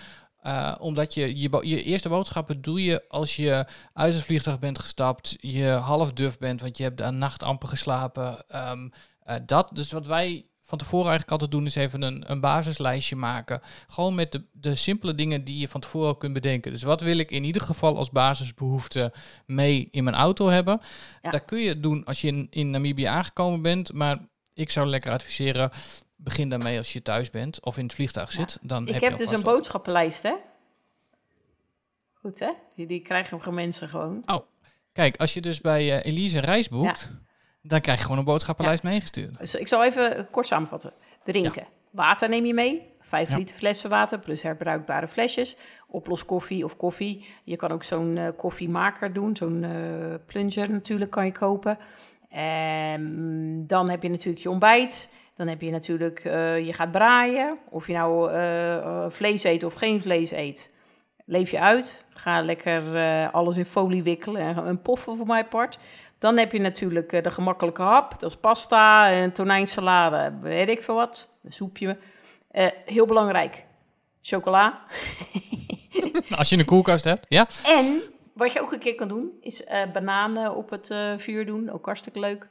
[0.42, 4.80] eh, omdat je, je je eerste boodschappen doe je als je uit het vliegtuig bent
[4.80, 8.44] gestapt, je half duf bent, want je hebt een nacht amper geslapen.
[8.48, 8.90] ehm,
[9.24, 13.16] eh, dat, dus wat wij van tevoren eigenlijk altijd doen, is even een, een basislijstje
[13.16, 13.62] maken.
[13.88, 16.72] Gewoon met de, de simpele dingen die je van tevoren kunt bedenken.
[16.72, 19.14] Dus wat wil ik in ieder geval als basisbehoefte
[19.46, 20.82] mee in mijn auto hebben?
[21.22, 21.30] Ja.
[21.30, 24.18] Dat kun je doen als je in, in Namibië aangekomen bent, maar
[24.54, 25.72] ik zou lekker adviseren,
[26.16, 28.40] begin daarmee als je thuis bent of in het vliegtuig Ja.
[28.40, 28.58] zit.
[28.62, 30.34] Dan Ik heb, dus een boodschappenlijst, hè?
[32.14, 32.52] Goed, hè?
[32.76, 34.24] Die, die krijgen gewoon mensen gewoon.
[34.92, 37.12] Kijk, als je dus bij eh, Elise reis boekt,
[37.62, 39.40] dan krijg je gewoon een boodschappenlijst meegestuurd.
[39.40, 40.94] Dus ik zal even kort samenvatten.
[41.24, 41.64] Drinken.
[41.92, 42.88] Water neem je mee.
[43.00, 43.38] 5 Ja.
[43.38, 45.58] liter flessen water plus herbruikbare flesjes.
[45.88, 47.26] Oploskoffie of koffie.
[47.44, 49.36] Je kan ook zo'n eh, koffiemaker doen.
[49.36, 51.78] Zo'n eh, plunger natuurlijk kan je kopen.
[52.30, 55.10] Ehm, dan heb je natuurlijk je ontbijt.
[55.36, 57.58] Dan heb je natuurlijk, eh, je gaat braaien.
[57.70, 58.32] Of je nou
[59.12, 60.72] vlees eet of geen vlees eet.
[61.26, 62.06] Leef je uit.
[62.10, 62.82] Ga lekker
[63.32, 65.78] alles in folie wikkelen en, en poffen voor mijn part.
[66.20, 68.20] Dan heb je natuurlijk eh, de gemakkelijke hap.
[68.20, 71.34] Dat is pasta en tonijnsalade, weet ik veel wat.
[71.44, 71.98] Een soepje.
[72.52, 73.66] Eh, heel belangrijk.
[74.22, 74.82] Chocola.
[76.38, 77.48] Als je een koelkast hebt, ja?
[77.66, 78.02] En
[78.34, 81.70] wat je ook een keer kan doen, is eh, bananen op het vuur doen.
[81.70, 82.48] Ook hartstikke leuk.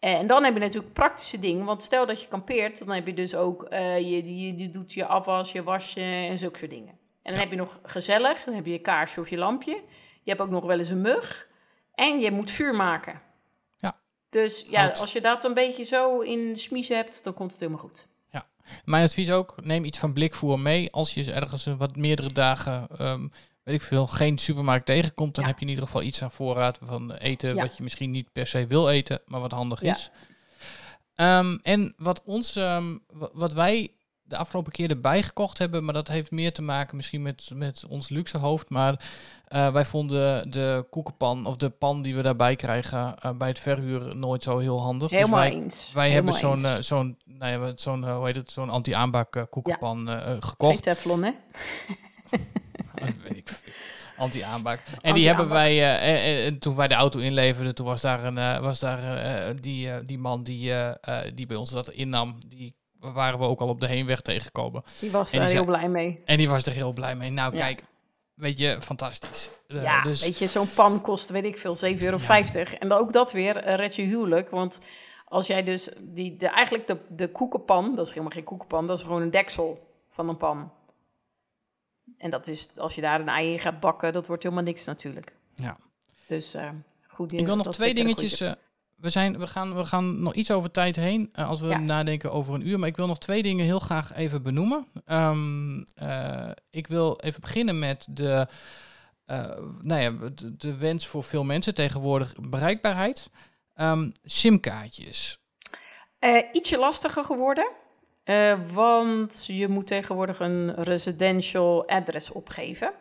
[0.00, 1.64] En dan heb je natuurlijk praktische dingen.
[1.64, 3.66] Want stel dat je kampeert, dan heb je dus ook...
[3.70, 6.98] je, je, je doet je afwas, je wasje en zulke soort dingen.
[7.22, 9.80] En dan heb je nog gezellig, dan heb je je kaarsje of je lampje.
[10.22, 11.50] Je hebt ook nog wel eens een mug.
[11.94, 13.20] En je moet vuur maken.
[13.80, 13.96] Ja.
[14.30, 17.60] Dus ja, als je dat een beetje zo in de smies hebt, dan komt het
[17.60, 18.06] helemaal goed.
[18.84, 20.92] Mijn advies ook, neem iets van blikvoer mee.
[20.92, 23.28] Als je ergens wat meerdere dagen, ehm,
[23.62, 25.50] weet ik veel, geen supermarkt tegenkomt, dan Ja.
[25.50, 27.62] heb je in ieder geval iets aan voorraad van eten Ja.
[27.62, 29.92] wat je misschien niet per se wil eten, maar wat handig Ja.
[29.92, 30.10] is.
[31.14, 33.92] Ehm, en wat, ons, ehm, wa- wat wij
[34.32, 37.84] de afgelopen keer erbij gekocht hebben, maar dat heeft meer te maken misschien met, met
[37.88, 39.04] ons luxe hoofd, maar
[39.48, 43.58] eh, wij vonden de koekenpan of de pan die we daarbij krijgen eh, bij het
[43.58, 45.08] verhuren nooit zo heel handig.
[45.08, 45.90] Dus Helemaal wij, eens.
[45.94, 50.08] wij Helemaal hebben zo'n, eh, zo'n, nou ja, zo'n, hoe heet het, zo'n anti-aanbak koekenpan
[50.08, 50.72] eh, gekocht.
[50.72, 51.32] Geen teflon, hè?
[53.22, 53.50] Weet ik.
[54.16, 54.80] Anti-aanbak.
[55.00, 55.98] En die hebben wij,
[56.46, 60.42] en toen wij de auto inleverden, toen was daar, een, was daar die, die man
[60.42, 60.72] die,
[61.34, 62.38] die bij ons dat innam.
[62.46, 64.82] Die waren we ook al op de heenweg tegengekomen.
[65.00, 66.22] Die was En daar die heel blij mee.
[66.24, 67.30] En die was er heel blij mee.
[67.30, 67.60] Nou, Ja.
[67.60, 67.82] kijk,
[68.34, 69.50] weet je, fantastisch.
[69.68, 72.76] Eh, ja, dus, weet je, zo'n pan kost, weet ik veel, 7,50 euro.
[72.78, 74.50] En dan ook dat weer, eh, red je huwelijk.
[74.50, 74.78] Want
[75.24, 78.98] als jij dus, die, de, eigenlijk de, de koekenpan, dat is helemaal geen koekenpan, dat
[78.98, 80.72] is gewoon een deksel van een pan.
[82.18, 84.84] En dat is, als je daar een ei in gaat bakken, dat wordt helemaal niks
[84.84, 85.36] natuurlijk.
[85.54, 85.76] Ja.
[86.26, 86.68] Dus eh,
[87.08, 87.32] goed.
[87.32, 88.42] ik wil nog twee dingetjes.
[89.02, 91.78] We, zijn, we, gaan, we gaan nog iets over tijd heen eh, als we Ja.
[91.78, 92.78] nadenken over een uur.
[92.78, 94.86] Maar ik wil nog twee dingen heel graag even benoemen.
[95.06, 98.46] Ehm, eh, ik wil even beginnen met de,
[99.26, 103.30] eh, nou ja, de, de wens voor veel mensen tegenwoordig bereikbaarheid.
[103.74, 105.38] Ehm, SIM-kaartjes.
[106.52, 107.70] Ietsje lastiger geworden.
[108.72, 112.92] want je moet tegenwoordig een residential address opgeven.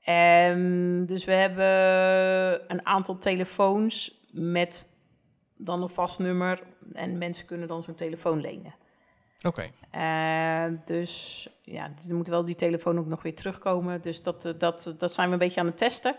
[0.00, 1.66] Ehm, dus we hebben
[2.72, 4.86] een aantal telefoons met
[5.56, 6.62] dan een vast nummer.
[6.92, 8.74] En mensen kunnen dan zo'n telefoon lenen.
[9.42, 9.70] Oké.
[9.90, 14.02] Eh, dus ja, er moet wel die telefoon ook nog weer terugkomen.
[14.02, 16.16] Dus dat, eh, dat, dat zijn we een beetje aan het testen.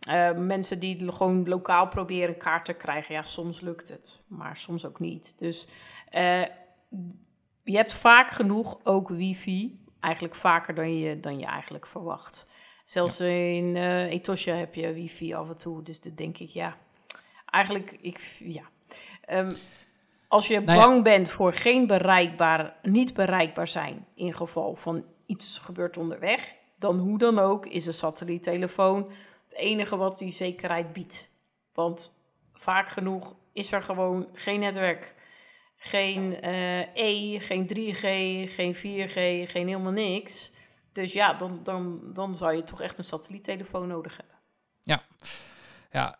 [0.00, 4.86] Eh, mensen die gewoon lokaal proberen kaart te krijgen, ja, soms lukt het, maar soms
[4.86, 5.38] ook niet.
[5.38, 5.66] Dus
[7.64, 12.46] je hebt vaak genoeg ook wifi, eigenlijk vaker dan je, dan je eigenlijk verwacht.
[12.84, 16.76] Zelfs in eh Etosha heb je wifi af en toe, dus dan denk ik, ja,
[17.46, 18.62] eigenlijk, ik, ja.
[19.24, 19.50] Ehm,
[20.28, 20.86] als je Nou ja.
[20.86, 26.98] bang bent voor geen bereikbaar, niet bereikbaar zijn in geval van iets gebeurt onderweg, dan
[26.98, 29.12] hoe dan ook is een satelliettelefoon
[29.44, 31.30] het enige wat die zekerheid biedt.
[31.72, 35.14] Want vaak genoeg is er gewoon geen netwerk,
[35.76, 38.00] geen eh, E, geen 3G,
[38.54, 40.52] geen 4G, geen helemaal niks.
[40.92, 44.36] Dus ja, dan, dan, dan zou je toch echt een satelliettelefoon nodig hebben.
[44.82, 45.02] Ja,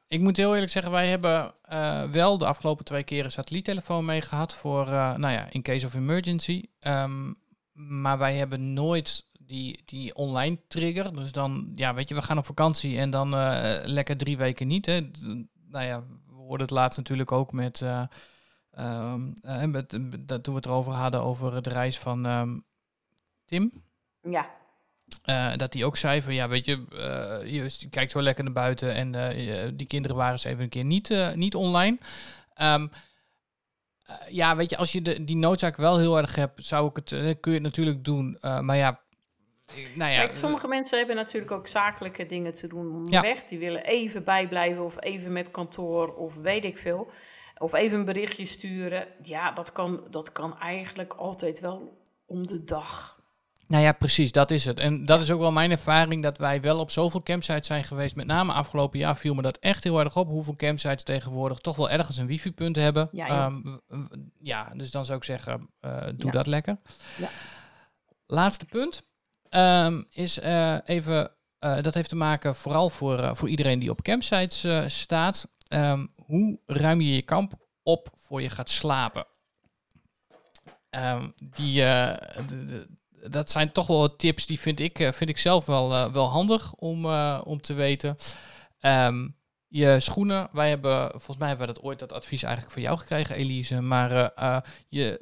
[0.08, 4.04] ik moet heel eerlijk zeggen, wij hebben eh, wel de afgelopen twee keer een satelliettelefoon
[4.04, 6.62] mee gehad voor, eh, nou ja, in case of emergency.
[6.78, 7.32] Ehm,
[7.72, 11.14] maar wij hebben nooit die, die online trigger.
[11.14, 14.66] Dus dan, ja, weet je, we gaan op vakantie en dan eh, lekker drie weken
[14.66, 14.86] niet.
[14.86, 15.00] Hè.
[15.68, 19.14] Nou ja, we hoorden het laatst natuurlijk ook met, eh,
[19.66, 19.92] met, met-
[20.28, 22.58] toen we het erover hadden over de reis van ehm,
[23.44, 23.72] Tim.
[24.30, 24.50] Ja,
[25.24, 28.52] Eh, dat hij ook zei van, ja, weet je, eh, je kijkt zo lekker naar
[28.52, 31.98] buiten en eh, die kinderen waren eens even een keer niet, niet online.
[32.54, 32.86] Ehm,
[34.06, 36.96] eh, ja, weet je, als je de, die noodzaak wel heel erg hebt, zou ik
[36.96, 37.08] het,
[37.40, 38.38] kun je het natuurlijk doen.
[38.40, 39.00] Maar ja,
[39.94, 40.18] nou ja.
[40.18, 43.44] Kijk, sommige mensen hebben natuurlijk ook zakelijke dingen te doen onderweg.
[43.44, 47.10] Die willen even bijblijven of even met kantoor of weet ik veel.
[47.58, 49.06] Of even een berichtje sturen.
[49.22, 53.13] Ja, dat kan, dat kan eigenlijk altijd wel om de dag.
[53.68, 54.78] Nou ja, precies, dat is het.
[54.78, 58.16] En dat is ook wel mijn ervaring dat wij wel op zoveel campsites zijn geweest.
[58.16, 60.28] Met name afgelopen jaar viel me dat echt heel erg op.
[60.28, 63.08] Hoeveel campsites tegenwoordig toch wel ergens een wifi-punt hebben.
[63.12, 63.26] Ja.
[63.28, 63.76] Ehm,
[64.38, 66.30] ja, dus dan zou ik zeggen, eh, doe Ja.
[66.30, 66.78] dat lekker.
[67.18, 67.28] Ja.
[68.26, 69.02] Laatste punt
[69.48, 74.02] ehm, is eh, even, eh, dat heeft te maken vooral voor, voor iedereen die op
[74.02, 74.66] campsites
[74.98, 75.48] staat.
[75.68, 79.26] Ehm, hoe ruim je je kamp op voor je gaat slapen?
[81.36, 82.88] die, de- de-
[83.30, 86.28] dat zijn toch wel tips die vind ik, eh, vind ik zelf wel, eh, wel
[86.28, 88.16] handig om, eh, om te weten.
[88.80, 89.28] Ehm,
[89.68, 92.98] je schoenen, wij hebben, volgens mij hebben we dat ooit dat advies eigenlijk van jou
[92.98, 93.80] gekregen, Elise.
[93.80, 94.32] Maar
[94.88, 95.20] je,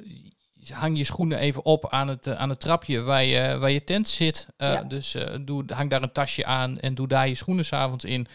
[0.71, 4.07] hang je schoenen even op aan het, aan het trapje waar je, waar je tent
[4.07, 4.47] zit.
[4.57, 4.83] Ja.
[4.83, 8.27] Dus doe, hang daar een tasje aan en doe daar je schoenen s'avonds in.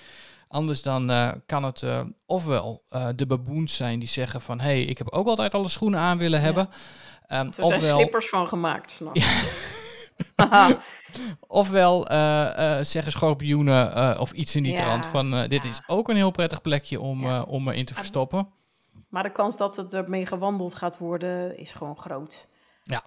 [0.48, 1.06] Anders dan
[1.46, 1.84] kan het
[2.26, 2.84] ofwel
[3.16, 4.60] de baboons zijn die zeggen van...
[4.60, 6.68] hé, hey, ik heb ook altijd alle schoenen aan willen Ja.
[7.28, 9.16] Ehm, Er zijn ofwel, slippers van gemaakt, snap
[11.46, 15.30] ofwel eh, eh, zeggen schorpioenen eh, of iets in die Ja, trant van...
[15.48, 15.70] dit ja.
[15.70, 17.42] is ook een heel prettig plekje om, Ja.
[17.42, 18.48] om in te Ah, verstoppen.
[19.08, 22.48] maar de kans dat het ermee gewandeld gaat worden is gewoon groot.
[22.82, 23.02] Ja.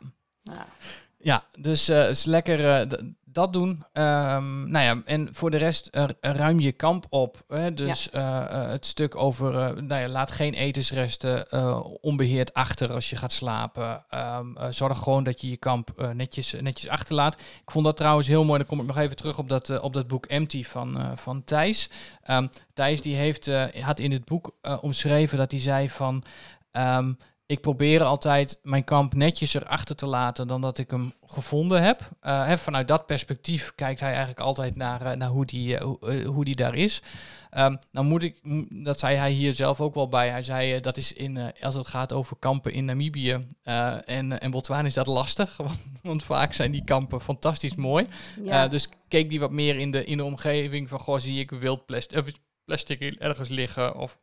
[1.21, 1.43] Ja.
[1.59, 2.99] Dus eh is lekker eh,
[3.33, 3.83] dat doen.
[3.93, 7.43] Ehm, nou ja, en voor de rest eh, ruim je kamp op.
[7.47, 7.73] Hè?
[7.73, 9.53] Dus het stuk over,
[9.83, 14.03] nou ja, laat geen etensresten eh, onbeheerd achter als je gaat slapen.
[14.09, 17.33] Ehm, eh, zorg gewoon dat je je kamp netjes, netjes achterlaat.
[17.39, 18.57] Ik vond dat trouwens heel mooi.
[18.57, 21.89] Dan kom ik nog even terug op dat, op dat boek Empty van, van Thijs.
[22.23, 23.49] Ehm, Thijs die heeft,
[23.81, 26.23] had in het boek omschreven dat hij zei van...
[27.51, 32.09] ik probeer altijd mijn kamp netjes erachter te laten dan dat ik hem gevonden heb.
[32.19, 35.83] Eh, hè, vanuit dat perspectief kijkt hij eigenlijk altijd naar, eh, naar hoe, die, eh,
[35.83, 37.01] hoe, eh, hoe die daar is.
[37.51, 38.39] Ehm, nou moet ik,
[38.83, 40.29] dat zei hij hier zelf ook wel bij.
[40.29, 44.09] Hij zei eh, dat is in, eh, als het gaat over kampen in Namibië eh,
[44.09, 45.57] en, en Botswana is dat lastig.
[45.57, 48.07] Want, want vaak zijn die kampen fantastisch mooi.
[48.43, 48.63] Ja.
[48.63, 51.49] Eh, dus keek die wat meer in de, in de omgeving van, goh, zie ik
[51.49, 52.33] wild plastic,
[52.65, 54.17] plastic ergens liggen of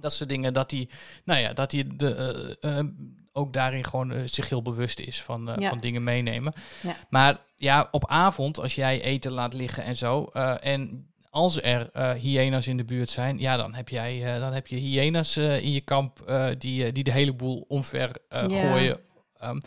[0.00, 0.52] dat soort dingen.
[0.52, 0.88] Dat hij,
[1.24, 2.14] nou ja, dat hij de,
[2.60, 2.86] eh, eh,
[3.32, 5.68] ook daarin gewoon eh, zich heel bewust is van, Ja.
[5.68, 6.52] van dingen meenemen.
[6.82, 6.96] Ja.
[7.10, 10.24] Maar ja, op avond, als jij eten laat liggen en zo,
[10.60, 14.66] en als er eh hyena's in de buurt zijn, ja, dan heb jij dan heb
[14.66, 18.48] je hyena's in je kamp die, die de hele boel omver Ja.
[18.48, 19.00] gooien.
[19.38, 19.60] Ehm,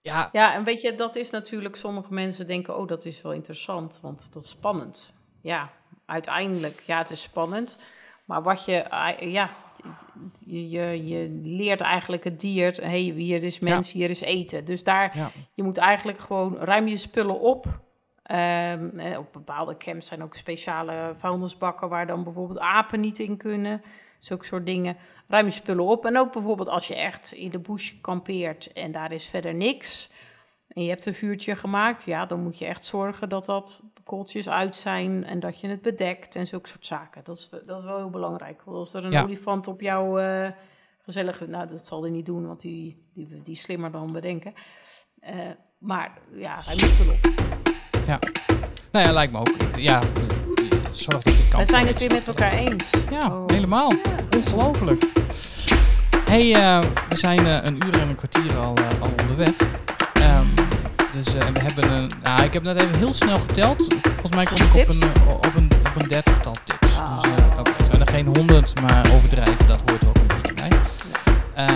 [0.00, 3.32] ja, Ja, en weet je, dat is natuurlijk, sommige mensen denken, oh, dat is wel
[3.32, 5.12] interessant, want dat is spannend.
[5.42, 5.70] Ja,
[6.06, 7.78] uiteindelijk, ja, het is spannend.
[8.26, 9.50] Maar wat je, eh, ja,
[10.46, 14.64] je, je, leert eigenlijk het dier, hé, hey, hier is mens, hier is eten.
[14.64, 17.80] Dus daar, ja, je moet eigenlijk gewoon, ruim je spullen op.
[18.22, 23.36] Ehm, eh, op bepaalde camps zijn ook speciale vuilnisbakken waar dan bijvoorbeeld apen niet in
[23.36, 23.82] kunnen.
[24.18, 24.96] Zulke soort dingen.
[25.28, 26.06] Ruim je spullen op.
[26.06, 30.10] En ook bijvoorbeeld als je echt in de bush kampeert en daar is verder niks.
[30.76, 32.02] En je hebt een vuurtje gemaakt.
[32.02, 35.68] Ja, dan moet je echt zorgen dat dat de kooltjes uit zijn en dat je
[35.68, 37.20] het bedekt en zulke soort zaken.
[37.24, 38.62] Dat is, dat is wel heel belangrijk.
[38.64, 39.22] Want als er een Ja.
[39.22, 40.50] olifant op jouw eh,
[41.04, 41.46] gezellige...
[41.46, 44.54] Nou, dat zal hij niet doen, want die, die, die is slimmer dan we denken.
[45.20, 45.34] Eh,
[45.78, 47.28] maar ja, ruim je spullen op.
[48.92, 49.54] nou ja, lijkt me ook.
[49.76, 50.00] Ja,
[50.92, 52.90] zorg dat je kamp We zijn het weer met elkaar eens.
[53.10, 53.44] Ja, Oh.
[53.46, 53.92] helemaal.
[54.36, 55.04] Ongelooflijk.
[56.28, 59.54] hey, eh, we zijn een uur en een kwartier al, al onderweg.
[61.16, 62.10] Dus eh, we hebben een...
[62.22, 63.86] Nou, ik heb net even heel snel geteld.
[64.02, 66.98] Volgens mij kom ik op een, op een, op een dertigtal tips.
[66.98, 67.22] Ah.
[67.22, 70.54] Dus oké, het zijn er geen honderd, maar overdrijven, dat hoort er ook een beetje
[70.54, 70.70] bij.
[71.54, 71.66] Eh,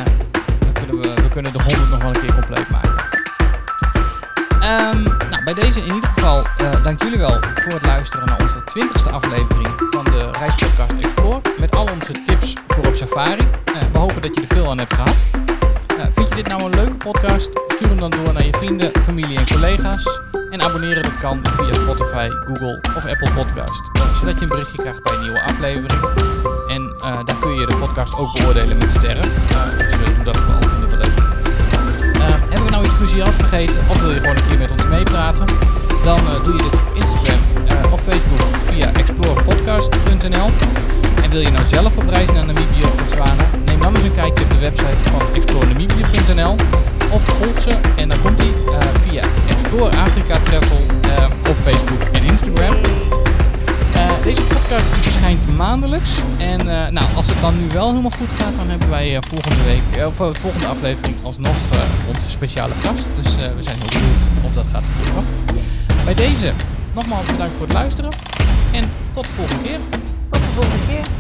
[0.59, 2.95] dan kunnen we, we kunnen de honderd nog wel een keer compleet maken.
[4.61, 6.47] Ehm, nou, bij deze in ieder geval
[6.83, 11.41] dank jullie wel voor het luisteren naar onze twintigste aflevering van de Reispodcast Explore.
[11.59, 13.49] Met al onze tips voor op safari.
[13.93, 15.17] We hopen dat je er veel aan hebt gehad.
[16.41, 17.51] Dit nou een leuke podcast?
[17.69, 20.21] Stuur hem dan door naar je vrienden, familie en collega's.
[20.51, 23.91] En abonneren dat kan via Spotify, Google of Apple Podcast.
[24.19, 26.01] zodat je een berichtje krijgt bij een nieuwe aflevering.
[26.69, 29.23] En eh dan kun je de podcast ook beoordelen met sterren.
[29.23, 31.19] Eh, doe dat vooral, vinden we leuk.
[32.15, 34.87] Eh, hebben we nou iets cruciaals vergeten of wil je gewoon een keer met ons
[34.87, 35.47] meepraten?
[36.05, 37.41] Dan eh, doe je dit op Instagram
[37.93, 40.49] of Facebook via explorepodcast.nl.
[41.23, 43.60] En wil je nou zelf op reis naar Namibië of Botswana?
[43.81, 46.57] Dan eens een kijkje op de website van explorenamibia.nl
[47.11, 52.03] of volg ze en dan komt die eh, via Explore Africa Travel eh, op Facebook
[52.13, 52.75] en Instagram.
[53.95, 56.11] Eh, deze podcast verschijnt maandelijks.
[56.39, 60.07] En nou, als het dan nu wel helemaal goed gaat, dan hebben wij volgende week,
[60.07, 61.57] of volgende aflevering alsnog
[62.09, 63.05] onze speciale gast.
[63.23, 65.25] Dus we zijn heel benieuwd of dat gaat gebeuren.
[66.05, 66.53] Bij deze
[66.95, 68.11] nogmaals bedankt voor het luisteren.
[68.73, 69.79] En tot de volgende keer.
[70.31, 71.20] Tot de volgende keer.